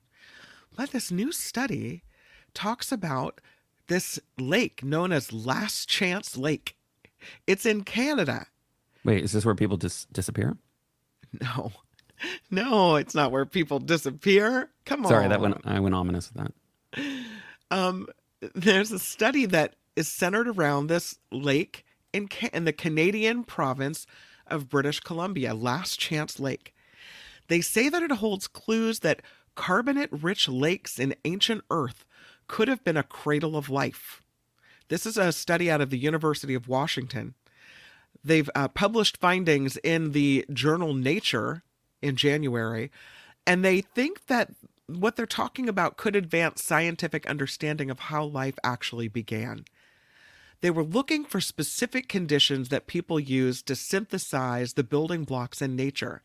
But 0.78 0.92
this 0.92 1.12
new 1.12 1.34
study 1.34 2.04
talks 2.54 2.92
about 2.92 3.42
this 3.88 4.20
lake 4.40 4.84
known 4.84 5.12
as 5.12 5.34
Last 5.34 5.90
Chance 5.90 6.38
Lake. 6.38 6.76
It's 7.48 7.66
in 7.66 7.84
Canada. 7.84 8.48
Wait, 9.04 9.24
is 9.24 9.32
this 9.32 9.46
where 9.46 9.56
people 9.56 9.78
dis- 9.78 10.06
disappear? 10.12 10.58
No, 11.42 11.72
no, 12.52 12.96
it's 12.96 13.16
not 13.16 13.32
where 13.32 13.46
people 13.46 13.80
disappear. 13.80 14.70
Come 14.86 15.06
on. 15.06 15.12
Sorry, 15.12 15.28
that 15.28 15.42
went 15.42 15.62
I 15.66 15.80
went 15.80 15.96
ominous 15.96 16.32
with 16.34 16.52
that. 16.94 17.26
um, 17.72 18.08
there's 18.56 18.92
a 18.92 19.00
study 19.00 19.46
that 19.48 19.76
is 19.96 20.08
centered 20.08 20.48
around 20.48 20.88
this 20.88 21.18
lake 21.32 21.86
in, 22.14 22.28
Ca- 22.28 22.50
in 22.54 22.66
the 22.66 22.74
Canadian 22.74 23.44
province 23.44 24.06
of 24.48 24.70
British 24.70 25.00
Columbia, 25.00 25.54
Last 25.54 26.00
Chance 26.00 26.40
Lake. 26.40 26.74
They 27.48 27.62
say 27.62 27.90
that 27.90 28.04
it 28.04 28.12
holds 28.12 28.48
clues 28.48 29.00
that 29.00 29.22
carbonate 29.56 30.12
rich 30.12 30.48
lakes 30.48 30.98
in 31.00 31.16
ancient 31.26 31.64
Earth 31.70 32.06
could 32.52 32.68
have 32.68 32.84
been 32.84 32.98
a 32.98 33.04
cradle 33.04 33.56
of 33.56 33.70
life. 33.70 34.22
This 34.90 35.06
is 35.06 35.16
a 35.16 35.32
study 35.32 35.72
out 35.72 35.80
of 35.80 35.90
the 35.90 35.98
University 35.98 36.54
of 36.54 36.68
Washington. 36.68 37.34
They've 38.26 38.50
uh, 38.54 38.68
published 38.68 39.22
findings 39.22 39.78
in 39.78 40.12
the 40.12 40.46
journal 40.52 40.94
Nature 40.94 41.64
in 42.02 42.18
January, 42.18 42.92
and 43.48 43.64
they 43.64 43.80
think 43.80 44.26
that 44.26 44.52
what 44.86 45.16
they're 45.16 45.26
talking 45.26 45.70
about 45.70 45.96
could 45.96 46.14
advance 46.14 46.62
scientific 46.62 47.26
understanding 47.26 47.90
of 47.90 48.00
how 48.00 48.26
life 48.26 48.60
actually 48.66 49.08
began. 49.08 49.64
They 50.60 50.72
were 50.72 50.84
looking 50.84 51.24
for 51.24 51.40
specific 51.40 52.10
conditions 52.10 52.68
that 52.68 52.86
people 52.86 53.18
use 53.18 53.62
to 53.62 53.78
synthesize 53.78 54.74
the 54.74 54.84
building 54.84 55.24
blocks 55.24 55.62
in 55.62 55.78
nature, 55.78 56.22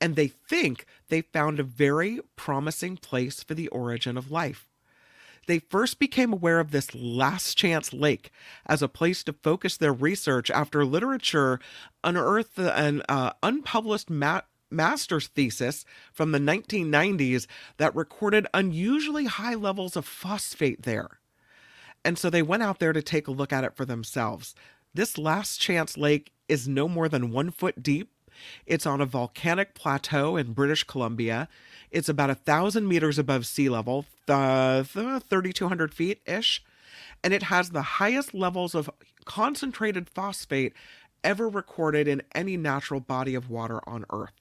and 0.00 0.16
they 0.16 0.28
think 0.28 0.86
they 1.10 1.20
found 1.20 1.60
a 1.60 1.64
very 1.64 2.20
promising 2.34 2.96
place 2.96 3.42
for 3.42 3.52
the 3.52 3.68
origin 3.68 4.16
of 4.16 4.30
life. 4.30 4.69
They 5.50 5.58
first 5.58 5.98
became 5.98 6.32
aware 6.32 6.60
of 6.60 6.70
this 6.70 6.94
last 6.94 7.58
chance 7.58 7.92
lake 7.92 8.30
as 8.66 8.82
a 8.82 8.88
place 8.88 9.24
to 9.24 9.32
focus 9.32 9.76
their 9.76 9.92
research 9.92 10.48
after 10.48 10.84
literature 10.84 11.58
unearthed 12.04 12.56
an 12.56 13.02
uh, 13.08 13.32
unpublished 13.42 14.08
ma- 14.08 14.42
master's 14.70 15.26
thesis 15.26 15.84
from 16.12 16.30
the 16.30 16.38
1990s 16.38 17.48
that 17.78 17.96
recorded 17.96 18.46
unusually 18.54 19.24
high 19.24 19.56
levels 19.56 19.96
of 19.96 20.06
phosphate 20.06 20.82
there. 20.82 21.18
And 22.04 22.16
so 22.16 22.30
they 22.30 22.42
went 22.42 22.62
out 22.62 22.78
there 22.78 22.92
to 22.92 23.02
take 23.02 23.26
a 23.26 23.32
look 23.32 23.52
at 23.52 23.64
it 23.64 23.74
for 23.74 23.84
themselves. 23.84 24.54
This 24.94 25.18
last 25.18 25.60
chance 25.60 25.98
lake 25.98 26.30
is 26.48 26.68
no 26.68 26.86
more 26.86 27.08
than 27.08 27.32
one 27.32 27.50
foot 27.50 27.82
deep. 27.82 28.12
It's 28.66 28.86
on 28.86 29.00
a 29.00 29.04
volcanic 29.04 29.74
plateau 29.74 30.36
in 30.36 30.52
British 30.52 30.84
Columbia. 30.84 31.48
It's 31.90 32.08
about 32.08 32.30
a 32.30 32.34
thousand 32.34 32.86
meters 32.86 33.18
above 33.18 33.46
sea 33.46 33.68
level, 33.68 34.06
th- 34.26 34.92
th- 34.92 35.22
3,200 35.22 35.92
feet 35.92 36.20
ish. 36.26 36.62
And 37.22 37.34
it 37.34 37.44
has 37.44 37.70
the 37.70 37.82
highest 37.82 38.34
levels 38.34 38.74
of 38.74 38.90
concentrated 39.24 40.08
phosphate 40.08 40.72
ever 41.22 41.48
recorded 41.48 42.08
in 42.08 42.22
any 42.34 42.56
natural 42.56 43.00
body 43.00 43.34
of 43.34 43.50
water 43.50 43.80
on 43.88 44.06
Earth, 44.10 44.32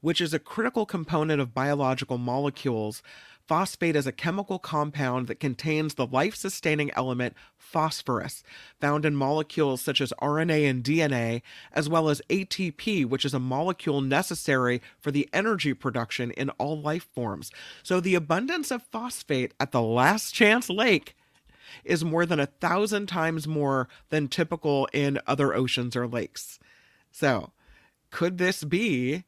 which 0.00 0.20
is 0.20 0.34
a 0.34 0.38
critical 0.38 0.86
component 0.86 1.40
of 1.40 1.54
biological 1.54 2.18
molecules. 2.18 3.02
Phosphate 3.46 3.94
is 3.94 4.06
a 4.06 4.12
chemical 4.12 4.58
compound 4.58 5.26
that 5.26 5.38
contains 5.38 5.94
the 5.94 6.06
life 6.06 6.34
sustaining 6.34 6.90
element 6.92 7.34
phosphorus, 7.58 8.42
found 8.80 9.04
in 9.04 9.14
molecules 9.14 9.82
such 9.82 10.00
as 10.00 10.14
RNA 10.22 10.70
and 10.70 10.82
DNA, 10.82 11.42
as 11.70 11.86
well 11.86 12.08
as 12.08 12.22
ATP, 12.30 13.04
which 13.04 13.24
is 13.24 13.34
a 13.34 13.38
molecule 13.38 14.00
necessary 14.00 14.80
for 14.98 15.10
the 15.10 15.28
energy 15.32 15.74
production 15.74 16.30
in 16.30 16.48
all 16.50 16.80
life 16.80 17.06
forms. 17.14 17.50
So, 17.82 18.00
the 18.00 18.14
abundance 18.14 18.70
of 18.70 18.82
phosphate 18.84 19.52
at 19.60 19.72
the 19.72 19.82
Last 19.82 20.32
Chance 20.32 20.70
Lake 20.70 21.14
is 21.84 22.02
more 22.02 22.24
than 22.24 22.40
a 22.40 22.46
thousand 22.46 23.08
times 23.08 23.46
more 23.46 23.88
than 24.08 24.28
typical 24.28 24.88
in 24.94 25.18
other 25.26 25.52
oceans 25.52 25.94
or 25.96 26.06
lakes. 26.06 26.58
So, 27.10 27.52
could 28.10 28.38
this 28.38 28.64
be 28.64 29.24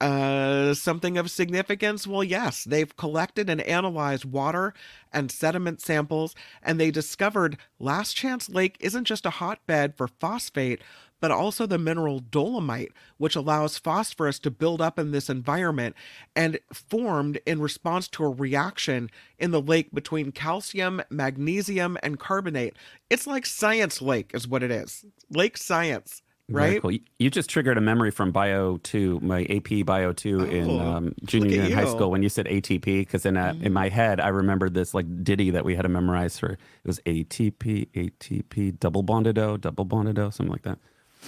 uh, 0.00 0.74
something 0.74 1.16
of 1.16 1.30
significance? 1.30 2.06
Well, 2.06 2.24
yes. 2.24 2.64
They've 2.64 2.96
collected 2.96 3.48
and 3.48 3.60
analyzed 3.62 4.24
water 4.24 4.74
and 5.12 5.30
sediment 5.30 5.80
samples, 5.80 6.34
and 6.62 6.78
they 6.78 6.90
discovered 6.90 7.58
Last 7.78 8.14
Chance 8.14 8.48
Lake 8.50 8.76
isn't 8.80 9.04
just 9.04 9.26
a 9.26 9.30
hotbed 9.30 9.96
for 9.96 10.08
phosphate, 10.08 10.82
but 11.20 11.30
also 11.30 11.66
the 11.66 11.78
mineral 11.78 12.20
dolomite, 12.20 12.92
which 13.16 13.36
allows 13.36 13.78
phosphorus 13.78 14.38
to 14.38 14.50
build 14.50 14.82
up 14.82 14.98
in 14.98 15.12
this 15.12 15.30
environment 15.30 15.96
and 16.34 16.58
formed 16.72 17.40
in 17.46 17.60
response 17.60 18.06
to 18.08 18.24
a 18.24 18.28
reaction 18.28 19.10
in 19.38 19.50
the 19.50 19.62
lake 19.62 19.92
between 19.94 20.30
calcium, 20.30 21.02
magnesium, 21.08 21.96
and 22.02 22.18
carbonate. 22.18 22.76
It's 23.08 23.26
like 23.26 23.46
Science 23.46 24.02
Lake, 24.02 24.32
is 24.34 24.46
what 24.46 24.62
it 24.62 24.70
is. 24.70 25.06
Lake 25.30 25.56
Science. 25.56 26.22
Very 26.48 26.72
Right? 26.74 26.82
cool. 26.82 26.92
You- 27.18 27.30
just 27.30 27.50
triggered 27.50 27.76
a 27.76 27.80
memory 27.80 28.12
from 28.12 28.30
Bio 28.30 28.76
2, 28.78 29.18
my 29.20 29.44
AP 29.50 29.82
Bio 29.84 30.12
2 30.12 30.44
in 30.44 30.70
Oh, 30.70 30.78
um, 30.78 31.14
junior 31.24 31.50
year 31.50 31.64
in 31.64 31.72
high. 31.72 31.86
School 31.86 32.10
when 32.10 32.22
you 32.22 32.28
said 32.28 32.46
ATP, 32.46 33.00
because 33.00 33.26
in, 33.26 33.36
in 33.36 33.72
my 33.72 33.88
head, 33.88 34.20
I 34.20 34.28
remembered 34.28 34.72
this 34.74 34.94
like 34.94 35.06
ditty 35.24 35.50
that 35.50 35.64
we 35.64 35.74
had 35.74 35.82
to 35.82 35.88
memorize 35.88 36.38
for 36.38 36.50
it 36.52 36.58
was 36.84 37.00
ATP, 37.04 37.88
ATP, 37.94 38.78
double 38.78 39.02
bonded 39.02 39.38
O, 39.38 39.56
double 39.56 39.84
bonded 39.84 40.18
O, 40.20 40.30
something 40.30 40.52
like 40.52 40.62
that. 40.62 40.78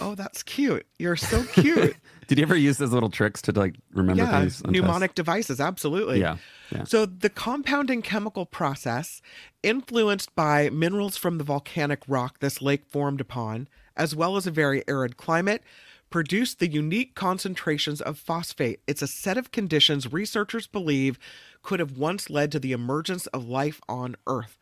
Oh, 0.01 0.15
that's 0.15 0.45
cute. 0.45 0.87
You're 1.01 1.17
so 1.17 1.43
cute. 1.43 1.97
Did 2.29 2.39
you 2.39 2.43
ever 2.45 2.55
use 2.55 2.79
those 2.79 2.93
little 2.93 3.11
tricks 3.11 3.43
to 3.43 3.53
like 3.53 3.75
remember 3.95 4.23
yeah, 4.23 4.41
things? 4.41 4.63
on 4.63 4.71
mnemonic 4.71 5.17
devices, 5.17 5.61
absolutely. 5.61 6.21
Yeah. 6.21 6.37
Yeah. 6.71 6.85
So 6.85 7.05
the 7.07 7.31
compounding 7.31 8.03
chemical 8.03 8.47
process, 8.47 9.21
influenced 9.65 10.33
by 10.37 10.71
minerals 10.71 11.17
from 11.17 11.39
the 11.39 11.45
volcanic 11.45 12.03
rock 12.07 12.39
this 12.39 12.63
lake 12.63 12.85
formed 12.87 13.21
upon, 13.21 13.67
as 13.99 14.15
well 14.15 14.37
as 14.37 14.47
a 14.47 14.53
very 14.53 14.83
arid 14.89 15.17
climate, 15.17 15.63
produced 16.11 16.59
the 16.59 16.69
unique 16.69 17.15
concentrations 17.15 18.01
of 18.01 18.19
phosphate. 18.19 18.81
It's 18.87 19.03
a 19.03 19.07
set 19.07 19.37
of 19.37 19.51
conditions 19.51 20.13
researchers 20.13 20.67
believe 20.67 21.19
could 21.63 21.81
have 21.81 21.99
once 21.99 22.31
led 22.31 22.51
to 22.53 22.59
the 22.59 22.73
emergence 22.73 23.27
of 23.29 23.47
life 23.47 23.81
on 23.89 24.17
Earth. 24.27 24.59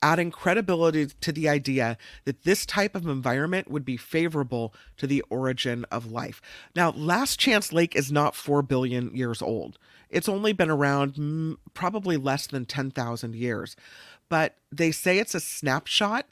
Adding 0.00 0.30
credibility 0.30 1.06
to 1.06 1.32
the 1.32 1.48
idea 1.48 1.98
that 2.24 2.44
this 2.44 2.64
type 2.64 2.94
of 2.94 3.06
environment 3.08 3.68
would 3.68 3.84
be 3.84 3.96
favorable 3.96 4.72
to 4.96 5.08
the 5.08 5.22
origin 5.28 5.84
of 5.90 6.12
life. 6.12 6.40
Now, 6.76 6.92
Last 6.92 7.40
Chance 7.40 7.72
Lake 7.72 7.96
is 7.96 8.12
not 8.12 8.36
4 8.36 8.62
billion 8.62 9.14
years 9.14 9.42
old. 9.42 9.76
It's 10.08 10.28
only 10.28 10.52
been 10.52 10.70
around 10.70 11.14
mm, 11.14 11.56
probably 11.74 12.16
less 12.16 12.46
than 12.46 12.64
10,000 12.64 13.34
years. 13.34 13.74
But 14.28 14.54
they 14.70 14.92
say 14.92 15.18
it's 15.18 15.34
a 15.34 15.40
snapshot 15.40 16.26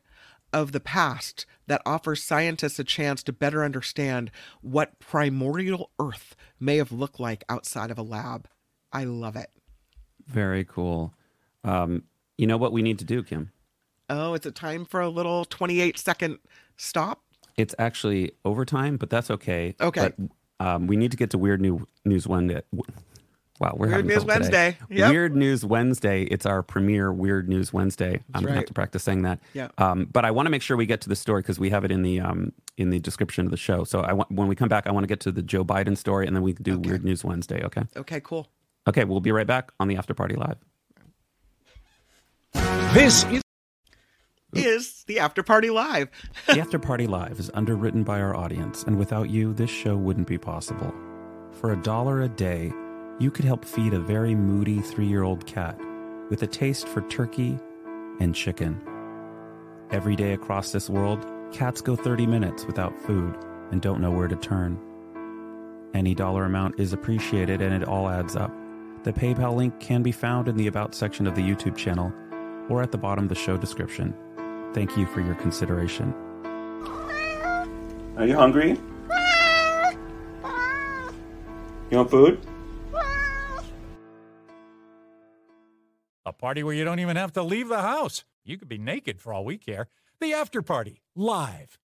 of 0.53 0.73
the 0.73 0.81
past 0.81 1.47
that 1.67 1.83
offers 1.85 2.23
scientists 2.23 2.79
a 2.79 2.85
chance 2.85 3.23
to 3.25 3.33
better 3.33 3.65
understand 3.65 4.31
what 4.61 4.99
primordial 4.99 5.91
Earth 5.99 6.37
may 6.61 6.77
have 6.77 6.93
looked 6.93 7.21
like 7.21 7.45
outside 7.49 7.91
of 7.91 7.99
a 7.99 8.03
lab. 8.03 8.49
I 8.93 9.05
love 9.05 9.37
it. 9.37 9.51
Very 10.27 10.65
cool. 10.65 11.13
Um, 11.65 12.05
you 12.39 12.47
know 12.47 12.57
what 12.57 12.73
we 12.73 12.83
need 12.83 12.99
to 13.01 13.05
do, 13.05 13.23
Kim? 13.23 13.53
Oh, 14.09 14.35
it's 14.35 14.47
a 14.47 14.53
time 14.53 14.85
for 14.85 15.01
a 15.01 15.09
little 15.09 15.45
28 15.45 15.99
second 15.99 16.39
stop. 16.77 17.23
It's 17.57 17.75
actually 17.79 18.33
overtime, 18.45 18.97
but 18.97 19.11
that's 19.11 19.31
okay. 19.31 19.75
Okay. 19.81 20.13
But 20.17 20.65
um, 20.65 20.87
we 20.87 20.97
need 20.97 21.11
to 21.11 21.17
get 21.17 21.31
to 21.31 21.39
Weird 21.39 21.61
New 21.61 21.87
News 22.05 22.27
Wednesday. 22.27 22.63
Wow, 23.59 23.75
we're 23.77 23.87
here. 23.87 23.97
Weird 23.97 24.07
News. 24.07 24.25
Wednesday. 24.25 24.77
Yep. 24.91 25.11
Weird 25.11 25.37
News 25.37 25.65
Wednesday. 25.65 26.25
It's 26.25 26.45
our 26.45 26.63
premiere 26.63 27.13
Weird 27.13 27.49
News 27.49 27.73
Wednesday. 27.73 28.23
I'm 28.35 28.43
gonna 28.43 28.57
have 28.57 28.67
to 28.67 28.75
practice 28.75 29.03
saying 29.03 29.23
that. 29.23 29.41
Yeah. 29.55 29.69
Um, 29.79 30.09
but 30.13 30.25
I 30.25 30.31
want 30.31 30.47
to 30.47 30.51
make 30.51 30.63
sure 30.63 30.77
we 30.77 30.87
get 30.87 31.01
to 31.03 31.09
the 31.09 31.17
story 31.17 31.41
because 31.43 31.59
we 31.59 31.71
have 31.71 31.85
it 31.85 31.91
in 31.91 32.03
the 32.03 32.21
um, 32.21 32.53
in 32.77 32.91
the 32.91 32.99
description 32.99 33.47
of 33.47 33.51
the 33.51 33.57
show. 33.57 33.85
So 33.85 34.01
I 34.01 34.13
want 34.13 34.31
when 34.31 34.49
we 34.49 34.55
come 34.55 34.69
back, 34.69 34.87
I 34.87 34.93
want 34.93 35.05
to 35.05 35.09
get 35.09 35.21
to 35.21 35.33
the 35.33 35.43
Joe 35.43 35.65
Biden 35.65 35.97
story, 35.97 36.27
and 36.27 36.37
then 36.37 36.43
we 36.43 36.53
can 36.53 36.63
do 36.65 36.79
Weird 36.79 37.05
News 37.05 37.25
Wednesday. 37.25 37.65
Okay. 37.65 37.83
Okay, 37.97 38.21
cool. 38.21 38.47
Okay. 38.87 39.05
We'll 39.05 39.21
be 39.21 39.33
right 39.33 39.47
back 39.47 39.73
on 39.81 39.89
the 39.89 39.97
After 39.97 40.13
Party 40.15 40.37
Live. 40.37 40.57
This 42.93 43.25
is 43.25 43.43
Is 44.55 45.05
the 45.07 45.19
after 45.19 45.43
party 45.43 45.69
live? 45.71 46.09
The 46.47 46.61
After 46.61 46.79
Party 46.79 47.07
Live 47.07 47.39
is 47.39 47.51
underwritten 47.53 48.05
by 48.05 48.21
our 48.21 48.35
audience, 48.35 48.85
and 48.85 48.99
without 48.99 49.29
you, 49.29 49.53
this 49.53 49.69
show 49.71 49.97
wouldn't 49.97 50.27
be 50.29 50.39
possible. 50.39 50.95
For 51.53 51.73
a 51.73 51.77
dollar 51.77 52.23
a 52.23 52.29
day, 52.29 52.73
you 53.19 53.31
could 53.31 53.45
help 53.45 53.65
feed 53.65 53.95
a 53.95 54.01
very 54.01 54.35
moody 54.35 54.81
three 54.81 55.07
year 55.07 55.23
old 55.23 55.47
cat 55.47 55.79
with 56.29 56.43
a 56.43 56.47
taste 56.47 56.87
for 56.87 57.01
turkey 57.03 57.59
and 58.21 58.35
chicken. 58.35 58.81
Every 59.91 60.17
day 60.17 60.33
across 60.33 60.73
this 60.73 60.91
world, 60.91 61.25
cats 61.53 61.81
go 61.81 61.97
30 61.97 62.27
minutes 62.27 62.67
without 62.67 62.99
food 62.99 63.37
and 63.71 63.81
don't 63.81 64.01
know 64.01 64.11
where 64.11 64.29
to 64.29 64.37
turn. 64.37 64.79
Any 65.95 66.15
dollar 66.15 66.45
amount 66.45 66.79
is 66.79 66.93
appreciated 66.93 67.63
and 67.63 67.73
it 67.73 67.89
all 67.89 68.09
adds 68.09 68.37
up. 68.37 68.53
The 69.05 69.13
PayPal 69.13 69.55
link 69.55 69.79
can 69.81 70.03
be 70.03 70.13
found 70.13 70.49
in 70.49 70.57
the 70.57 70.67
About 70.67 70.95
section 70.95 71.27
of 71.27 71.35
the 71.35 71.43
YouTube 71.43 71.77
channel 71.77 72.13
or 72.69 72.83
at 72.83 72.91
the 72.93 72.99
bottom 72.99 73.25
of 73.25 73.29
the 73.29 73.35
show 73.35 73.57
description. 73.57 74.15
Thank 74.75 74.97
you 74.97 75.07
for 75.07 75.21
your 75.21 75.37
consideration. 75.37 76.13
Are 78.17 78.27
you 78.27 78.35
hungry? 78.35 78.79
You 81.91 81.99
want 81.99 82.11
food? 82.11 82.41
A 86.27 86.33
party 86.33 86.63
where 86.63 86.75
you 86.75 86.85
don't 86.85 86.99
even 86.99 87.17
have 87.17 87.33
to 87.35 87.43
leave 87.43 87.69
the 87.69 87.81
house. 87.81 88.25
You 88.45 88.59
could 88.59 88.69
be 88.69 88.79
naked 88.79 89.21
for 89.21 89.33
all 89.33 89.45
we 89.45 89.57
care. 89.57 89.89
The 90.21 90.35
after 90.35 90.61
party, 90.61 91.01
live. 91.15 91.79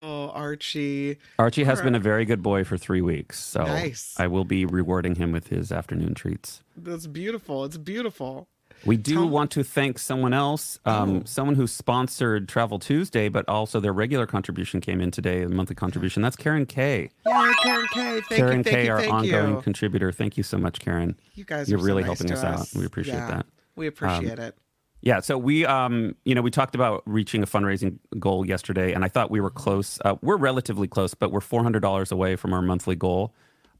Oh, 0.00 0.28
Archie. 0.30 1.18
Archie 1.38 1.64
has 1.64 1.78
Alright. 1.78 1.84
been 1.92 1.94
a 1.96 2.00
very 2.00 2.24
good 2.24 2.42
boy 2.42 2.64
for 2.64 2.76
three 2.78 3.00
weeks, 3.00 3.38
so 3.38 3.64
Nice. 3.64 4.14
I 4.18 4.26
will 4.28 4.44
be 4.44 4.64
rewarding 4.64 5.16
him 5.16 5.32
with 5.32 5.48
his 5.48 5.70
afternoon 5.72 6.14
treats. 6.14 6.62
That's 6.76 7.06
beautiful. 7.06 7.64
It's 7.64 7.76
beautiful. 7.78 8.48
We 8.86 8.96
do 8.96 9.14
Tell- 9.14 9.28
want 9.28 9.50
to 9.52 9.64
thank 9.64 9.98
someone 9.98 10.32
else, 10.32 10.78
um, 10.84 11.16
Oh. 11.16 11.22
someone 11.24 11.56
who 11.56 11.66
sponsored 11.66 12.48
Travel 12.48 12.78
Tuesday, 12.78 13.28
but 13.28 13.44
also 13.48 13.80
their 13.80 13.92
regular 13.92 14.24
contribution 14.24 14.80
came 14.80 15.00
in 15.00 15.10
today, 15.10 15.42
the 15.42 15.48
monthly 15.50 15.74
contribution. 15.74 16.22
That's 16.22 16.36
Karen 16.36 16.64
K. 16.64 17.10
Yeah, 17.26 17.52
Karen 17.60 17.86
K. 17.92 18.20
Thank 18.20 18.26
Karen 18.28 18.58
you, 18.58 18.62
thank 18.62 18.76
K, 18.76 18.84
you, 18.86 18.92
our 18.92 19.00
thank 19.00 19.12
ongoing 19.12 19.54
you. 19.56 19.60
contributor. 19.62 20.12
Thank 20.12 20.36
you 20.36 20.44
so 20.44 20.58
much, 20.58 20.78
Karen. 20.78 21.16
You 21.34 21.44
guys, 21.44 21.68
You're 21.68 21.78
are 21.78 21.82
so 21.82 21.86
really 21.86 22.02
nice 22.04 22.20
helping 22.20 22.28
to 22.28 22.34
us 22.34 22.44
out. 22.74 22.78
We 22.78 22.86
appreciate 22.86 23.14
Yeah, 23.16 23.26
that. 23.38 23.46
We 23.78 23.86
appreciate 23.86 24.38
it. 24.38 24.58
Yeah, 25.00 25.20
so 25.20 25.38
we, 25.38 25.64
um, 25.64 26.16
you 26.24 26.34
know, 26.34 26.42
we 26.42 26.50
talked 26.50 26.74
about 26.74 27.02
reaching 27.06 27.42
a 27.42 27.46
fundraising 27.46 27.98
goal 28.18 28.44
yesterday, 28.44 28.92
and 28.92 29.04
I 29.04 29.08
thought 29.08 29.30
we 29.30 29.40
were 29.40 29.50
close. 29.50 30.00
Uh, 30.04 30.16
we're 30.22 30.36
relatively 30.36 30.88
close, 30.88 31.14
but 31.14 31.30
we're 31.30 31.40
four 31.40 31.62
hundred 31.62 31.80
dollars 31.80 32.10
away 32.10 32.34
from 32.34 32.52
our 32.52 32.62
monthly 32.62 32.96
goal. 32.96 33.32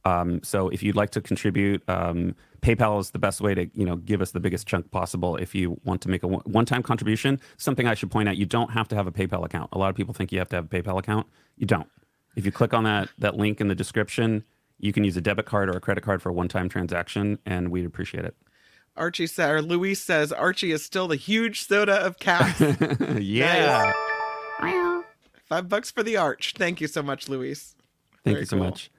Um, 0.04 0.40
so 0.44 0.68
if 0.68 0.80
you'd 0.80 0.94
like 0.94 1.10
to 1.10 1.20
contribute, 1.20 1.82
um, 1.88 2.36
PayPal 2.62 3.00
is 3.00 3.10
the 3.10 3.18
best 3.18 3.40
way 3.40 3.52
to, 3.54 3.68
you 3.74 3.84
know, 3.84 3.96
give 3.96 4.22
us 4.22 4.30
the 4.30 4.38
biggest 4.38 4.66
chunk 4.68 4.90
possible. 4.92 5.36
If 5.36 5.56
you 5.56 5.80
want 5.84 6.00
to 6.02 6.08
make 6.08 6.22
a 6.22 6.28
one- 6.28 6.42
one-time 6.46 6.84
contribution, 6.84 7.40
something 7.56 7.88
I 7.88 7.94
should 7.94 8.10
point 8.12 8.28
out: 8.28 8.36
you 8.36 8.46
don't 8.46 8.70
have 8.70 8.86
to 8.88 8.94
have 8.94 9.08
a 9.08 9.12
PayPal 9.12 9.44
account. 9.44 9.70
A 9.72 9.78
lot 9.78 9.90
of 9.90 9.96
people 9.96 10.14
think 10.14 10.30
you 10.30 10.38
have 10.38 10.48
to 10.50 10.56
have 10.56 10.66
a 10.66 10.68
PayPal 10.68 10.98
account. 11.00 11.26
You 11.56 11.66
don't. 11.66 11.88
If 12.36 12.46
you 12.46 12.52
click 12.52 12.72
on 12.72 12.84
that 12.84 13.08
that 13.18 13.36
link 13.36 13.60
in 13.60 13.66
the 13.66 13.74
description, 13.74 14.44
you 14.78 14.92
can 14.92 15.02
use 15.02 15.16
a 15.16 15.20
debit 15.20 15.46
card 15.46 15.68
or 15.68 15.76
a 15.76 15.80
credit 15.80 16.04
card 16.04 16.22
for 16.22 16.28
a 16.28 16.32
one-time 16.32 16.68
transaction, 16.68 17.40
and 17.44 17.72
we'd 17.72 17.84
appreciate 17.84 18.24
it. 18.24 18.36
Archie 18.98 19.26
said, 19.26 19.50
or 19.50 19.62
Luis 19.62 20.00
says, 20.00 20.32
Archie 20.32 20.72
is 20.72 20.84
still 20.84 21.08
the 21.08 21.16
huge 21.16 21.62
soda 21.62 22.04
of 22.04 22.18
cats. 22.18 22.60
yeah. 23.18 23.92
Five 25.46 25.68
bucks 25.68 25.90
for 25.90 26.02
the 26.02 26.16
arch. 26.16 26.54
Thank 26.58 26.80
you 26.80 26.88
so 26.88 27.02
much, 27.02 27.28
Luis. 27.28 27.74
Thank 28.24 28.34
Very 28.34 28.40
you 28.40 28.46
so 28.46 28.56
cool. 28.56 28.66
much. 28.66 28.90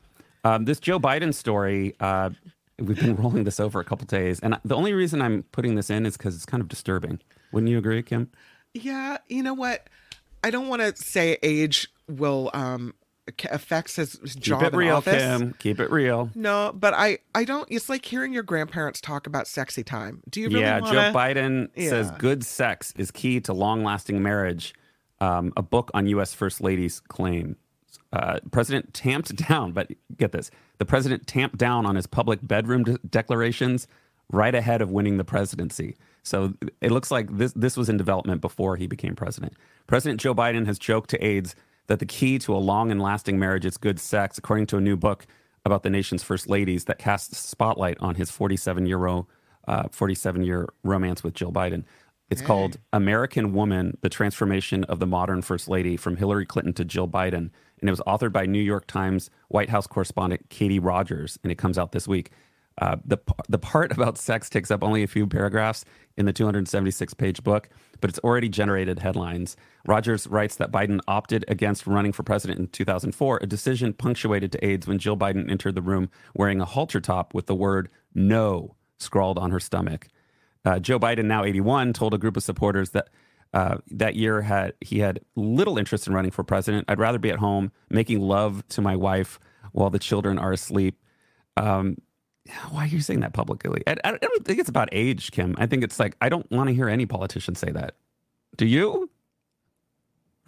Um, 0.44 0.66
this 0.66 0.80
Joe 0.80 1.00
Biden 1.00 1.34
story, 1.34 1.96
uh, 2.00 2.32
we've 2.80 3.00
been 3.00 3.16
rolling 3.22 3.44
this 3.44 3.60
over 3.60 3.80
a 3.80 3.84
couple 3.84 4.06
days, 4.08 4.40
and 4.40 4.58
the 4.66 4.76
only 4.76 4.94
reason 4.94 5.22
I'm 5.22 5.44
putting 5.52 5.76
this 5.76 5.90
in 5.90 6.06
is 6.06 6.18
because 6.18 6.36
it's 6.36 6.46
kind 6.46 6.62
of 6.62 6.68
disturbing. 6.68 7.20
Wouldn't 7.52 7.70
you 7.70 7.78
agree, 7.78 8.02
Kim? 8.02 8.32
Yeah, 8.74 9.18
you 9.28 9.44
know 9.44 9.54
what? 9.54 9.88
I 10.44 10.50
don't 10.50 10.70
want 10.70 10.82
to 10.82 10.96
say 10.96 11.38
age 11.44 11.88
will 12.08 12.50
um 12.54 12.94
ca- 12.94 12.99
affects 13.50 13.96
his, 13.96 14.14
his 14.22 14.36
job 14.36 14.62
Keep 14.62 14.74
it 14.74 14.78
real, 14.78 14.96
office. 14.98 15.22
Kim. 15.22 15.54
Keep 15.60 15.80
it 15.80 15.92
real. 15.92 16.30
No, 16.36 16.72
but 16.74 16.94
I 16.94 17.20
I 17.36 17.44
don't. 17.44 17.68
It's 17.72 17.90
like 17.90 18.06
hearing 18.06 18.34
your 18.34 18.44
grandparents 18.44 19.02
talk 19.02 19.28
about 19.28 19.48
sexy 19.48 19.84
time. 19.84 20.22
Do 20.30 20.42
you 20.42 20.48
really 20.48 20.62
yeah, 20.62 20.80
want 20.80 20.94
Joe 20.94 21.12
Biden 21.14 21.70
says 21.78 22.12
good 22.18 22.44
sex 22.44 22.94
is 22.98 23.12
key 23.12 23.40
to 23.42 23.54
long-lasting 23.54 24.22
marriage. 24.22 24.74
um, 25.22 25.52
a 25.58 25.62
book 25.62 25.92
on 25.94 26.08
U.S. 26.08 26.34
First 26.34 26.62
ladies 26.62 27.00
claim. 27.08 27.56
Uh, 28.12 28.40
president 28.52 28.94
tamped 28.94 29.36
down, 29.50 29.72
but 29.72 29.90
get 30.18 30.32
this: 30.32 30.50
the 30.78 30.86
president 30.86 31.28
tamped 31.28 31.58
down 31.58 31.86
on 31.86 31.96
his 31.96 32.08
public 32.08 32.40
bedroom 32.42 32.84
de- 32.84 32.98
declarations 33.10 33.88
right 34.32 34.54
ahead 34.56 34.82
of 34.82 34.92
winning 34.92 35.18
the 35.18 35.24
presidency. 35.24 35.96
So 36.24 36.54
it 36.82 36.92
looks 36.92 37.12
like 37.12 37.36
this 37.38 37.54
this 37.54 37.76
was 37.78 37.90
in 37.90 37.98
development 37.98 38.42
before 38.42 38.76
he 38.76 38.88
became 38.88 39.16
president. 39.16 39.54
President 39.88 40.20
Joe 40.20 40.36
Biden 40.36 40.66
has 40.68 40.78
joked 40.78 41.10
to 41.12 41.26
aides 41.26 41.56
that 41.90 42.00
the 42.00 42.06
key 42.06 42.38
to 42.38 42.56
a 42.56 42.58
long 42.58 42.92
and 42.92 43.02
lasting 43.02 43.40
marriage 43.40 43.66
is 43.66 43.76
good 43.76 44.00
sex, 44.00 44.38
according 44.38 44.68
to 44.68 44.78
a 44.78 44.82
new 44.82 44.96
book 44.96 45.26
about 45.66 45.82
the 45.84 45.90
nation's 45.90 46.24
first 46.24 46.48
ladies 46.48 46.86
that 46.86 47.00
casts 47.00 47.38
spotlight 47.38 47.98
on 48.00 48.16
his 48.16 48.32
47 48.32 48.86
year 48.86 49.06
uh, 49.68 49.88
47 49.92 50.44
year 50.44 50.70
romance 50.84 51.24
with 51.24 51.34
Jill 51.34 51.52
Biden. 51.52 51.84
It's 52.30 52.44
called 52.44 52.78
American 52.94 53.54
Woman: 53.54 53.98
The 54.02 54.10
Transformation 54.10 54.84
of 54.84 55.00
the 55.00 55.08
Modern 55.08 55.42
First 55.42 55.68
Lady 55.68 55.98
from 55.98 56.16
Hillary 56.16 56.46
Clinton 56.46 56.74
to 56.76 56.86
Jill 56.86 57.08
Biden, 57.08 57.50
and 57.82 57.90
it 57.90 57.90
was 57.90 58.02
authored 58.02 58.32
by 58.32 58.46
New 58.46 58.62
York 58.62 58.86
Times 58.86 59.32
White 59.48 59.70
House 59.70 59.88
correspondent 59.88 60.48
Katie 60.50 60.80
Rogers, 60.80 61.40
and 61.44 61.52
it 61.52 61.58
comes 61.58 61.80
out 61.80 61.92
this 61.92 62.08
week. 62.08 62.32
Uh, 62.80 62.96
the 63.06 63.18
the 63.50 63.60
part 63.60 63.92
about 63.92 64.18
sex 64.18 64.50
takes 64.50 64.72
up 64.72 64.84
only 64.84 65.04
a 65.04 65.08
few 65.08 65.28
paragraphs 65.28 65.84
in 66.18 66.26
the 66.26 66.34
276 66.34 67.14
page 67.14 67.44
book, 67.44 67.70
but 68.02 68.10
it's 68.10 68.20
already 68.20 68.50
generated 68.50 69.00
headlines. 69.00 69.58
Rogers 69.86 70.28
writes 70.28 70.56
that 70.56 70.72
Biden 70.72 71.00
opted 71.08 71.46
against 71.48 71.86
running 71.86 72.12
for 72.12 72.24
president 72.24 72.60
in 72.60 72.68
2004, 72.68 73.40
a 73.42 73.46
decision 73.46 73.94
punctuated 73.94 74.52
to 74.54 74.66
aides 74.66 74.88
when 74.88 74.98
Jill 74.98 75.18
Biden 75.18 75.50
entered 75.50 75.76
the 75.76 75.82
room 75.82 76.10
wearing 76.34 76.62
a 76.62 76.66
halter 76.66 77.02
top 77.02 77.34
with 77.34 77.48
the 77.48 77.56
word 77.56 77.90
"No" 78.14 78.76
scrawled 78.98 79.38
on 79.38 79.52
her 79.52 79.60
stomach. 79.60 80.08
Uh, 80.66 80.80
Joe 80.80 81.00
Biden, 81.00 81.26
now 81.26 81.44
81, 81.44 81.94
told 81.94 82.14
a 82.14 82.18
group 82.18 82.38
of 82.38 82.44
supporters 82.44 82.92
that 82.92 83.10
uh, 83.54 83.78
that 83.88 84.16
year 84.16 84.42
had 84.42 84.74
he 84.80 85.00
had 85.00 85.20
little 85.36 85.78
interest 85.78 86.08
in 86.08 86.14
running 86.14 86.32
for 86.32 86.44
president. 86.44 86.86
I'd 86.88 87.00
rather 87.00 87.20
be 87.20 87.32
at 87.32 87.40
home 87.40 87.72
making 87.90 88.22
love 88.22 88.66
to 88.70 88.82
my 88.82 88.96
wife 88.96 89.40
while 89.72 89.90
the 89.90 90.00
children 90.00 90.38
are 90.38 90.52
asleep. 90.52 90.98
Um, 91.58 91.98
why 92.72 92.84
are 92.84 92.88
you 92.88 93.02
saying 93.02 93.20
that 93.22 93.34
publicly? 93.34 93.84
I, 93.88 93.96
I 94.04 94.12
don't 94.18 94.46
think 94.46 94.60
it's 94.60 94.70
about 94.70 94.90
age, 94.92 95.32
Kim. 95.32 95.56
I 95.58 95.66
think 95.66 95.84
it's 95.84 96.00
like 96.00 96.16
I 96.22 96.30
don't 96.30 96.50
want 96.52 96.70
to 96.70 96.76
hear 96.76 96.90
any 96.90 97.06
politician 97.06 97.56
say 97.56 97.72
that. 97.72 97.96
Do 98.58 98.66
you? 98.66 99.10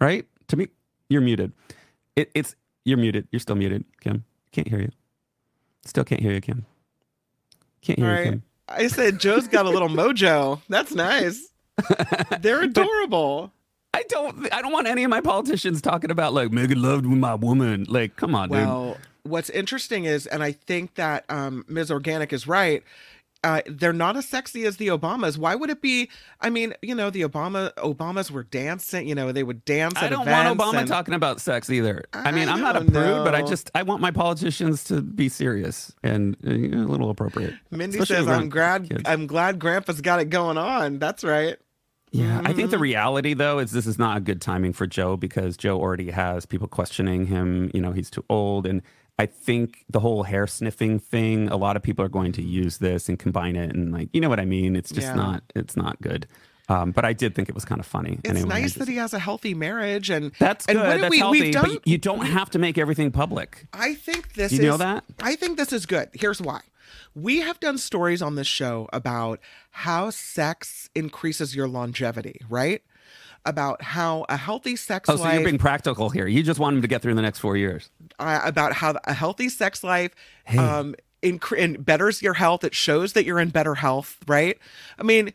Right? 0.00 0.26
To 0.48 0.56
me, 0.56 0.68
you're 1.08 1.20
muted. 1.20 1.52
It, 2.16 2.30
it's 2.34 2.56
you're 2.84 2.98
muted. 2.98 3.28
You're 3.30 3.40
still 3.40 3.56
muted, 3.56 3.84
Kim. 4.00 4.24
Can't 4.50 4.68
hear 4.68 4.80
you. 4.80 4.90
Still 5.84 6.04
can't 6.04 6.20
hear 6.20 6.32
you, 6.32 6.40
Kim. 6.40 6.66
Can't 7.80 7.98
hear 7.98 8.08
All 8.08 8.14
you, 8.14 8.18
right. 8.18 8.30
Kim. 8.30 8.42
I 8.68 8.86
said 8.88 9.18
Joe's 9.18 9.48
got 9.48 9.66
a 9.66 9.70
little 9.70 9.88
mojo. 9.90 10.60
That's 10.68 10.94
nice. 10.94 11.48
They're 12.40 12.62
adorable. 12.64 13.52
I 13.94 14.02
don't. 14.08 14.52
I 14.52 14.62
don't 14.62 14.72
want 14.72 14.86
any 14.86 15.04
of 15.04 15.10
my 15.10 15.20
politicians 15.20 15.82
talking 15.82 16.10
about 16.10 16.32
like 16.32 16.50
making 16.50 16.80
love 16.80 17.04
with 17.04 17.18
my 17.18 17.34
woman. 17.34 17.86
Like, 17.88 18.16
come 18.16 18.34
on, 18.34 18.48
dude. 18.48 18.96
What's 19.24 19.50
interesting 19.50 20.04
is, 20.04 20.26
and 20.26 20.42
I 20.42 20.52
think 20.52 20.94
that 20.94 21.24
um, 21.28 21.64
Ms. 21.68 21.90
Organic 21.90 22.32
is 22.32 22.46
right. 22.46 22.82
Uh, 23.44 23.60
they're 23.66 23.92
not 23.92 24.16
as 24.16 24.24
sexy 24.28 24.64
as 24.66 24.76
the 24.76 24.86
Obamas. 24.86 25.36
Why 25.36 25.56
would 25.56 25.68
it 25.68 25.82
be? 25.82 26.08
I 26.40 26.48
mean, 26.48 26.74
you 26.80 26.94
know, 26.94 27.10
the 27.10 27.22
Obama 27.22 27.72
Obamas 27.74 28.30
were 28.30 28.44
dancing. 28.44 29.08
You 29.08 29.16
know, 29.16 29.32
they 29.32 29.42
would 29.42 29.64
dance. 29.64 29.94
I 29.96 30.08
don't 30.08 30.28
want 30.28 30.56
Obama 30.58 30.78
and- 30.78 30.88
talking 30.88 31.14
about 31.14 31.40
sex 31.40 31.68
either. 31.68 32.04
I, 32.12 32.30
mean, 32.30 32.48
I 32.48 32.52
I'm 32.52 32.60
not 32.60 32.76
a 32.76 32.80
prude, 32.84 33.24
but 33.24 33.34
I 33.34 33.42
just 33.42 33.68
I 33.74 33.82
want 33.82 34.00
my 34.00 34.12
politicians 34.12 34.84
to 34.84 35.02
be 35.02 35.28
serious 35.28 35.92
and 36.04 36.36
uh, 36.46 36.50
you 36.52 36.68
know, 36.68 36.82
a 36.86 36.90
little 36.90 37.10
appropriate. 37.10 37.54
Mindy 37.72 37.98
Especially 37.98 38.24
says, 38.26 38.28
"I'm 38.28 38.48
glad. 38.48 38.88
kids." 38.88 39.02
I'm 39.06 39.26
glad 39.26 39.58
Grandpa's 39.58 40.00
got 40.00 40.20
it 40.20 40.30
going 40.30 40.56
on." 40.56 41.00
That's 41.00 41.24
right. 41.24 41.56
Yeah, 42.12 42.42
I 42.44 42.52
think 42.52 42.70
the 42.70 42.76
Mm-hmm. 42.76 42.82
reality 42.82 43.34
though 43.34 43.58
is 43.58 43.72
this 43.72 43.86
is 43.88 43.98
not 43.98 44.18
a 44.18 44.20
good 44.20 44.40
timing 44.40 44.72
for 44.72 44.86
Joe 44.86 45.16
because 45.16 45.56
Joe 45.56 45.80
already 45.80 46.10
has 46.12 46.46
people 46.46 46.68
questioning 46.68 47.26
him. 47.26 47.72
You 47.74 47.80
know, 47.80 47.90
he's 47.90 48.08
too 48.10 48.24
old, 48.28 48.66
and 48.66 48.82
I 49.18 49.26
think 49.26 49.84
the 49.90 50.00
whole 50.00 50.22
hair 50.24 50.46
sniffing 50.46 50.98
thing. 50.98 51.48
A 51.48 51.56
lot 51.56 51.76
of 51.76 51.82
people 51.82 52.04
are 52.04 52.08
going 52.08 52.32
to 52.32 52.42
use 52.42 52.78
this 52.78 53.08
and 53.08 53.18
combine 53.18 53.56
it, 53.56 53.74
and 53.74 53.92
like, 53.92 54.08
you 54.12 54.20
know 54.20 54.28
what 54.28 54.40
I 54.40 54.44
mean? 54.44 54.74
It's 54.74 54.90
just 54.90 55.08
Yeah. 55.08 55.14
not. 55.14 55.42
It's 55.54 55.76
not 55.76 56.00
good. 56.00 56.26
Um, 56.68 56.92
but 56.92 57.04
I 57.04 57.12
did 57.12 57.34
think 57.34 57.48
it 57.48 57.54
was 57.54 57.64
kind 57.64 57.80
of 57.80 57.86
funny. 57.86 58.18
It's 58.24 58.30
Anyway, 58.30 58.48
nice 58.48 58.62
just- 58.64 58.78
that 58.78 58.88
he 58.88 58.96
has 58.96 59.12
a 59.12 59.18
healthy 59.18 59.52
marriage, 59.52 60.08
and 60.10 60.32
That's 60.38 60.64
and 60.66 60.78
good. 60.78 60.86
what 60.86 61.00
That's 61.00 61.10
we, 61.10 61.18
healthy. 61.18 61.40
We've 61.42 61.52
done, 61.52 61.74
but 61.74 61.86
you 61.86 61.98
don't 61.98 62.24
have 62.26 62.50
to 62.50 62.58
make 62.58 62.78
everything 62.78 63.10
public. 63.10 63.66
I 63.72 63.94
think 63.94 64.34
this 64.34 64.52
You 64.52 64.58
is. 64.60 64.64
know 64.64 64.76
that? 64.78 65.04
I 65.20 65.36
think 65.36 65.58
this 65.58 65.72
is 65.72 65.86
good. 65.86 66.08
Here's 66.14 66.40
why. 66.40 66.60
We 67.14 67.40
have 67.40 67.60
done 67.60 67.76
stories 67.78 68.22
on 68.22 68.36
this 68.36 68.46
show 68.46 68.88
about 68.92 69.40
how 69.72 70.08
sex 70.10 70.88
increases 70.94 71.54
your 71.54 71.68
longevity, 71.68 72.40
right? 72.48 72.82
About 73.44 73.82
how 73.82 74.24
a 74.28 74.36
healthy 74.36 74.76
sex 74.76 75.08
Oh, 75.10 75.16
so 75.16 75.30
you're 75.30 75.42
being 75.44 75.58
practical 75.58 76.10
here. 76.10 76.28
You 76.28 76.42
just 76.44 76.60
want 76.60 76.76
him 76.76 76.82
to 76.82 76.88
get 76.88 77.02
through 77.02 77.14
the 77.16 77.22
next 77.22 77.40
four 77.40 77.56
years. 77.56 77.90
Uh, 78.18 78.40
about 78.44 78.74
how 78.74 78.94
a 79.04 79.12
healthy 79.14 79.48
sex 79.48 79.82
life 79.84 80.12
um, 80.58 80.94
incre- 81.22 81.62
and 81.62 81.84
betters 81.84 82.22
your 82.22 82.34
health. 82.34 82.64
It 82.64 82.74
shows 82.74 83.12
that 83.14 83.24
you're 83.24 83.40
in 83.40 83.50
better 83.50 83.76
health, 83.76 84.18
right? 84.26 84.58
I 84.98 85.02
mean, 85.02 85.32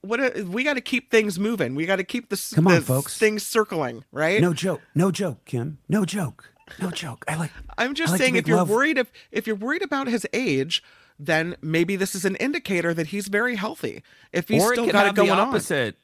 what 0.00 0.20
a, 0.20 0.42
we 0.44 0.64
got 0.64 0.74
to 0.74 0.80
keep 0.80 1.10
things 1.10 1.38
moving. 1.38 1.74
We 1.74 1.86
got 1.86 1.96
to 1.96 2.04
keep 2.04 2.28
the, 2.28 2.52
Come 2.54 2.66
on, 2.68 2.74
the 2.74 2.80
folks. 2.82 3.18
things 3.18 3.46
circling, 3.46 4.04
right? 4.12 4.40
No 4.40 4.52
joke. 4.52 4.80
No 4.94 5.10
joke, 5.10 5.44
Kim. 5.44 5.78
No 5.88 6.04
joke. 6.04 6.52
No 6.80 6.90
joke. 6.90 7.24
I 7.28 7.36
like. 7.36 7.52
I'm 7.78 7.94
just 7.94 8.12
like 8.12 8.20
saying 8.20 8.36
if 8.36 8.48
you're 8.48 8.56
love. 8.56 8.68
worried 8.70 8.98
if 8.98 9.12
if 9.30 9.46
you're 9.46 9.54
worried 9.56 9.82
about 9.82 10.08
his 10.08 10.26
age, 10.32 10.82
then 11.18 11.56
maybe 11.62 11.94
this 11.94 12.14
is 12.16 12.24
an 12.24 12.34
indicator 12.36 12.92
that 12.92 13.08
he's 13.08 13.28
very 13.28 13.54
healthy. 13.54 14.02
If 14.32 14.48
he's 14.48 14.62
or 14.64 14.72
still 14.72 14.84
it 14.84 14.86
could 14.88 14.92
got 14.94 15.06
have 15.06 15.14
it 15.14 15.16
going 15.16 15.28
the 15.28 15.34
on. 15.34 15.48
opposite 15.48 15.96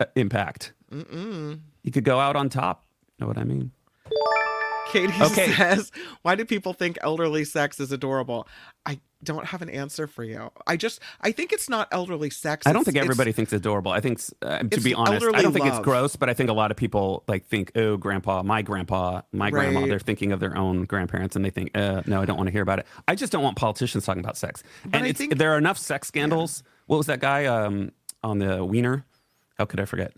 uh, 0.00 0.06
impact. 0.16 0.72
Mm-mm. 0.92 1.60
You 1.84 1.92
could 1.92 2.02
go 2.04 2.18
out 2.18 2.34
on 2.34 2.48
top. 2.48 2.84
Know 3.20 3.26
what 3.28 3.38
I 3.38 3.44
mean? 3.44 3.70
Katie 4.92 5.12
Okay. 5.22 5.52
says, 5.52 5.92
"Why 6.22 6.34
do 6.34 6.44
people 6.44 6.72
think 6.72 6.98
elderly 7.02 7.44
sex 7.44 7.78
is 7.80 7.92
adorable?" 7.92 8.46
I 8.86 8.98
don't 9.22 9.44
have 9.46 9.60
an 9.60 9.68
answer 9.68 10.06
for 10.06 10.24
you. 10.24 10.50
I 10.66 10.76
just 10.76 11.00
I 11.20 11.30
think 11.32 11.52
it's 11.52 11.68
not 11.68 11.88
elderly 11.92 12.30
sex. 12.30 12.66
I 12.66 12.72
don't 12.72 12.84
think 12.84 12.96
everybody 12.96 13.32
thinks 13.32 13.52
adorable. 13.52 13.92
I 13.92 14.00
think, 14.00 14.20
uh, 14.42 14.60
to 14.60 14.80
be 14.80 14.94
honest, 14.94 15.26
I 15.34 15.42
don't 15.42 15.52
think 15.52 15.66
love. 15.66 15.74
it's 15.78 15.84
gross, 15.84 16.16
but 16.16 16.30
I 16.30 16.34
think 16.34 16.48
a 16.48 16.54
lot 16.54 16.70
of 16.70 16.76
people 16.76 17.22
like 17.28 17.46
think, 17.46 17.72
"Oh, 17.76 17.96
grandpa, 17.98 18.42
my 18.42 18.62
grandpa, 18.62 19.22
my 19.32 19.50
grandma." 19.50 19.86
They're 19.86 19.98
thinking 19.98 20.32
of 20.32 20.40
their 20.40 20.56
own 20.56 20.84
grandparents, 20.84 21.36
and 21.36 21.44
they 21.44 21.50
think, 21.50 21.70
uh, 21.76 22.02
"No, 22.06 22.22
I 22.22 22.24
don't 22.24 22.36
want 22.38 22.46
to 22.46 22.52
hear 22.52 22.62
about 22.62 22.78
it." 22.78 22.86
I 23.06 23.14
just 23.14 23.30
don't 23.32 23.42
want 23.42 23.56
politicians 23.56 24.04
talking 24.06 24.20
about 24.24 24.36
sex. 24.38 24.62
and 24.92 25.04
I 25.04 25.08
it's, 25.08 25.18
think- 25.18 25.36
there 25.36 25.52
are 25.52 25.58
enough 25.58 25.78
sex 25.78 26.08
scandals. 26.08 26.62
What 26.86 26.96
was 26.96 27.06
that 27.06 27.20
guy 27.20 27.44
um, 27.44 27.92
on 28.22 28.38
the 28.38 28.64
Weiner? 28.64 29.04
How 29.58 29.66
could 29.66 29.78
I 29.80 29.84
forget? 29.84 30.12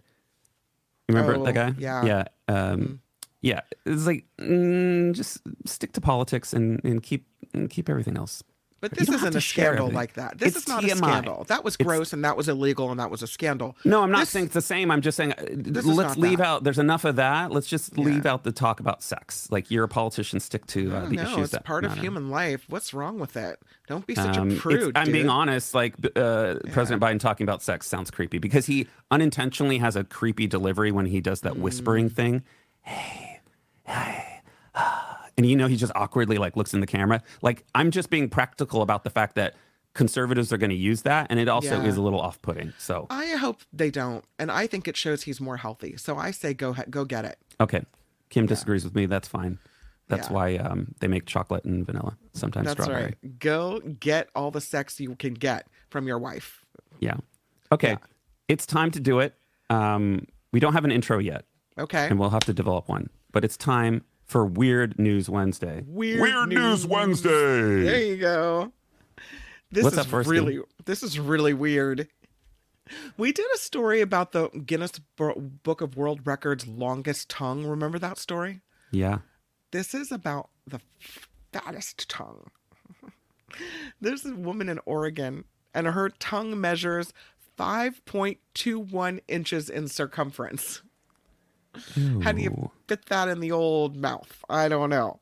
You 1.09 1.17
remember 1.17 1.35
Oh, 1.41 1.45
that 1.45 1.53
guy? 1.55 1.75
yeah. 1.79 2.05
yeah, 2.05 2.25
um, 2.49 3.01
yeah. 3.43 3.61
It's 3.85 4.07
like 4.07 4.25
mm, 4.39 5.13
just 5.13 5.39
stick 5.67 5.93
to 5.93 6.01
politics 6.01 6.53
and, 6.55 6.81
and 6.85 7.03
keep 7.03 7.27
and 7.53 7.69
keep 7.69 7.89
everything 7.91 8.17
else. 8.17 8.43
But 8.81 8.95
this 8.97 9.09
isn't 9.09 9.37
a 9.37 9.41
scandal 9.41 9.91
like 9.91 10.15
that. 10.15 10.39
This 10.39 10.57
It's 10.57 10.65
is 10.65 10.69
not 10.69 10.83
a 10.83 10.89
scandal. 10.97 11.45
That 11.45 11.63
was 11.63 11.77
It's- 11.77 11.87
gross 11.87 12.13
and 12.13 12.25
that 12.25 12.37
was 12.37 12.49
illegal 12.49 12.91
and 12.91 12.99
that 12.99 13.13
was 13.13 13.23
a 13.23 13.29
scandal. 13.29 13.77
No, 13.85 14.03
I'm 14.03 14.11
not 14.11 14.21
This- 14.23 14.31
saying 14.31 14.47
it's 14.47 14.55
the 14.55 14.61
same. 14.61 14.91
I'm 14.91 15.03
just 15.03 15.17
saying 15.17 15.35
uh, 15.35 15.45
let's 15.85 16.17
leave 16.17 16.39
that. 16.39 16.47
out. 16.49 16.65
There's 16.65 16.81
enough 16.81 17.05
of 17.05 17.15
that. 17.15 17.53
Let's 17.53 17.69
just 17.69 17.97
leave 17.97 18.27
out 18.27 18.43
the 18.43 18.51
talk 18.51 18.81
about 18.81 19.01
sex. 19.01 19.47
Like 19.53 19.71
you're 19.71 19.85
a 19.85 19.89
politician, 19.89 20.41
stick 20.41 20.67
to 20.67 20.97
uh, 20.97 21.05
the 21.07 21.15
no, 21.15 21.23
issues 21.23 21.39
it's 21.39 21.53
that 21.53 21.65
part 21.65 21.85
of 21.85 21.97
human 21.97 22.29
life. 22.29 22.65
What's 22.69 22.93
wrong 22.93 23.21
with 23.21 23.37
it? 23.37 23.61
Don't 23.87 24.05
be 24.05 24.17
such 24.17 24.37
Um, 24.37 24.49
a 24.49 24.53
it's- 24.55 24.61
prude. 24.63 24.97
I'm 24.99 25.13
being 25.13 25.29
honest. 25.29 25.75
Like 25.77 25.95
uh, 26.17 26.57
President 26.73 27.01
Biden 27.01 27.21
talking 27.21 27.45
about 27.45 27.63
sex 27.63 27.87
sounds 27.87 28.11
creepy 28.11 28.39
because 28.39 28.67
he 28.67 28.89
unintentionally 29.13 29.79
has 29.79 29.95
a 29.95 30.03
creepy 30.03 30.49
delivery 30.49 30.91
when 30.91 31.07
he 31.07 31.21
does 31.21 31.43
that 31.43 31.57
whispering 31.57 32.11
Mm. 32.11 32.15
thing. 32.17 32.43
Hey, 32.81 33.32
and 33.87 35.47
you 35.47 35.57
know 35.57 35.67
he 35.67 35.77
just 35.77 35.93
awkwardly 35.95 36.39
like 36.39 36.57
looks 36.57 36.75
in 36.75 36.81
the 36.81 36.87
camera. 36.87 37.23
Like 37.43 37.65
I'm 37.75 37.91
just 37.91 38.11
being 38.11 38.29
practical 38.29 38.83
about 38.83 39.05
the 39.05 39.11
fact 39.11 39.35
that 39.37 39.55
conservatives 39.95 40.53
are 40.53 40.57
going 40.57 40.71
to 40.71 40.77
use 40.77 41.03
that, 41.03 41.27
and 41.31 41.39
it 41.39 41.49
also 41.49 41.81
Yeah. 41.81 41.87
is 41.89 41.97
a 41.97 42.03
little 42.03 42.21
off-putting. 42.21 42.73
So 42.79 43.07
I 43.11 43.27
hope 43.37 43.61
they 43.73 43.91
don't, 43.91 44.25
and 44.39 44.51
I 44.51 44.67
think 44.67 44.89
it 44.89 44.97
shows 44.97 45.23
he's 45.25 45.41
more 45.41 45.59
healthy. 45.59 45.97
So 45.97 46.17
I 46.17 46.31
say 46.31 46.55
go 46.55 46.75
go 46.91 47.05
get 47.05 47.25
it. 47.25 47.39
Okay. 47.61 47.85
Kim 48.31 48.47
disagrees 48.47 48.85
with 48.85 48.95
me. 48.95 49.05
That's 49.07 49.29
fine. 49.29 49.59
That's 50.09 50.29
Yeah. 50.29 50.33
why 50.35 50.57
um, 50.57 50.95
they 51.01 51.09
make 51.09 51.27
chocolate 51.27 51.65
and 51.65 51.85
vanilla, 51.87 52.17
sometimes 52.33 52.67
That's 52.67 52.83
strawberry. 52.83 53.05
right. 53.23 53.39
Go 53.39 53.81
get 53.81 54.29
all 54.35 54.51
the 54.51 54.61
sex 54.61 54.99
you 55.01 55.15
can 55.17 55.35
get 55.35 55.67
from 55.91 56.07
your 56.07 56.19
wife. 56.19 56.65
Yeah. 57.01 57.17
Okay. 57.71 57.91
Yeah. 57.91 57.97
It's 58.49 58.67
time 58.67 58.91
to 58.93 59.01
do 59.01 59.21
it. 59.21 59.35
Um, 59.71 60.27
we 60.53 60.61
don't 60.61 60.73
have 60.73 60.85
an 60.85 60.91
intro 60.93 61.19
yet, 61.19 61.45
Okay. 61.79 62.09
and 62.09 62.19
we'll 62.19 62.31
have 62.31 62.45
to 62.45 62.53
develop 62.55 62.89
one. 62.89 63.09
But 63.33 63.45
it's 63.45 63.57
time 63.57 64.05
for 64.25 64.47
Weird 64.47 64.99
News 64.99 65.29
Wednesday. 65.29 65.85
Weird, 65.87 66.21
Weird 66.21 66.49
News 66.51 66.83
There 66.83 66.91
Wednesday. 66.97 67.83
There 67.83 68.03
you 68.03 68.17
go. 68.17 68.73
This 69.71 69.85
What's 69.85 69.97
is 69.97 70.01
up 70.01 70.07
first, 70.07 70.29
really 70.29 70.61
this 70.85 71.03
is 71.03 71.19
really 71.19 71.55
weird. 71.55 72.09
We 73.17 73.33
did 73.33 73.47
a 73.55 73.59
story 73.59 74.03
about 74.03 74.33
the 74.33 74.49
Guinness 74.49 75.01
Book 75.17 75.81
of 75.81 75.97
World 75.97 76.27
Records 76.27 76.67
longest 76.67 77.31
tongue. 77.31 77.67
Remember 77.67 77.99
that 77.99 78.19
story? 78.19 78.61
Yeah. 78.91 79.19
This 79.71 79.95
is 79.95 80.13
about 80.13 80.51
the 80.67 80.81
fattest 81.53 82.09
tongue. 82.11 82.51
There's 84.01 84.27
a 84.27 84.35
woman 84.35 84.69
in 84.69 84.79
Oregon, 84.85 85.45
and 85.73 85.87
her 85.87 86.11
tongue 86.11 86.61
measures 86.61 87.15
5.21 87.59 89.21
inches 89.29 89.71
in 89.71 89.89
circumference. 89.89 90.83
How 92.23 92.33
do 92.33 92.43
you 92.43 92.71
fit 92.89 93.07
that 93.07 93.29
in 93.29 93.41
the 93.41 93.53
old 93.53 93.97
mouth? 93.97 94.45
I 94.49 94.69
don't 94.69 94.91
know. 94.91 95.21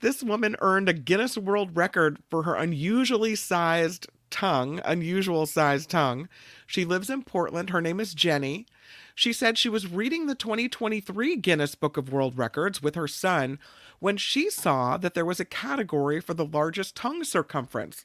This 0.00 0.22
woman 0.22 0.56
earned 0.60 0.88
a 0.88 0.92
Guinness 0.92 1.38
World 1.38 1.76
Record 1.76 2.18
for 2.30 2.42
her 2.42 2.54
unusually 2.54 3.34
sized 3.34 4.06
tongue, 4.30 4.80
unusual 4.84 5.46
sized 5.46 5.90
tongue. 5.90 6.28
She 6.66 6.84
lives 6.84 7.08
in 7.08 7.22
Portland. 7.22 7.70
Her 7.70 7.80
name 7.80 8.00
is 8.00 8.14
Jenny. 8.14 8.66
She 9.14 9.32
said 9.32 9.56
she 9.56 9.70
was 9.70 9.90
reading 9.90 10.26
the 10.26 10.34
2023 10.34 11.36
Guinness 11.36 11.74
Book 11.74 11.96
of 11.96 12.12
World 12.12 12.36
Records 12.36 12.82
with 12.82 12.94
her 12.94 13.08
son 13.08 13.58
when 13.98 14.18
she 14.18 14.50
saw 14.50 14.98
that 14.98 15.14
there 15.14 15.24
was 15.24 15.40
a 15.40 15.44
category 15.46 16.20
for 16.20 16.34
the 16.34 16.44
largest 16.44 16.94
tongue 16.94 17.24
circumference. 17.24 18.04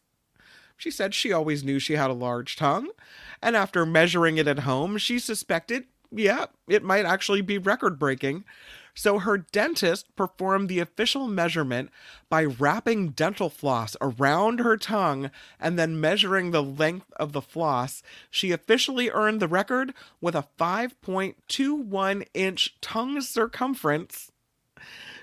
She 0.78 0.89
said 0.89 1.14
she 1.14 1.34
always 1.34 1.64
knew 1.64 1.80
she 1.80 1.93
had 1.93 2.10
a 2.10 2.14
large 2.14 2.56
tongue, 2.56 2.89
and 3.41 3.56
after 3.56 3.86
measuring 3.86 4.38
it 4.38 4.47
at 4.47 4.60
home, 4.60 4.97
she 4.97 5.20
suspected, 5.20 5.84
yeah, 6.12 6.45
it 6.68 6.84
might 6.84 7.05
actually 7.05 7.41
be 7.41 7.57
record 7.57 7.97
breaking. 7.97 8.43
So 8.93 9.20
her 9.20 9.38
dentist 9.38 10.14
performed 10.16 10.68
the 10.68 10.80
official 10.80 11.28
measurement 11.28 11.89
by 12.30 12.43
wrapping 12.43 13.09
dental 13.09 13.49
floss 13.49 13.95
around 14.01 14.59
her 14.59 14.78
tongue 14.78 15.32
and 15.59 15.80
then 15.80 15.99
measuring 15.99 16.51
the 16.51 16.64
length 16.64 17.12
of 17.16 17.32
the 17.32 17.41
floss. 17.41 18.03
She 18.30 18.51
officially 18.51 19.09
earned 19.09 19.39
the 19.39 19.47
record 19.47 19.93
with 20.20 20.36
a 20.36 20.47
5.21 20.59 22.28
inch 22.34 22.76
tongue 22.82 23.22
circumference. 23.22 24.32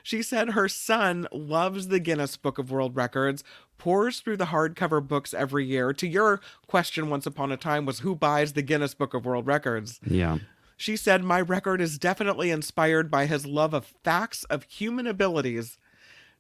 She 0.03 0.23
said 0.23 0.51
her 0.51 0.69
son 0.69 1.29
loves 1.31 1.89
the 1.89 2.01
Guinness 2.01 2.39
Book 2.39 2.59
of 2.59 2.71
World 2.71 2.97
Records, 2.97 3.45
pours 3.77 4.21
through 4.21 4.39
the 4.39 4.47
hardcover 4.47 5.07
books 5.07 5.35
every 5.35 5.67
year. 5.67 5.93
To 5.93 6.07
your 6.07 6.41
question 6.67 7.11
once 7.11 7.27
upon 7.27 7.53
a 7.53 7.59
time 7.59 7.85
was 7.85 7.99
who 7.99 8.15
buys 8.15 8.55
the 8.55 8.63
Guinness 8.63 8.95
Book 8.95 9.13
of 9.13 9.27
World 9.27 9.47
Records? 9.47 10.01
Yeah. 10.07 10.39
She 10.79 10.97
said, 10.97 11.25
My 11.25 11.41
record 11.41 11.81
is 11.81 11.99
definitely 11.99 12.51
inspired 12.51 13.11
by 13.11 13.27
his 13.27 13.45
love 13.45 13.75
of 13.75 13.93
facts 14.05 14.45
of 14.45 14.63
human 14.63 15.09
abilities. 15.09 15.77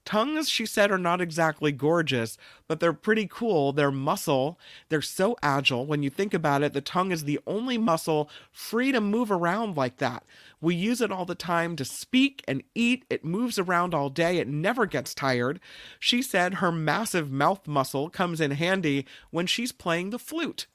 Tongues, 0.04 0.48
she 0.48 0.64
said, 0.64 0.92
are 0.92 0.96
not 0.96 1.20
exactly 1.20 1.72
gorgeous, 1.72 2.38
but 2.68 2.78
they're 2.78 2.92
pretty 2.92 3.26
cool. 3.28 3.72
They're 3.72 3.90
muscle. 3.90 4.58
They're 4.88 5.02
so 5.02 5.36
agile. 5.42 5.84
When 5.84 6.04
you 6.04 6.08
think 6.08 6.32
about 6.32 6.62
it, 6.62 6.72
the 6.72 6.80
tongue 6.80 7.10
is 7.10 7.24
the 7.24 7.40
only 7.48 7.76
muscle 7.78 8.30
free 8.52 8.92
to 8.92 9.00
move 9.00 9.30
around 9.30 9.76
like 9.76 9.96
that. 9.96 10.24
We 10.60 10.76
use 10.76 11.00
it 11.00 11.10
all 11.10 11.26
the 11.26 11.34
time 11.34 11.74
to 11.74 11.84
speak 11.84 12.44
and 12.46 12.62
eat. 12.76 13.04
It 13.10 13.24
moves 13.24 13.58
around 13.58 13.92
all 13.92 14.08
day. 14.08 14.38
It 14.38 14.48
never 14.48 14.86
gets 14.86 15.14
tired. 15.14 15.58
She 15.98 16.22
said 16.22 16.54
her 16.54 16.70
massive 16.70 17.30
mouth 17.30 17.66
muscle 17.66 18.08
comes 18.08 18.40
in 18.40 18.52
handy 18.52 19.04
when 19.30 19.46
she's 19.46 19.72
playing 19.72 20.10
the 20.10 20.18
flute. 20.18 20.68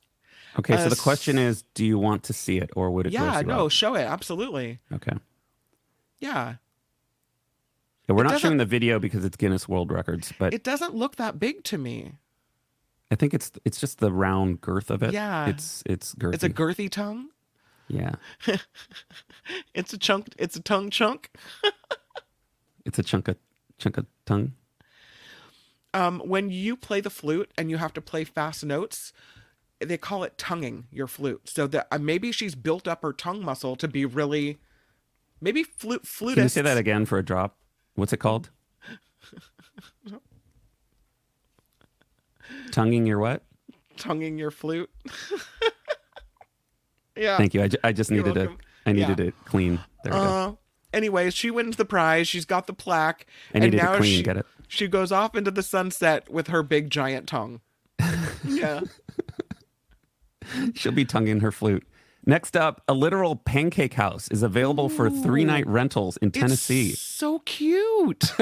Okay, 0.60 0.78
so 0.78 0.86
Uh, 0.86 0.89
the 0.89 0.95
question 0.95 1.38
is, 1.38 1.64
do 1.74 1.84
you 1.86 1.97
want 1.97 2.24
to 2.24 2.34
see 2.34 2.58
it, 2.60 2.70
or 2.76 2.91
would 2.91 3.08
it? 3.08 3.12
Yeah, 3.14 3.41
no, 3.41 3.66
out? 3.66 3.72
show 3.72 3.95
it. 3.95 4.04
Absolutely. 4.04 4.80
Okay. 4.91 5.14
Yeah. 6.20 6.56
Yeah, 8.08 8.16
we're 8.16 8.26
It 8.26 8.30
not 8.30 8.41
showing 8.41 8.58
the 8.58 8.66
video 8.66 8.99
because 8.99 9.26
it's 9.26 9.36
Guinness 9.38 9.68
World 9.68 9.91
Records, 9.91 10.32
but 10.38 10.54
It 10.54 10.64
doesn't 10.64 10.93
look 10.93 11.16
that 11.16 11.39
big 11.39 11.64
to 11.66 11.78
me. 11.78 12.14
I 13.12 13.16
think 13.16 13.34
it's 13.34 13.51
it's 13.66 13.80
just 13.80 13.99
the 13.99 14.12
round 14.12 14.62
girth 14.62 14.89
of 14.91 15.04
it. 15.04 15.14
Yeah. 15.14 15.47
It's 15.47 15.84
it's 15.86 16.14
girthy. 16.16 16.34
It's 16.36 16.43
a 16.43 16.49
girthy 16.49 16.89
tongue. 16.89 17.30
yeah. 17.88 18.16
It's 19.74 19.93
a 19.93 19.97
chunk. 19.97 20.30
It's 20.38 20.56
a 20.56 20.62
tongue 20.62 20.89
chunk. 20.89 21.30
It's 22.86 22.99
a 22.99 23.04
chunk 23.04 23.30
of 23.30 23.38
chunk 23.78 23.97
of 23.97 24.06
tongue. 24.26 24.54
Um, 25.93 26.20
when 26.26 26.49
you 26.49 26.76
play 26.76 26.99
the 26.99 27.10
flute 27.10 27.49
and 27.58 27.70
you 27.70 27.78
have 27.78 27.93
to 27.93 28.01
play 28.01 28.24
fast 28.26 28.66
notes, 28.66 29.14
they 29.90 29.98
call 29.98 30.24
it 30.24 30.38
tonguing 30.38 30.86
your 30.92 31.08
flute. 31.08 31.42
So 31.50 31.68
that 31.68 31.88
uh, 31.92 31.98
maybe 31.98 32.32
she's 32.32 32.56
built 32.56 32.88
up 32.88 33.02
her 33.04 33.14
tongue 33.14 33.44
muscle 33.44 33.76
to 33.78 33.88
be 33.88 34.06
really, 34.06 34.58
maybe 35.42 35.64
flute 35.64 36.04
flutists. 36.04 36.34
Can 36.36 36.44
you 36.44 36.50
say 36.50 36.62
that 36.62 36.78
again 36.78 37.06
for 37.06 37.18
a 37.18 37.24
drop? 37.24 37.58
What's 37.96 38.14
it 38.14 38.18
called? 38.18 38.50
Tonguing 42.72 43.06
your 43.06 43.20
what? 43.20 43.44
Tonguing 43.98 44.38
your 44.38 44.52
flute. 44.52 44.90
yeah. 47.16 47.38
Thank 47.38 47.54
you. 47.54 47.62
I, 47.64 47.68
ju- 47.68 47.78
I 47.84 47.94
just 47.94 48.10
You're 48.10 48.24
needed 48.26 48.50
it. 48.50 48.50
I 48.86 48.92
needed 48.92 49.20
Yeah. 49.20 49.26
it 49.28 49.34
clean. 49.46 49.80
There 50.04 50.14
we 50.14 50.20
go. 50.20 50.26
Uh, 50.26 50.52
anyways, 50.94 51.34
she 51.34 51.52
wins 51.52 51.78
the 51.78 51.86
prize. 51.86 52.28
She's 52.28 52.46
got 52.46 52.68
the 52.68 52.74
plaque. 52.74 53.26
I 53.54 53.60
and 53.60 53.74
now 53.74 53.98
clean. 53.98 54.18
She, 54.18 54.24
Get 54.24 54.38
it? 54.38 54.46
she 54.68 54.88
goes 54.88 55.12
off 55.12 55.36
into 55.36 55.52
the 55.52 55.64
sunset 55.64 56.30
with 56.30 56.48
her 56.48 56.64
big 56.64 56.90
giant 56.90 57.28
tongue. 57.28 57.62
yeah. 58.44 58.82
She'll 60.74 60.91
be 60.91 61.06
tonguing 61.06 61.39
her 61.39 61.52
flute. 61.52 61.86
Next 62.26 62.56
up, 62.56 62.82
a 62.88 62.94
literal 62.94 63.36
pancake 63.36 63.96
house 63.96 64.30
is 64.30 64.44
available 64.44 64.88
for 64.88 65.10
three 65.10 65.44
night 65.44 65.68
rentals 65.68 66.18
in 66.18 66.32
Tennessee. 66.32 66.94
So 66.94 67.39
cute. 67.39 68.32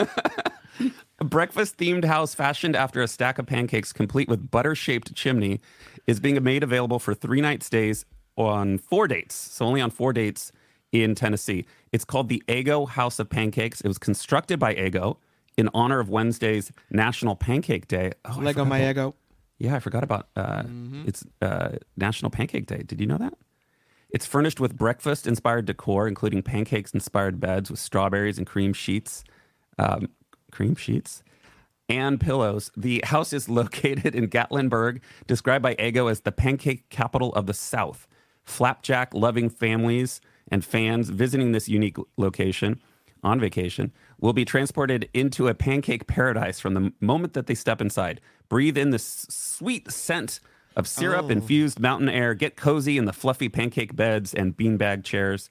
A 1.20 1.24
breakfast 1.24 1.78
themed 1.78 2.04
house 2.04 2.34
fashioned 2.34 2.76
after 2.76 3.00
a 3.00 3.08
stack 3.08 3.38
of 3.38 3.46
pancakes, 3.46 3.94
complete 3.94 4.28
with 4.28 4.50
butter 4.50 4.74
shaped 4.74 5.14
chimney, 5.14 5.62
is 6.08 6.20
being 6.20 6.44
made 6.44 6.64
available 6.64 6.98
for 6.98 7.14
three 7.14 7.42
night 7.42 7.62
stays 7.62 8.06
on 8.38 8.80
four 8.80 9.08
dates. 9.08 9.36
So, 9.36 9.66
only 9.66 9.82
on 9.82 9.92
four 9.92 10.14
dates 10.14 10.52
in 10.92 11.14
Tennessee. 11.14 11.66
It's 11.92 12.06
called 12.06 12.28
the 12.28 12.42
Ego 12.48 12.88
House 12.88 13.20
of 13.20 13.30
Pancakes. 13.30 13.82
It 13.82 13.88
was 13.88 14.00
constructed 14.00 14.58
by 14.58 14.74
Ego 14.74 15.20
in 15.58 15.70
honor 15.76 16.00
of 16.00 16.10
Wednesday's 16.10 16.72
National 16.90 17.36
Pancake 17.36 17.88
Day. 17.88 18.14
Oh, 18.26 18.40
Lego 18.40 18.66
my 18.66 18.90
ego. 18.90 19.14
Yeah, 19.62 19.76
I 19.76 19.80
forgot 19.80 20.04
about 20.04 20.28
uh, 20.36 20.64
it's 21.06 21.24
uh, 21.40 21.74
National 21.96 22.32
Pancake 22.32 22.66
Day. 22.66 22.82
Did 22.82 23.00
you 23.00 23.06
know 23.06 23.20
that? 23.20 23.36
It's 24.10 24.26
furnished 24.26 24.60
with 24.60 24.76
breakfast 24.76 25.28
inspired 25.28 25.66
decor, 25.66 26.08
including 26.08 26.42
pancakes 26.42 26.92
inspired 26.96 27.40
beds 27.40 27.70
with 27.70 27.80
strawberries 27.80 28.40
and 28.40 28.48
cream 28.48 28.74
sheets. 28.74 29.24
Um, 29.78 30.10
cream 30.52 30.76
sheets? 30.76 31.22
And 31.88 32.20
pillows. 32.20 32.72
The 32.76 33.04
house 33.06 33.34
is 33.34 33.48
located 33.62 34.16
in 34.16 34.30
Gatlinburg, 34.30 35.00
described 35.28 35.62
by 35.62 35.76
Ego 35.78 36.08
as 36.08 36.22
the 36.22 36.32
pancake 36.32 36.90
capital 36.90 37.32
of 37.34 37.46
the 37.46 37.54
South. 37.54 38.08
Flapjack 38.44 39.14
loving 39.14 39.48
families 39.48 40.22
and 40.52 40.66
fans 40.66 41.10
visiting 41.12 41.52
this 41.52 41.70
unique 41.70 41.98
location 42.18 42.82
on 43.24 43.40
vacation 43.40 43.92
will 44.20 44.34
be 44.34 44.44
transported 44.44 45.08
into 45.14 45.48
a 45.48 45.54
pancake 45.54 46.08
paradise 46.08 46.60
from 46.60 46.74
the 46.74 46.92
moment 47.00 47.34
that 47.34 47.46
they 47.46 47.54
step 47.54 47.80
inside. 47.80 48.20
Breathe 48.52 48.78
in 48.78 48.90
the 48.90 48.96
s- 48.96 49.28
sweet 49.30 49.90
scent 49.90 50.42
of 50.76 50.86
syrup 50.86 51.32
infused 51.32 51.80
mountain 51.80 52.10
air. 52.10 52.34
Get 52.34 52.58
cozy 52.58 52.98
in 52.98 53.06
the 53.06 53.14
fluffy 53.14 53.48
pancake 53.48 53.96
beds 53.96 54.34
and 54.34 54.58
beanbag 54.58 55.06
chairs. 55.06 55.50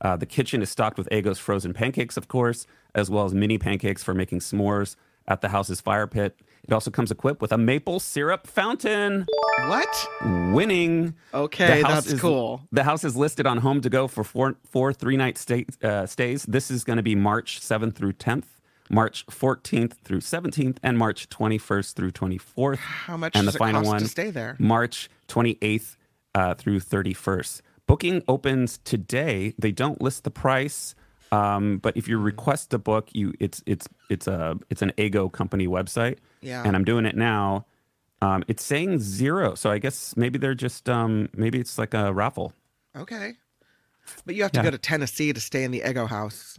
Uh, 0.00 0.16
the 0.16 0.24
kitchen 0.24 0.62
is 0.62 0.70
stocked 0.70 0.96
with 0.96 1.10
Ego's 1.12 1.38
frozen 1.38 1.74
pancakes, 1.74 2.16
of 2.16 2.26
course, 2.26 2.66
as 2.94 3.10
well 3.10 3.26
as 3.26 3.34
mini 3.34 3.58
pancakes 3.58 4.02
for 4.02 4.14
making 4.14 4.38
s'mores 4.38 4.96
at 5.26 5.42
the 5.42 5.50
house's 5.50 5.82
fire 5.82 6.06
pit. 6.06 6.40
It 6.66 6.72
also 6.72 6.90
comes 6.90 7.10
equipped 7.10 7.42
with 7.42 7.52
a 7.52 7.58
maple 7.58 8.00
syrup 8.00 8.46
fountain. 8.46 9.26
What? 9.66 10.08
Winning. 10.54 11.16
Okay, 11.34 11.82
The 11.82 11.86
house 11.86 12.04
that's 12.04 12.12
is- 12.14 12.20
cool. 12.20 12.62
The 12.72 12.84
house 12.84 13.04
is 13.04 13.14
listed 13.14 13.46
on 13.46 13.60
HomeToGo 13.60 14.08
for 14.08 14.24
four, 14.24 14.56
four 14.70 14.94
three 14.94 15.18
night 15.18 15.36
stay, 15.36 15.66
uh, 15.82 16.06
stays. 16.06 16.44
This 16.44 16.70
is 16.70 16.82
going 16.82 16.96
to 16.96 17.02
be 17.02 17.14
March 17.14 17.60
7th 17.60 17.94
through 17.94 18.14
10th, 18.14 18.44
March 18.90 19.26
14th 19.26 19.94
through 20.04 20.20
17th, 20.20 20.78
and 20.82 20.96
March 20.98 21.28
21st 21.28 21.94
through 21.94 22.10
24th. 22.12 22.76
How 22.76 23.16
much 23.16 23.34
and 23.36 23.44
does 23.46 23.54
the 23.54 23.58
it 23.58 23.58
final 23.58 23.80
cost 23.82 23.90
one, 23.90 24.00
to 24.00 24.08
stay 24.08 24.30
there? 24.30 24.56
March 24.58 25.08
28th 25.28 25.96
uh, 26.34 26.54
through 26.54 26.80
31st. 26.80 27.60
Booking 27.86 28.22
opens 28.28 28.78
today. 28.84 29.54
They 29.58 29.72
don't 29.72 30.00
list 30.00 30.24
the 30.24 30.30
price, 30.30 30.94
um, 31.32 31.78
but 31.78 31.96
if 31.96 32.06
you 32.08 32.18
request 32.18 32.72
a 32.74 32.78
book, 32.78 33.08
you 33.12 33.32
it's 33.40 33.62
it's 33.66 33.88
it's 34.10 34.26
a 34.26 34.58
it's 34.68 34.82
an 34.82 34.92
Ego 34.98 35.28
company 35.30 35.66
website. 35.66 36.18
Yeah. 36.42 36.62
And 36.66 36.76
I'm 36.76 36.84
doing 36.84 37.06
it 37.06 37.16
now. 37.16 37.64
Um, 38.20 38.44
it's 38.48 38.62
saying 38.64 38.98
zero, 38.98 39.54
so 39.54 39.70
I 39.70 39.78
guess 39.78 40.16
maybe 40.16 40.38
they're 40.38 40.54
just 40.54 40.88
um, 40.88 41.28
maybe 41.34 41.58
it's 41.60 41.78
like 41.78 41.94
a 41.94 42.12
raffle. 42.12 42.52
Okay. 42.96 43.34
But 44.26 44.34
you 44.34 44.42
have 44.42 44.52
to 44.52 44.60
Yeah. 44.60 44.64
go 44.64 44.70
to 44.70 44.78
Tennessee 44.78 45.32
to 45.32 45.40
stay 45.40 45.64
in 45.64 45.70
the 45.70 45.82
Ego 45.88 46.06
house. 46.06 46.58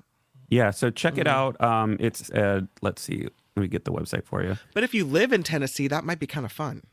Yeah, 0.50 0.72
so 0.72 0.90
check 0.90 1.14
Mm-hmm. 1.14 1.22
it 1.22 1.28
out. 1.28 1.62
Um, 1.62 1.98
it's 2.00 2.30
uh, 2.32 2.62
let's 2.82 3.02
see, 3.02 3.28
let 3.56 3.62
me 3.62 3.68
get 3.68 3.86
the 3.86 3.92
website 3.92 4.26
for 4.26 4.44
you. 4.44 4.58
But 4.74 4.84
if 4.84 4.94
you 4.94 5.06
live 5.06 5.32
in 5.32 5.44
Tennessee, 5.44 5.88
that 5.88 6.04
might 6.04 6.20
be 6.20 6.28
kind 6.28 6.46
of 6.46 6.52
fun. 6.52 6.84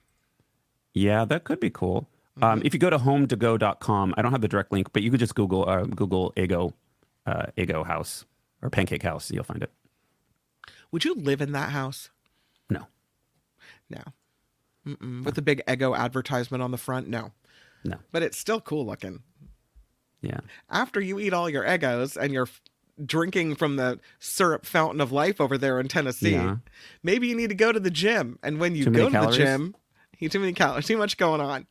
Yeah, 0.94 1.24
that 1.26 1.44
could 1.44 1.60
be 1.60 1.70
cool. 1.70 2.08
Mm-hmm. 2.38 2.44
Um, 2.44 2.62
if 2.64 2.74
you 2.74 2.80
go 2.80 2.90
to 2.90 2.98
hometogo.com, 2.98 4.14
I 4.16 4.22
don't 4.22 4.32
have 4.32 4.40
the 4.42 4.48
direct 4.48 4.72
link, 4.72 4.92
but 4.92 5.02
you 5.02 5.10
could 5.10 5.20
just 5.20 5.34
Google 5.34 5.68
uh, 5.68 5.84
Google 5.84 6.32
Ego 6.36 6.74
uh, 7.26 7.46
Ego 7.56 7.82
House 7.84 8.24
or 8.62 8.70
Pancake 8.70 9.02
House. 9.02 9.30
You'll 9.30 9.44
find 9.44 9.62
it. 9.62 9.70
Would 10.92 11.04
you 11.04 11.14
live 11.14 11.40
in 11.40 11.52
that 11.52 11.70
house? 11.70 12.10
No, 12.70 12.86
No. 13.90 14.02
Mm-mm. 14.86 15.24
With 15.24 15.34
the 15.34 15.42
big 15.42 15.62
Ego 15.68 15.94
advertisement 15.94 16.62
on 16.62 16.70
the 16.70 16.78
front? 16.78 17.08
No. 17.08 17.32
no, 17.84 17.96
But 18.12 18.22
it's 18.22 18.36
still 18.38 18.60
cool 18.60 18.86
looking. 18.86 19.22
yeah, 20.22 20.38
After 20.70 21.00
you 21.00 21.18
eat 21.18 21.32
all 21.32 21.50
your 21.50 21.66
Egos 21.66 22.16
and 22.16 22.32
you're 22.32 22.44
f- 22.46 22.60
drinking 23.04 23.54
from 23.56 23.76
the 23.76 24.00
syrup 24.18 24.64
fountain 24.64 25.00
of 25.00 25.12
life 25.12 25.40
over 25.40 25.58
there 25.58 25.78
in 25.80 25.88
Tennessee, 25.88 26.30
Yeah. 26.32 26.56
maybe 27.02 27.26
you 27.28 27.36
need 27.36 27.48
to 27.50 27.54
go 27.54 27.72
to 27.72 27.80
the 27.80 27.90
gym. 27.90 28.38
And 28.42 28.58
when 28.58 28.74
you 28.74 28.84
Too 28.84 28.90
go 28.90 29.04
to 29.06 29.10
calories? 29.10 29.36
the 29.38 29.44
gym, 29.44 29.76
you 30.18 30.28
too 30.30 30.40
many 30.40 30.52
calories, 30.52 30.86
too 30.86 30.96
much 30.96 31.16
going 31.16 31.40
on. 31.40 31.66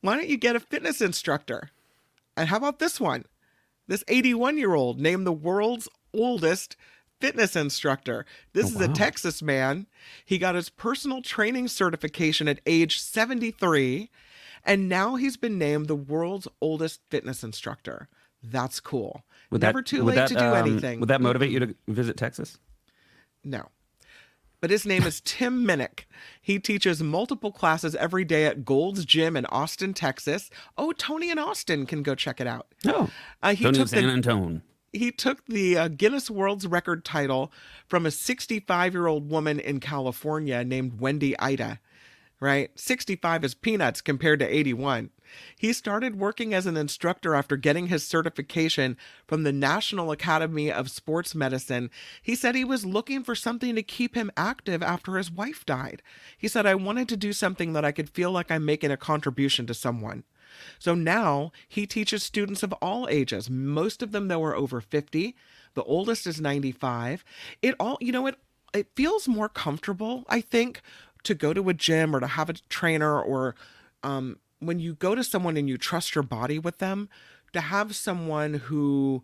Why 0.00 0.16
don't 0.16 0.28
you 0.28 0.36
get 0.36 0.56
a 0.56 0.60
fitness 0.60 1.00
instructor? 1.00 1.70
And 2.36 2.48
how 2.48 2.56
about 2.56 2.78
this 2.78 3.00
one? 3.00 3.24
This 3.88 4.04
81 4.08 4.56
year 4.58 4.74
old 4.74 5.00
named 5.00 5.26
the 5.26 5.32
world's 5.32 5.88
oldest 6.14 6.76
fitness 7.20 7.56
instructor. 7.56 8.24
This 8.52 8.66
Oh, 8.76 8.80
is 8.80 8.88
a. 8.88 8.92
Texas 8.92 9.42
man. 9.42 9.86
He 10.24 10.38
got 10.38 10.54
his 10.54 10.68
personal 10.70 11.20
training 11.20 11.68
certification 11.68 12.46
at 12.48 12.60
age 12.64 13.00
73, 13.00 14.08
and 14.64 14.88
now 14.88 15.16
he's 15.16 15.36
been 15.36 15.58
named 15.58 15.88
the 15.88 15.96
world's 15.96 16.46
oldest 16.60 17.00
fitness 17.10 17.42
instructor. 17.42 18.08
That's 18.42 18.78
cool. 18.78 19.24
Would 19.50 19.62
Never 19.62 19.80
that, 19.80 19.86
too 19.86 20.02
late 20.02 20.16
that, 20.16 20.28
to 20.28 20.34
do 20.34 20.40
um, 20.40 20.68
anything. 20.68 21.00
Would 21.00 21.08
that 21.08 21.20
motivate 21.20 21.50
you 21.50 21.60
to 21.60 21.74
visit 21.86 22.16
Texas? 22.16 22.58
No. 23.44 23.68
But 24.60 24.70
his 24.70 24.84
name 24.84 25.04
is 25.04 25.20
Tim 25.24 25.64
Minnick. 25.64 26.00
He 26.42 26.58
teaches 26.58 27.02
multiple 27.02 27.52
classes 27.52 27.94
every 27.94 28.24
day 28.24 28.44
at 28.44 28.64
Gold's 28.64 29.04
Gym 29.04 29.36
in 29.36 29.46
Austin, 29.46 29.94
Texas. 29.94 30.50
Oh, 30.76 30.92
Tony 30.92 31.30
in 31.30 31.38
Austin 31.38 31.86
can 31.86 32.02
go 32.02 32.14
check 32.14 32.40
it 32.40 32.46
out. 32.46 32.66
No. 32.84 33.08
Uh, 33.42 33.54
he 33.54 33.64
Tony 33.64 33.78
took 33.78 33.88
San 33.88 34.02
the 34.04 34.12
Antone. 34.12 34.62
he 34.92 35.12
took 35.12 35.46
the 35.46 35.78
uh, 35.78 35.88
Guinness 35.88 36.28
World's 36.28 36.66
Record 36.66 37.04
title 37.04 37.52
from 37.86 38.04
a 38.04 38.10
65 38.10 38.94
year 38.94 39.06
old 39.06 39.30
woman 39.30 39.60
in 39.60 39.78
California 39.80 40.64
named 40.64 41.00
Wendy 41.00 41.38
Ida. 41.38 41.78
Right? 42.40 42.70
65 42.78 43.44
is 43.44 43.54
peanuts 43.54 44.00
compared 44.00 44.40
to 44.40 44.46
81. 44.46 45.10
He 45.56 45.72
started 45.72 46.18
working 46.18 46.54
as 46.54 46.66
an 46.66 46.76
instructor 46.76 47.34
after 47.34 47.56
getting 47.56 47.88
his 47.88 48.06
certification 48.06 48.96
from 49.26 49.42
the 49.42 49.52
National 49.52 50.10
Academy 50.10 50.70
of 50.70 50.90
Sports 50.90 51.34
Medicine. 51.34 51.90
He 52.22 52.34
said 52.34 52.54
he 52.54 52.64
was 52.64 52.86
looking 52.86 53.22
for 53.22 53.34
something 53.34 53.74
to 53.74 53.82
keep 53.82 54.14
him 54.14 54.30
active 54.36 54.82
after 54.82 55.16
his 55.16 55.30
wife 55.30 55.64
died. 55.66 56.02
He 56.36 56.48
said, 56.48 56.66
I 56.66 56.74
wanted 56.74 57.08
to 57.10 57.16
do 57.16 57.32
something 57.32 57.72
that 57.72 57.84
I 57.84 57.92
could 57.92 58.10
feel 58.10 58.30
like 58.30 58.50
I'm 58.50 58.64
making 58.64 58.90
a 58.90 58.96
contribution 58.96 59.66
to 59.66 59.74
someone. 59.74 60.24
So 60.78 60.94
now 60.94 61.52
he 61.68 61.86
teaches 61.86 62.22
students 62.22 62.62
of 62.62 62.72
all 62.74 63.08
ages. 63.08 63.50
Most 63.50 64.02
of 64.02 64.12
them, 64.12 64.28
though, 64.28 64.42
are 64.44 64.56
over 64.56 64.80
50. 64.80 65.36
The 65.74 65.82
oldest 65.84 66.26
is 66.26 66.40
95. 66.40 67.24
It 67.62 67.74
all, 67.78 67.98
you 68.00 68.12
know, 68.12 68.26
it 68.26 68.36
it 68.74 68.88
feels 68.94 69.26
more 69.26 69.48
comfortable, 69.48 70.24
I 70.28 70.40
think, 70.40 70.82
to 71.22 71.34
go 71.34 71.54
to 71.54 71.68
a 71.68 71.74
gym 71.74 72.14
or 72.14 72.20
to 72.20 72.26
have 72.26 72.50
a 72.50 72.54
trainer 72.68 73.20
or 73.20 73.54
um, 74.02 74.38
when 74.60 74.78
you 74.78 74.94
go 74.94 75.14
to 75.14 75.24
someone 75.24 75.56
and 75.56 75.68
you 75.68 75.78
trust 75.78 76.14
your 76.14 76.24
body 76.24 76.58
with 76.58 76.78
them, 76.78 77.08
to 77.52 77.60
have 77.60 77.96
someone 77.96 78.54
who 78.54 79.22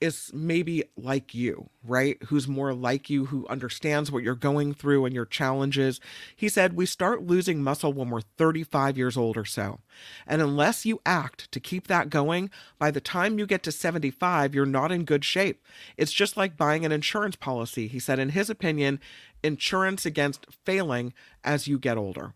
is 0.00 0.30
maybe 0.32 0.84
like 0.96 1.34
you, 1.34 1.70
right? 1.82 2.22
Who's 2.26 2.46
more 2.46 2.72
like 2.72 3.10
you, 3.10 3.26
who 3.26 3.46
understands 3.48 4.12
what 4.12 4.22
you're 4.22 4.36
going 4.36 4.72
through 4.72 5.04
and 5.04 5.14
your 5.14 5.26
challenges. 5.26 6.00
He 6.36 6.48
said, 6.48 6.74
We 6.74 6.86
start 6.86 7.26
losing 7.26 7.62
muscle 7.62 7.92
when 7.92 8.10
we're 8.10 8.20
35 8.20 8.96
years 8.96 9.16
old 9.16 9.36
or 9.36 9.44
so. 9.44 9.80
And 10.26 10.40
unless 10.40 10.86
you 10.86 11.00
act 11.04 11.50
to 11.50 11.60
keep 11.60 11.88
that 11.88 12.10
going, 12.10 12.50
by 12.78 12.90
the 12.90 13.00
time 13.00 13.38
you 13.38 13.46
get 13.46 13.62
to 13.64 13.72
75, 13.72 14.54
you're 14.54 14.66
not 14.66 14.92
in 14.92 15.04
good 15.04 15.24
shape. 15.24 15.64
It's 15.96 16.12
just 16.12 16.36
like 16.36 16.56
buying 16.56 16.84
an 16.84 16.92
insurance 16.92 17.36
policy. 17.36 17.88
He 17.88 17.98
said, 17.98 18.20
in 18.20 18.30
his 18.30 18.48
opinion, 18.48 19.00
insurance 19.42 20.06
against 20.06 20.46
failing 20.64 21.12
as 21.42 21.66
you 21.66 21.78
get 21.78 21.98
older, 21.98 22.34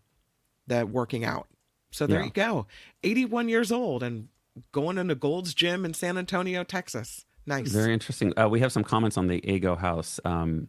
that 0.67 0.89
working 0.89 1.23
out. 1.23 1.47
So 1.93 2.07
there 2.07 2.19
Yeah. 2.19 2.25
you 2.25 2.31
go. 2.31 2.67
81 3.03 3.47
years 3.49 3.71
old 3.71 4.03
and 4.03 4.27
going 4.71 4.97
into 4.97 5.15
Gold's 5.15 5.53
Gym 5.53 5.85
in 5.85 5.93
San 5.93 6.17
Antonio, 6.17 6.63
Texas. 6.63 7.25
Nice. 7.45 7.71
Very 7.71 7.93
interesting. 7.93 8.33
Uh, 8.39 8.47
we 8.49 8.59
have 8.61 8.71
some 8.71 8.83
comments 8.83 9.17
on 9.17 9.27
the 9.27 9.47
Ego 9.49 9.75
House. 9.75 10.19
Um, 10.25 10.67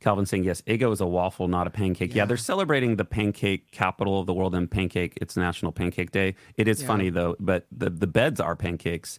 Calvin 0.00 0.26
saying, 0.26 0.44
yes, 0.44 0.62
Ego 0.66 0.90
is 0.90 1.00
a 1.00 1.06
waffle, 1.06 1.46
not 1.46 1.66
a 1.66 1.70
pancake. 1.70 2.10
Yeah. 2.14 2.22
Yeah. 2.22 2.26
they're 2.26 2.36
celebrating 2.36 2.96
the 2.96 3.04
pancake 3.04 3.70
capital 3.70 4.18
of 4.18 4.26
the 4.26 4.32
world 4.34 4.54
and 4.54 4.68
pancake. 4.70 5.16
It's 5.20 5.36
National 5.36 5.70
Pancake 5.72 6.10
Day. 6.10 6.34
It 6.56 6.66
is 6.68 6.80
Yeah. 6.80 6.88
funny, 6.88 7.10
though, 7.10 7.36
but 7.38 7.66
the, 7.70 7.90
the 7.90 8.06
beds 8.08 8.40
are 8.40 8.56
pancakes. 8.56 9.18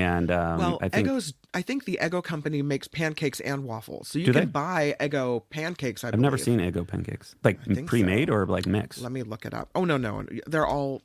And 0.00 0.30
um, 0.30 0.58
well, 0.58 0.78
I 0.80 0.88
think 0.88 1.08
Eggo's. 1.08 1.34
I 1.54 1.62
think 1.62 1.84
the 1.84 1.98
Eggo 2.00 2.22
company 2.22 2.62
makes 2.62 2.88
pancakes 2.88 3.40
and 3.40 3.64
waffles, 3.64 4.08
so 4.08 4.18
you 4.18 4.26
can 4.26 4.34
they? 4.34 4.44
buy 4.44 4.94
Eggo 5.00 5.42
pancakes. 5.50 6.04
I 6.04 6.08
I've 6.08 6.20
never 6.20 6.38
seen 6.38 6.60
Ego 6.60 6.84
pancakes. 6.84 7.34
Like 7.42 7.58
pre 7.86 8.02
made 8.02 8.28
so. 8.28 8.34
or 8.34 8.46
like 8.46 8.66
mixed? 8.66 9.00
Let 9.00 9.12
me 9.12 9.22
look 9.22 9.44
it 9.44 9.54
up. 9.54 9.70
Oh 9.74 9.84
no, 9.84 9.96
no, 9.96 10.24
they're 10.46 10.66
all. 10.66 11.02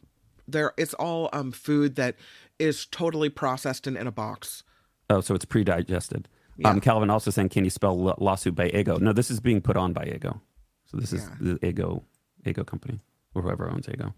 They're 0.47 0.73
it's 0.77 0.93
all 0.95 1.29
um 1.31 1.51
food 1.51 1.95
that 1.95 2.15
is 2.59 2.85
totally 2.85 3.29
processed 3.29 3.87
and 3.87 3.97
in 3.97 4.07
a 4.07 4.11
box. 4.11 4.63
Oh, 5.09 5.21
so 5.21 5.35
it's 5.35 5.45
pre 5.45 5.63
digested. 5.63 6.27
Yeah. 6.57 6.69
Um, 6.69 6.81
Calvin 6.81 7.09
also 7.09 7.31
saying, 7.31 7.49
can 7.49 7.63
you 7.63 7.69
spell 7.69 7.97
la- 7.97 8.15
lawsuit 8.19 8.55
by 8.55 8.69
Ego? 8.69 8.97
No, 8.99 9.11
this 9.11 9.31
is 9.31 9.39
being 9.39 9.61
put 9.61 9.75
on 9.75 9.91
by 9.93 10.05
Ego. 10.05 10.39
So 10.85 10.97
this 10.97 11.11
is 11.11 11.23
Yeah. 11.23 11.35
the 11.55 11.65
Ego, 11.65 12.03
Ego 12.45 12.63
company 12.63 12.99
or 13.33 13.41
whoever 13.41 13.69
owns 13.69 13.89
Ego. 13.89 14.13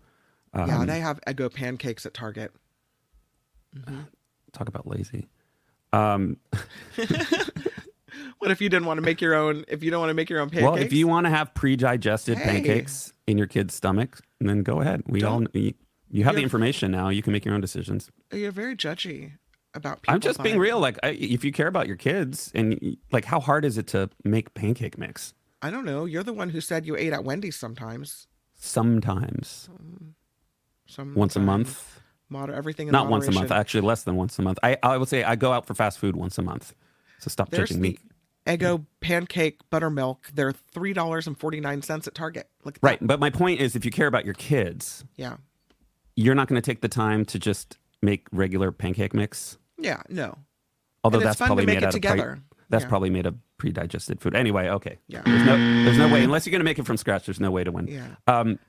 Um, 0.53 0.67
yeah, 0.67 0.86
they 0.86 0.99
have 0.99 1.21
Eggo 1.28 1.53
pancakes 1.53 2.05
at 2.05 2.13
Target. 2.13 2.51
Talk 4.57 4.67
about 4.67 4.87
lazy. 4.87 5.27
Um, 5.93 6.37
What 8.39 8.51
if 8.51 8.61
you 8.61 8.69
didn't 8.69 8.85
want 8.85 8.97
to 8.97 9.01
make 9.01 9.21
your 9.21 9.33
own? 9.33 9.65
If 9.67 9.81
you 9.83 9.91
don't 9.91 9.99
want 10.01 10.09
to 10.09 10.13
make 10.13 10.29
your 10.29 10.39
own 10.39 10.49
pancakes, 10.49 10.63
Well, 10.71 10.75
if 10.75 10.93
you 10.93 11.07
want 11.07 11.25
to 11.25 11.29
have 11.29 11.53
pre-digested 11.53 12.37
Hey. 12.37 12.43
pancakes 12.43 13.11
in 13.27 13.37
your 13.37 13.47
kid's 13.47 13.73
stomach, 13.73 14.19
then 14.39 14.61
go 14.61 14.81
ahead. 14.81 15.03
We 15.07 15.23
all 15.23 15.43
you, 15.53 15.73
you 16.11 16.23
have 16.25 16.35
the 16.35 16.43
information 16.43 16.91
now. 16.91 17.09
You 17.09 17.21
can 17.21 17.33
make 17.33 17.43
your 17.43 17.55
own 17.55 17.61
decisions. 17.61 18.11
you're 18.31 18.51
very 18.51 18.75
judgy 18.75 19.33
about 19.73 20.01
people. 20.01 20.13
I'm 20.13 20.19
just 20.19 20.43
being 20.43 20.59
real. 20.59 20.79
Like, 20.79 20.99
I, 21.03 21.09
if 21.09 21.43
you 21.43 21.51
care 21.51 21.67
about 21.67 21.87
your 21.87 21.97
kids, 21.97 22.51
and 22.53 22.97
like, 23.11 23.25
how 23.25 23.39
hard 23.39 23.65
is 23.65 23.77
it 23.77 23.87
to 23.87 24.09
make 24.23 24.53
pancake 24.53 24.97
mix? 24.97 25.33
I 25.61 25.71
don't 25.71 25.85
know. 25.85 26.05
You're 26.05 26.23
the 26.23 26.33
one 26.33 26.49
who 26.49 26.61
said 26.61 26.85
you 26.85 26.95
ate 26.95 27.13
at 27.13 27.23
Wendy's 27.23 27.55
sometimes. 27.55 28.27
Sometimes 28.53 29.69
Some 30.85 31.15
once 31.15 31.35
a 31.35 31.39
month, 31.39 31.99
Moder- 32.30 32.53
everything 32.53 32.88
in 32.88 32.91
not 32.91 33.09
once 33.09 33.28
a 33.28 33.32
month. 33.32 33.51
Actually, 33.51 33.82
less 33.82 34.03
than 34.03 34.15
once 34.15 34.38
a 34.39 34.41
month. 34.41 34.57
I 34.63 34.78
I 34.84 34.97
would 34.97 35.07
say 35.09 35.23
I 35.23 35.36
go 35.36 35.51
out 35.53 35.65
for 35.65 35.73
fast 35.73 35.99
food 35.99 36.15
once 36.15 36.38
a 36.38 36.41
month. 36.41 36.73
So 37.19 37.30
stop 37.30 37.49
There's 37.51 37.69
judging 37.69 37.82
the 37.82 37.89
me. 37.91 37.97
Eggo 38.47 38.86
pancake 38.99 39.59
buttermilk. 39.69 40.28
They're 40.34 40.51
three 40.51 40.93
dollars 40.93 41.28
and 41.28 41.38
forty 41.38 41.59
nine 41.59 41.82
cents 41.82 42.07
at 42.07 42.15
Target. 42.15 42.49
Look 42.63 42.78
at 42.78 42.84
Right, 42.84 42.99
that. 42.99 43.05
but 43.07 43.19
my 43.19 43.30
point 43.30 43.59
is, 43.61 43.76
if 43.76 43.86
you 43.86 43.91
care 43.91 44.07
about 44.07 44.26
your 44.26 44.34
kids, 44.36 45.03
Yeah. 45.15 45.38
you're 46.15 46.36
not 46.36 46.47
going 46.47 46.61
to 46.61 46.65
take 46.65 46.82
the 46.82 46.88
time 46.89 47.26
to 47.26 47.39
just 47.39 47.78
make 48.01 48.28
regular 48.32 48.71
pancake 48.71 49.13
mix. 49.13 49.57
Yeah. 49.80 50.01
No. 50.09 50.38
Although 51.03 51.19
that's 51.19 51.38
probably 51.38 51.65
make 51.65 51.76
made 51.78 51.84
it 51.84 51.88
out 51.88 51.91
together. 51.93 52.32
of 52.34 52.49
pre- 52.49 52.57
that's 52.69 52.84
Yeah. 52.84 52.89
probably 52.89 53.09
made 53.09 53.26
of 53.26 53.36
pre-digested 53.57 54.19
food. 54.19 54.36
Anyway, 54.36 54.67
okay. 54.69 54.97
Yeah. 55.07 55.21
There's 55.26 55.45
no 55.45 55.55
there's 55.57 55.97
no 55.97 56.07
way 56.09 56.23
unless 56.23 56.45
you're 56.45 56.51
going 56.51 56.59
to 56.61 56.65
make 56.65 56.78
it 56.80 56.86
from 56.86 56.97
scratch. 56.97 57.26
There's 57.26 57.39
no 57.39 57.51
way 57.51 57.63
to 57.63 57.71
win. 57.71 57.88
Yeah. 57.88 58.07
Um, 58.28 58.59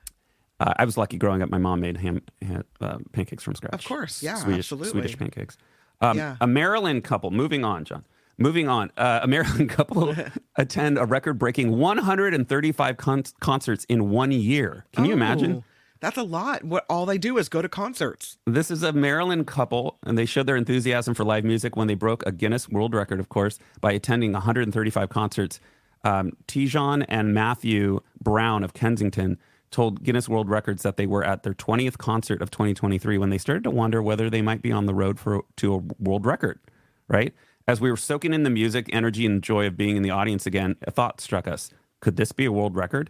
uh, 0.59 0.73
I 0.77 0.85
was 0.85 0.97
lucky 0.97 1.17
growing 1.17 1.41
up. 1.41 1.49
My 1.49 1.57
mom 1.57 1.81
made 1.81 1.97
ham, 1.97 2.21
ham 2.41 2.63
uh, 2.81 2.97
pancakes 3.11 3.43
from 3.43 3.55
scratch. 3.55 3.73
Of 3.73 3.85
course. 3.85 4.21
Yeah, 4.23 4.35
Swedish 4.35 4.59
absolutely. 4.71 4.89
Swedish 4.91 5.17
pancakes. 5.17 5.57
Um, 6.01 6.17
Yeah. 6.17 6.35
A 6.41 6.47
Maryland 6.47 7.03
couple. 7.03 7.31
Moving 7.31 7.63
on, 7.65 7.85
John. 7.85 8.05
Moving 8.39 8.67
on. 8.69 8.91
Uh, 8.97 9.21
a 9.23 9.27
Maryland 9.27 9.69
couple 9.77 10.15
attend 10.55 10.97
a 10.97 11.05
record-breaking 11.05 11.71
135 11.77 12.97
con- 12.97 13.23
concerts 13.39 13.83
in 13.85 14.09
one 14.09 14.31
year. 14.31 14.85
Can 14.93 15.05
you 15.05 15.13
imagine? 15.13 15.55
Oh, 15.57 15.63
That's 16.01 16.17
a 16.17 16.23
lot. 16.23 16.63
What 16.63 16.85
all 16.89 17.05
they 17.07 17.17
do 17.17 17.37
is 17.39 17.49
go 17.49 17.61
to 17.63 17.69
concerts. 17.69 18.37
This 18.45 18.69
is 18.69 18.83
a 18.83 18.93
Maryland 18.93 19.47
couple, 19.47 19.97
and 20.03 20.17
they 20.17 20.25
showed 20.27 20.45
their 20.45 20.55
enthusiasm 20.55 21.15
for 21.15 21.23
live 21.23 21.43
music 21.45 21.75
when 21.75 21.87
they 21.87 21.95
broke 21.95 22.23
a 22.27 22.31
Guinness 22.31 22.69
World 22.69 22.93
Record, 22.93 23.19
of 23.19 23.29
course, 23.29 23.57
by 23.81 23.91
attending 23.91 24.33
135 24.33 25.09
concerts. 25.09 25.59
Um, 26.03 26.33
Tijon 26.47 27.03
and 27.09 27.33
Matthew 27.33 28.01
Brown 28.21 28.63
of 28.63 28.73
Kensington 28.73 29.39
told 29.71 30.03
Guinness 30.03 30.29
World 30.29 30.49
Records 30.49 30.83
that 30.83 30.97
they 30.97 31.05
were 31.05 31.23
at 31.23 31.43
their 31.43 31.53
20th 31.53 31.97
concert 31.97 32.41
of 32.41 32.51
2023 32.51 33.17
when 33.17 33.29
they 33.29 33.37
started 33.37 33.63
to 33.63 33.71
wonder 33.71 34.01
whether 34.01 34.29
they 34.29 34.41
might 34.41 34.61
be 34.61 34.71
on 34.71 34.85
the 34.85 34.93
road 34.93 35.19
for 35.19 35.43
to 35.57 35.73
a 35.73 35.81
world 35.99 36.25
record, 36.25 36.59
right? 37.07 37.33
As 37.67 37.81
we 37.81 37.91
were 37.91 37.97
soaking 37.97 38.33
in 38.33 38.43
the 38.43 38.49
music, 38.49 38.89
energy, 38.93 39.25
and 39.25 39.43
joy 39.43 39.67
of 39.67 39.75
being 39.75 39.97
in 39.97 40.03
the 40.03 40.09
audience 40.09 40.45
again, 40.45 40.77
a 40.83 40.91
thought 40.91 41.19
struck 41.19 41.45
us. 41.47 41.69
Could 41.99 42.15
this 42.15 42.31
be 42.31 42.45
a 42.45 42.51
world 42.51 42.77
record? 42.77 43.09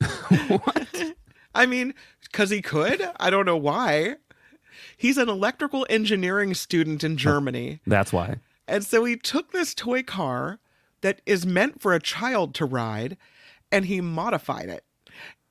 what? 0.48 1.14
I 1.54 1.66
mean, 1.66 1.94
because 2.24 2.50
he 2.50 2.60
could. 2.60 3.08
I 3.18 3.30
don't 3.30 3.46
know 3.46 3.56
why. 3.56 4.16
He's 4.96 5.18
an 5.18 5.28
electrical 5.28 5.86
engineering 5.88 6.52
student 6.54 7.04
in 7.04 7.16
Germany. 7.16 7.78
That's 7.86 8.12
why. 8.12 8.40
And 8.66 8.84
so 8.84 9.04
he 9.04 9.16
took 9.16 9.52
this 9.52 9.72
toy 9.72 10.02
car 10.02 10.58
that 11.00 11.20
is 11.26 11.46
meant 11.46 11.80
for 11.80 11.94
a 11.94 12.00
child 12.00 12.56
to 12.56 12.64
ride 12.64 13.16
and 13.70 13.84
he 13.86 14.00
modified 14.00 14.68
it. 14.68 14.84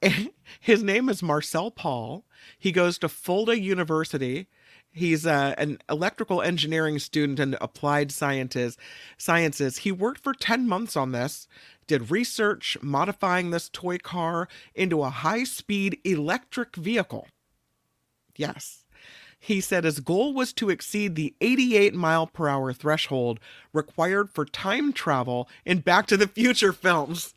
And 0.01 0.31
his 0.59 0.83
name 0.83 1.07
is 1.07 1.23
Marcel 1.23 1.71
Paul. 1.71 2.25
He 2.59 2.73
goes 2.73 2.97
to 2.97 3.07
Fulda 3.07 3.57
University. 3.57 4.49
He's 4.93 5.25
uh, 5.25 5.55
an 5.57 5.79
electrical 5.89 6.43
engineering 6.43 6.99
student 6.99 7.39
and 7.39 7.57
applied 7.59 8.11
sciences. 8.11 8.77
Sciences. 9.17 9.77
He 9.79 9.91
worked 9.91 10.23
for 10.23 10.35
10 10.35 10.67
months 10.67 10.95
on 10.95 11.11
this, 11.11 11.47
did 11.87 12.11
research 12.11 12.77
modifying 12.81 13.49
this 13.49 13.69
toy 13.73 13.97
car 13.97 14.47
into 14.75 15.01
a 15.01 15.09
high-speed 15.09 15.99
electric 16.03 16.75
vehicle. 16.75 17.27
Yes. 18.35 18.85
He 19.39 19.59
said 19.59 19.83
his 19.83 19.99
goal 19.99 20.33
was 20.33 20.53
to 20.53 20.69
exceed 20.69 21.15
the 21.15 21.33
88 21.41 21.95
mile 21.95 22.27
per 22.27 22.47
hour 22.47 22.71
threshold 22.71 23.39
required 23.73 24.29
for 24.29 24.45
time 24.45 24.93
travel 24.93 25.49
in 25.65 25.79
Back 25.79 26.05
to 26.07 26.17
the 26.17 26.27
Future 26.27 26.71
films. 26.71 27.33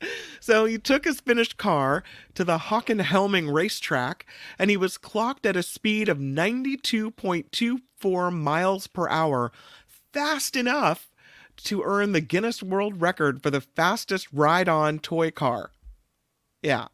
So 0.40 0.66
he 0.66 0.76
took 0.76 1.06
his 1.06 1.20
finished 1.20 1.56
car 1.56 2.04
to 2.34 2.44
the 2.44 2.58
Hockenheimring 2.58 3.50
racetrack 3.50 4.26
and 4.58 4.68
he 4.68 4.76
was 4.76 4.98
clocked 4.98 5.46
at 5.46 5.56
a 5.56 5.62
speed 5.62 6.10
of 6.10 6.18
92.24 6.18 8.30
miles 8.32 8.86
per 8.86 9.08
hour, 9.08 9.52
fast 10.12 10.54
enough 10.56 11.08
to 11.64 11.82
earn 11.82 12.12
the 12.12 12.20
Guinness 12.20 12.62
World 12.62 13.00
Record 13.00 13.42
for 13.42 13.48
the 13.50 13.60
fastest 13.62 14.28
ride 14.32 14.68
on 14.68 14.98
toy 14.98 15.30
car. 15.30 15.70
Yeah. 16.62 16.88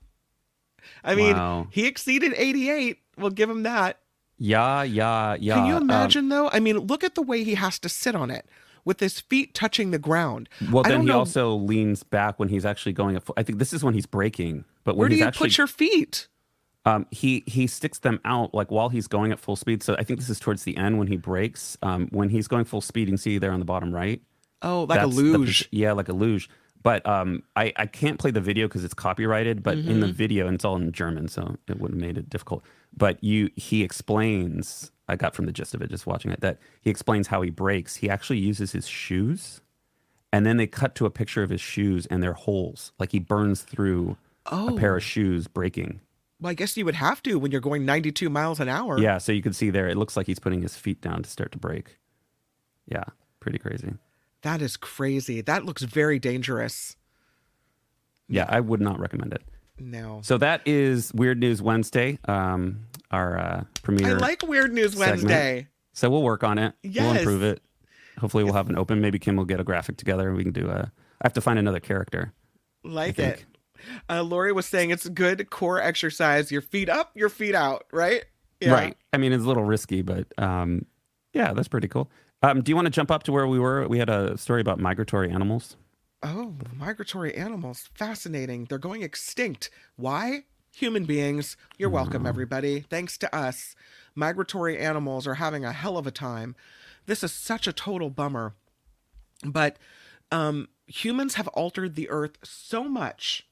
I 1.02 1.14
mean, 1.14 1.36
Wow. 1.36 1.66
he 1.70 1.86
exceeded 1.86 2.32
88. 2.36 2.98
We'll 3.16 3.30
give 3.30 3.50
him 3.50 3.62
that. 3.64 3.98
Yeah, 4.38 4.82
yeah, 4.84 5.36
yeah. 5.38 5.54
Can 5.56 5.66
you 5.66 5.76
Um, 5.76 5.82
imagine 5.82 6.28
though? 6.28 6.48
I 6.52 6.60
mean, 6.60 6.78
look 6.78 7.02
at 7.04 7.14
the 7.14 7.22
way 7.22 7.44
he 7.44 7.54
has 7.56 7.78
to 7.80 7.88
sit 7.88 8.14
on 8.14 8.30
it 8.30 8.46
with 8.84 9.00
his 9.00 9.20
feet 9.20 9.54
touching 9.54 9.90
the 9.90 9.98
ground. 9.98 10.48
well, 10.70 10.82
then 10.82 11.00
he 11.02 11.06
know- 11.06 11.18
also 11.20 11.54
leans 11.54 12.02
back 12.02 12.38
when 12.38 12.48
he's 12.48 12.64
actually 12.64 12.92
going 12.92 13.16
at 13.16 13.22
full. 13.22 13.34
I 13.36 13.42
think 13.42 13.58
this 13.58 13.72
is 13.72 13.82
when 13.84 13.94
he's 13.94 14.06
breaking. 14.06 14.64
But 14.84 14.94
when 14.96 15.00
Where 15.00 15.08
do 15.10 15.16
you 15.16 15.24
actually 15.24 15.48
put 15.48 15.58
your 15.58 15.66
feet? 15.66 16.28
um, 16.86 17.06
he 17.10 17.42
he 17.46 17.66
sticks 17.66 17.98
them 17.98 18.20
out 18.24 18.54
like 18.54 18.70
while 18.70 18.88
he's 18.88 19.06
going 19.06 19.32
at 19.32 19.38
full 19.38 19.56
speed. 19.56 19.82
So 19.82 19.94
I 19.98 20.02
think 20.04 20.18
this 20.18 20.30
is 20.30 20.40
towards 20.40 20.64
the 20.64 20.76
end 20.78 20.98
when 20.98 21.08
he 21.08 21.16
breaks. 21.16 21.76
Um, 21.82 22.08
when 22.10 22.30
he's 22.30 22.48
going 22.48 22.64
full 22.64 22.80
speed, 22.80 23.02
you 23.02 23.06
can 23.08 23.18
see 23.18 23.36
there 23.38 23.52
on 23.52 23.58
the 23.58 23.66
bottom 23.66 23.94
right. 23.94 24.22
Oh, 24.62 24.84
like 24.84 24.98
a 25.00 25.02
That's 25.04 25.16
the 25.16 25.22
luge. 25.22 25.64
posi- 25.64 25.68
yeah, 25.72 25.92
like 25.92 26.08
a 26.08 26.12
luge. 26.14 26.48
But 26.82 27.06
um, 27.06 27.42
I, 27.56 27.74
I 27.76 27.84
can't 27.84 28.18
play 28.18 28.30
the 28.30 28.40
video 28.40 28.66
because 28.66 28.84
it's 28.84 28.94
copyrighted. 28.94 29.62
But 29.62 29.76
in 29.76 29.84
Mm-hmm. 29.84 30.00
the 30.00 30.12
video, 30.12 30.46
and 30.46 30.54
it's 30.54 30.64
all 30.64 30.76
in 30.76 30.90
German, 30.92 31.28
so 31.28 31.56
it 31.68 31.78
would 31.78 31.90
have 31.90 32.00
made 32.00 32.16
it 32.16 32.30
difficult. 32.30 32.64
But 32.96 33.22
you, 33.22 33.50
he 33.56 33.82
explains. 33.82 34.90
I 35.10 35.16
got 35.16 35.34
from 35.34 35.46
the 35.46 35.52
gist 35.52 35.74
of 35.74 35.82
it 35.82 35.90
just 35.90 36.06
watching 36.06 36.30
it 36.30 36.40
that 36.40 36.58
he 36.80 36.88
explains 36.90 37.26
how 37.26 37.42
he 37.42 37.50
breaks. 37.50 37.96
He 37.96 38.08
actually 38.08 38.38
uses 38.38 38.72
his 38.72 38.86
shoes, 38.86 39.60
and 40.32 40.46
then 40.46 40.56
they 40.56 40.66
cut 40.66 40.94
to 40.96 41.06
a 41.06 41.10
picture 41.10 41.42
of 41.42 41.50
his 41.50 41.60
shoes 41.60 42.06
and 42.06 42.22
they're 42.22 42.32
holes. 42.32 42.92
Like 42.98 43.12
he 43.12 43.18
burns 43.18 43.62
through 43.62 44.16
a 44.46 44.72
pair 44.72 44.94
Oh. 44.94 44.96
of 44.96 45.02
shoes 45.02 45.48
breaking. 45.48 46.00
Well, 46.40 46.50
I 46.50 46.54
guess 46.54 46.76
you 46.76 46.84
would 46.86 46.94
have 46.94 47.22
to 47.24 47.38
when 47.38 47.50
you're 47.52 47.60
going 47.60 47.84
92 47.84 48.30
miles 48.30 48.60
an 48.60 48.68
hour. 48.68 48.98
Yeah, 48.98 49.18
so 49.18 49.30
you 49.32 49.42
can 49.42 49.52
see 49.52 49.68
there. 49.70 49.88
It 49.88 49.96
looks 49.98 50.16
like 50.16 50.26
he's 50.26 50.38
putting 50.38 50.62
his 50.62 50.74
feet 50.76 51.00
down 51.02 51.22
to 51.22 51.28
start 51.28 51.52
to 51.52 51.58
break. 51.58 51.98
Yeah, 52.86 53.04
pretty 53.40 53.58
crazy. 53.58 53.92
That 54.42 54.62
is 54.62 54.78
crazy. 54.78 55.42
That 55.42 55.66
looks 55.66 55.82
very 55.82 56.18
dangerous. 56.18 56.96
Yeah, 58.28 58.46
I 58.48 58.60
would 58.60 58.80
not 58.80 58.98
recommend 58.98 59.34
it. 59.34 59.42
No. 59.80 60.20
So 60.22 60.38
that 60.38 60.60
is 60.66 61.12
Weird 61.14 61.38
News 61.40 61.60
Wednesday, 61.62 62.18
um, 62.26 62.86
our 63.10 63.38
uh, 63.38 63.64
premiere. 63.82 64.16
I 64.16 64.18
like 64.18 64.42
Weird 64.46 64.72
News 64.72 64.92
segment. 64.92 65.22
Wednesday. 65.24 65.68
so 65.94 66.10
we'll 66.10 66.22
work 66.22 66.44
on 66.44 66.58
it. 66.58 66.74
We'll 66.84 66.92
Yes. 66.92 67.18
improve 67.20 67.42
it. 67.42 67.62
Hopefully, 68.18 68.44
we'll 68.44 68.52
have 68.54 68.68
an 68.68 68.76
open. 68.76 69.00
Maybe 69.00 69.18
Kim 69.18 69.36
will 69.36 69.44
get 69.46 69.60
a 69.60 69.64
graphic 69.64 69.96
together. 69.96 70.28
and 70.28 70.36
We 70.36 70.42
can 70.44 70.52
do 70.52 70.68
a. 70.68 70.92
I 71.22 71.24
have 71.26 71.32
to 71.34 71.40
find 71.40 71.58
another 71.58 71.80
character. 71.80 72.32
Like 72.84 73.18
it. 73.18 73.44
Uh, 74.10 74.22
Lori 74.22 74.52
was 74.52 74.66
saying 74.66 74.90
it's 74.90 75.08
good 75.08 75.48
core 75.50 75.80
exercise. 75.80 76.52
Your 76.52 76.60
feet 76.60 76.88
up, 76.90 77.12
your 77.16 77.30
feet 77.30 77.54
out, 77.54 77.84
right? 77.92 78.24
Yeah. 78.60 78.72
Right. 78.72 78.96
I 79.14 79.16
mean, 79.16 79.32
it's 79.32 79.44
a 79.44 79.46
little 79.48 79.64
risky, 79.64 80.02
but 80.02 80.26
um, 80.36 80.84
yeah, 81.32 81.54
that's 81.54 81.68
pretty 81.68 81.88
cool. 81.88 82.10
Um, 82.42 82.60
do 82.62 82.70
you 82.70 82.76
want 82.76 82.86
to 82.86 82.90
jump 82.90 83.10
up 83.10 83.22
to 83.24 83.32
where 83.32 83.46
we 83.46 83.58
were? 83.58 83.88
We 83.88 83.98
had 83.98 84.10
a 84.10 84.36
story 84.36 84.60
about 84.60 84.78
migratory 84.78 85.30
animals. 85.30 85.76
Oh, 86.22 86.54
migratory 86.76 87.34
animals. 87.34 87.88
Fascinating. 87.94 88.66
They're 88.66 88.78
going 88.78 89.02
extinct. 89.02 89.70
Why? 89.96 90.44
Human 90.74 91.04
beings. 91.04 91.56
You're 91.78 91.88
welcome, 91.88 92.26
everybody. 92.26 92.80
Thanks 92.80 93.16
to 93.18 93.34
us, 93.34 93.74
migratory 94.14 94.78
animals 94.78 95.26
are 95.26 95.34
having 95.34 95.64
a 95.64 95.72
hell 95.72 95.96
of 95.96 96.06
a 96.06 96.10
time. 96.10 96.56
This 97.06 97.24
is 97.24 97.32
such 97.32 97.66
a 97.66 97.72
total 97.72 98.10
bummer. 98.10 98.54
But 99.42 99.78
um, 100.30 100.68
humans 100.86 101.34
have 101.34 101.48
altered 101.48 101.94
the 101.94 102.10
earth 102.10 102.36
so 102.44 102.84
much 102.84 103.46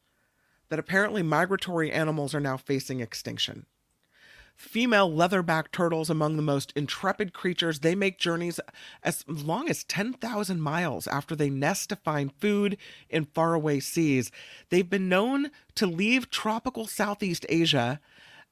that 0.69 0.79
apparently 0.79 1.23
migratory 1.23 1.91
animals 1.91 2.35
are 2.35 2.41
now 2.41 2.59
facing 2.59 3.01
extinction. 3.01 3.65
Female 4.59 5.09
leatherback 5.09 5.71
turtles 5.71 6.11
among 6.11 6.35
the 6.35 6.43
most 6.43 6.73
intrepid 6.75 7.33
creatures. 7.33 7.79
They 7.79 7.95
make 7.95 8.19
journeys 8.19 8.59
as 9.05 9.25
long 9.29 9.69
as 9.69 9.85
10,000 9.85 10.61
miles 10.61 11.07
after 11.07 11.37
they 11.37 11.49
nest 11.49 11.91
to 11.91 11.97
find 11.97 12.33
food 12.41 12.77
in 13.09 13.27
faraway 13.27 13.79
seas. 13.79 14.33
They've 14.71 14.91
been 14.91 15.09
known 15.09 15.53
to 15.77 15.87
leave 15.87 16.29
tropical 16.29 16.89
Southeast 16.89 17.47
Asia 17.49 18.01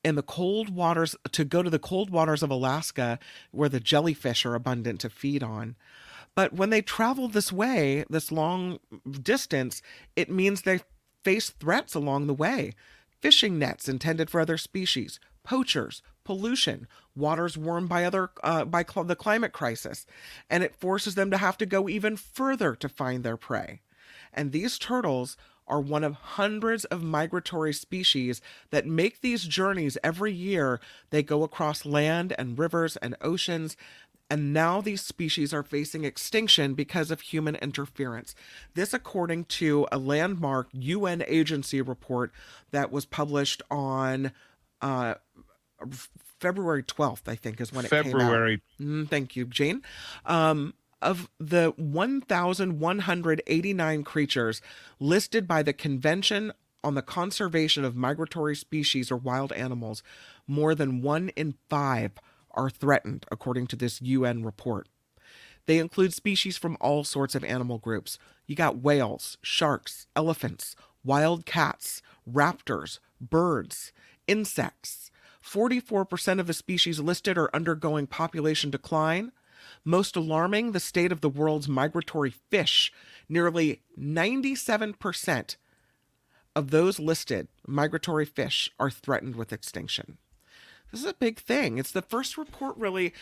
and 0.05 0.17
the 0.17 0.23
cold 0.23 0.73
waters 0.73 1.17
to 1.33 1.45
go 1.45 1.61
to 1.65 1.71
the 1.71 1.81
cold 1.81 2.11
waters 2.11 2.45
of 2.45 2.51
Alaska 2.51 3.19
where 3.51 3.69
the 3.69 3.81
jellyfish 3.81 4.47
are 4.47 4.55
abundant 4.55 5.01
to 5.01 5.11
feed 5.11 5.43
on. 5.43 5.75
But 6.37 6.53
when 6.53 6.71
they 6.71 6.83
travel 6.83 7.27
this 7.27 7.53
way, 7.53 8.05
this 8.09 8.31
long 8.31 8.79
distance, 9.23 9.83
it 10.15 10.31
means 10.31 10.63
they 10.63 10.83
face 11.25 11.51
threats 11.51 11.97
along 11.97 12.29
the 12.29 12.35
way. 12.35 12.75
Fishing 13.21 13.59
nets 13.59 13.89
intended 13.89 14.31
for 14.31 14.41
other 14.41 14.57
species, 14.57 15.19
poachers, 15.47 16.03
pollution, 16.25 16.89
waters 17.15 17.57
warmed 17.57 17.89
by 17.89 18.05
other 18.05 18.31
uh, 18.43 18.65
by 18.65 18.85
cl- 18.85 19.05
the 19.05 19.17
climate 19.17 19.53
crisis, 19.53 20.05
and 20.51 20.63
it 20.63 20.75
forces 20.75 21.15
them 21.15 21.31
to 21.31 21.39
have 21.39 21.57
to 21.57 21.65
go 21.65 21.89
even 21.89 22.17
further 22.17 22.75
to 22.75 22.89
find 22.89 23.25
their 23.25 23.37
prey. 23.37 23.81
And 24.35 24.53
these 24.53 24.79
turtles 24.79 25.37
are 25.69 25.81
one 25.81 26.05
of 26.05 26.15
hundreds 26.15 26.85
of 26.87 27.03
migratory 27.03 27.73
species 27.73 28.41
that 28.71 28.87
make 28.87 29.21
these 29.21 29.45
journeys 29.45 29.97
every 30.03 30.33
year. 30.33 30.81
They 31.11 31.23
go 31.23 31.43
across 31.43 31.87
land 31.87 32.35
and 32.39 32.59
rivers 32.59 32.97
and 32.99 33.17
oceans. 33.21 33.77
And 34.29 34.53
now 34.53 34.81
these 34.81 35.03
species 35.03 35.55
are 35.55 35.63
facing 35.63 36.05
extinction 36.05 36.75
because 36.75 37.13
of 37.13 37.21
human 37.21 37.55
interference. 37.57 38.35
This, 38.75 38.93
according 38.93 39.45
to 39.45 39.87
a 39.93 39.99
landmark 39.99 40.69
UN 40.73 41.23
agency 41.27 41.81
report 41.81 42.33
that 42.73 42.91
was 42.91 43.07
published 43.07 43.63
on 43.71 44.33
uh, 44.87 45.15
February 46.41 46.83
12th, 46.83 47.23
I 47.27 47.35
think, 47.35 47.61
is 47.61 47.73
when 47.73 47.85
it 47.85 47.91
came 47.91 47.99
out. 47.99 48.05
February. 48.05 48.63
Mm, 48.81 49.09
thank 49.09 49.37
you, 49.37 49.45
Jane. 49.47 49.83
Um, 50.25 50.75
Of 51.03 51.29
the 51.39 51.75
1,189 51.77 54.05
creatures 54.05 54.63
listed 54.99 55.49
by 55.49 55.63
the 55.63 55.73
Convention 55.73 56.53
on 56.85 56.95
the 56.95 57.03
Conservation 57.03 57.85
of 57.85 57.97
Migratory 57.97 58.57
Species 58.57 59.11
or 59.11 59.17
Wild 59.17 59.53
Animals, 59.53 60.03
more 60.47 60.75
than 60.75 61.03
one 61.03 61.31
in 61.31 61.55
five 61.69 62.13
are 62.53 62.71
threatened, 62.71 63.27
according 63.31 63.67
to 63.69 63.77
this 63.77 64.01
UN 64.01 64.45
report. 64.45 64.89
They 65.67 65.79
include 65.79 66.15
species 66.15 66.57
from 66.57 66.77
all 66.81 67.03
sorts 67.03 67.35
of 67.35 67.43
animal 67.45 67.79
groups. 67.79 68.19
You 68.47 68.55
got 68.55 68.79
whales, 68.79 69.37
sharks, 69.43 70.07
elephants, 70.15 70.77
wild 71.05 71.45
cats, 71.45 72.03
raptors, 72.31 73.01
birds, 73.21 73.93
insects. 74.27 75.11
44% 75.43 76.41
of 76.41 76.47
the 76.47 76.53
species 76.53 77.01
listed 77.01 77.39
are 77.39 77.55
undergoing 77.55 78.07
population 78.07 78.71
decline. 78.71 79.33
Most 79.85 80.17
alarming, 80.17 80.73
the 80.73 80.81
state 80.81 81.13
of 81.13 81.21
the 81.21 81.29
world's 81.29 81.69
migratory 81.69 82.31
fish. 82.31 82.93
Nearly 83.29 83.83
97% 83.99 85.57
of 86.55 86.71
those 86.71 86.99
listed 86.99 87.49
migratory 87.67 88.25
fish 88.25 88.71
are 88.81 88.91
threatened 88.91 89.37
with 89.37 89.53
extinction. 89.53 90.19
This 90.91 91.01
is 91.01 91.11
a 91.11 91.15
big 91.15 91.39
thing. 91.39 91.79
It's 91.79 91.93
the 91.93 92.03
first 92.03 92.39
report, 92.39 92.77
really, 92.77 93.13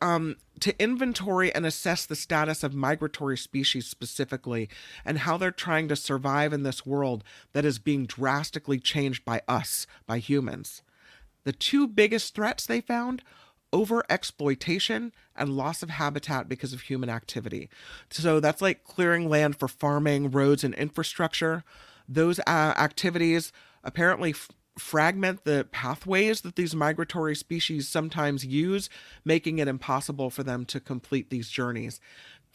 um, 0.00 0.36
to 0.60 0.80
inventory 0.80 1.52
and 1.54 1.64
assess 1.64 2.06
the 2.06 2.16
status 2.16 2.62
of 2.62 2.74
migratory 2.74 3.36
species 3.36 3.86
specifically 3.86 4.68
and 5.04 5.18
how 5.18 5.36
they're 5.36 5.50
trying 5.50 5.88
to 5.88 5.96
survive 5.96 6.52
in 6.52 6.62
this 6.62 6.86
world 6.86 7.24
that 7.52 7.64
is 7.64 7.78
being 7.78 8.06
drastically 8.06 8.78
changed 8.78 9.24
by 9.24 9.40
us, 9.48 9.86
by 10.06 10.18
humans. 10.18 10.82
The 11.44 11.52
two 11.52 11.86
biggest 11.86 12.34
threats 12.34 12.66
they 12.66 12.80
found 12.80 13.22
over 13.72 14.04
exploitation 14.08 15.12
and 15.34 15.56
loss 15.56 15.82
of 15.82 15.90
habitat 15.90 16.48
because 16.48 16.72
of 16.72 16.82
human 16.82 17.10
activity. 17.10 17.68
So 18.10 18.38
that's 18.38 18.62
like 18.62 18.84
clearing 18.84 19.28
land 19.28 19.56
for 19.56 19.66
farming, 19.66 20.30
roads, 20.30 20.62
and 20.62 20.74
infrastructure. 20.74 21.64
Those 22.08 22.38
uh, 22.40 22.74
activities 22.76 23.50
apparently 23.82 24.34
fragment 24.78 25.44
the 25.44 25.66
pathways 25.70 26.40
that 26.40 26.56
these 26.56 26.74
migratory 26.74 27.36
species 27.36 27.88
sometimes 27.88 28.44
use, 28.44 28.88
making 29.24 29.58
it 29.58 29.68
impossible 29.68 30.30
for 30.30 30.42
them 30.42 30.64
to 30.66 30.80
complete 30.80 31.30
these 31.30 31.48
journeys. 31.48 32.00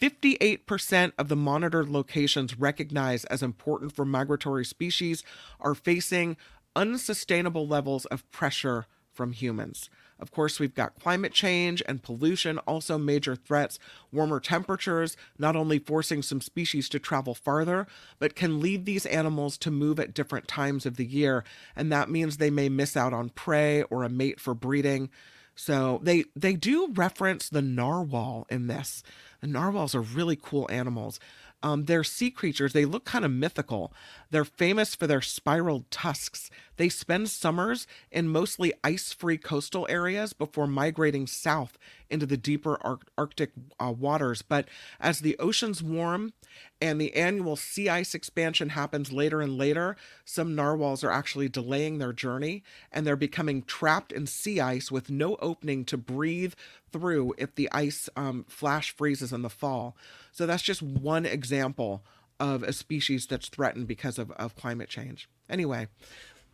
58% 0.00 1.12
of 1.18 1.28
the 1.28 1.36
monitored 1.36 1.88
locations 1.88 2.58
recognized 2.58 3.26
as 3.30 3.42
important 3.42 3.92
for 3.92 4.04
migratory 4.04 4.64
species 4.64 5.22
are 5.60 5.74
facing 5.74 6.36
unsustainable 6.74 7.66
levels 7.66 8.06
of 8.06 8.30
pressure 8.30 8.86
from 9.12 9.32
humans. 9.32 9.90
Of 10.20 10.30
course, 10.30 10.60
we've 10.60 10.74
got 10.74 10.98
climate 11.00 11.32
change 11.32 11.82
and 11.86 12.02
pollution, 12.02 12.58
also 12.58 12.98
major 12.98 13.34
threats. 13.34 13.78
Warmer 14.12 14.40
temperatures, 14.40 15.16
not 15.38 15.56
only 15.56 15.78
forcing 15.78 16.22
some 16.22 16.40
species 16.40 16.88
to 16.90 16.98
travel 16.98 17.34
farther, 17.34 17.86
but 18.18 18.36
can 18.36 18.60
lead 18.60 18.84
these 18.84 19.06
animals 19.06 19.56
to 19.58 19.70
move 19.70 19.98
at 19.98 20.14
different 20.14 20.48
times 20.48 20.86
of 20.86 20.96
the 20.96 21.06
year. 21.06 21.44
And 21.74 21.90
that 21.90 22.10
means 22.10 22.36
they 22.36 22.50
may 22.50 22.68
miss 22.68 22.96
out 22.96 23.12
on 23.12 23.30
prey 23.30 23.82
or 23.84 24.04
a 24.04 24.08
mate 24.08 24.40
for 24.40 24.54
breeding. 24.54 25.10
So 25.54 26.00
they 26.02 26.24
they 26.34 26.54
do 26.54 26.90
reference 26.92 27.48
the 27.48 27.62
narwhal 27.62 28.46
in 28.48 28.66
this. 28.66 29.02
The 29.40 29.46
narwhals 29.46 29.94
are 29.94 30.00
really 30.00 30.36
cool 30.36 30.66
animals. 30.70 31.20
Um, 31.62 31.84
they're 31.84 32.04
sea 32.04 32.30
creatures. 32.30 32.72
They 32.72 32.86
look 32.86 33.04
kind 33.04 33.24
of 33.24 33.30
mythical. 33.30 33.92
They're 34.30 34.44
famous 34.44 34.94
for 34.94 35.06
their 35.06 35.20
spiraled 35.20 35.90
tusks. 35.90 36.50
They 36.76 36.88
spend 36.88 37.28
summers 37.28 37.86
in 38.10 38.28
mostly 38.28 38.72
ice 38.84 39.12
free 39.12 39.36
coastal 39.36 39.86
areas 39.90 40.32
before 40.32 40.66
migrating 40.66 41.26
south 41.26 41.76
into 42.08 42.26
the 42.26 42.36
deeper 42.36 42.78
Ar- 42.82 43.00
Arctic 43.18 43.52
uh, 43.78 43.92
waters. 43.96 44.42
But 44.42 44.68
as 45.00 45.20
the 45.20 45.36
oceans 45.38 45.82
warm 45.82 46.32
and 46.80 47.00
the 47.00 47.14
annual 47.14 47.56
sea 47.56 47.88
ice 47.88 48.14
expansion 48.14 48.70
happens 48.70 49.12
later 49.12 49.40
and 49.40 49.58
later, 49.58 49.96
some 50.24 50.54
narwhals 50.54 51.02
are 51.02 51.10
actually 51.10 51.48
delaying 51.48 51.98
their 51.98 52.12
journey 52.12 52.62
and 52.92 53.06
they're 53.06 53.16
becoming 53.16 53.62
trapped 53.62 54.12
in 54.12 54.26
sea 54.26 54.60
ice 54.60 54.90
with 54.90 55.10
no 55.10 55.36
opening 55.36 55.84
to 55.86 55.96
breathe 55.96 56.54
through 56.92 57.34
if 57.36 57.54
the 57.54 57.70
ice 57.72 58.08
um, 58.16 58.44
flash 58.48 58.94
freezes 58.96 59.32
in 59.32 59.42
the 59.42 59.50
fall. 59.50 59.96
So 60.32 60.46
that's 60.46 60.62
just 60.62 60.82
one 60.82 61.26
example 61.26 62.04
of 62.40 62.64
a 62.64 62.72
species 62.72 63.26
that's 63.26 63.48
threatened 63.48 63.86
because 63.86 64.18
of, 64.18 64.32
of 64.32 64.56
climate 64.56 64.88
change. 64.88 65.28
Anyway, 65.48 65.86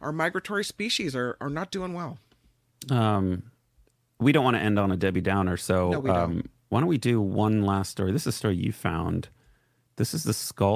our 0.01 0.13
migratory 0.13 0.65
species 0.65 1.17
are, 1.17 1.37
are 1.41 1.49
not 1.49 1.71
doing 1.71 1.95
well. 1.95 2.19
Um, 2.91 3.45
we 4.19 4.33
don't 4.33 4.45
want 4.45 4.57
to 4.57 4.63
end 4.63 4.79
on 4.79 4.93
a 4.93 4.97
Debbie 4.97 5.21
Downer, 5.23 5.57
so 5.57 5.91
No, 5.91 6.13
um, 6.13 6.45
why 6.69 6.81
don't 6.81 6.89
we 6.89 6.99
do 6.99 7.21
one 7.21 7.63
last 7.63 7.91
story? 7.91 8.13
This 8.13 8.23
is 8.23 8.29
a 8.29 8.33
story 8.33 8.57
you 8.57 8.73
found. 8.73 9.29
This 9.97 10.13
is 10.13 10.25
the 10.25 10.35
skull 10.35 10.75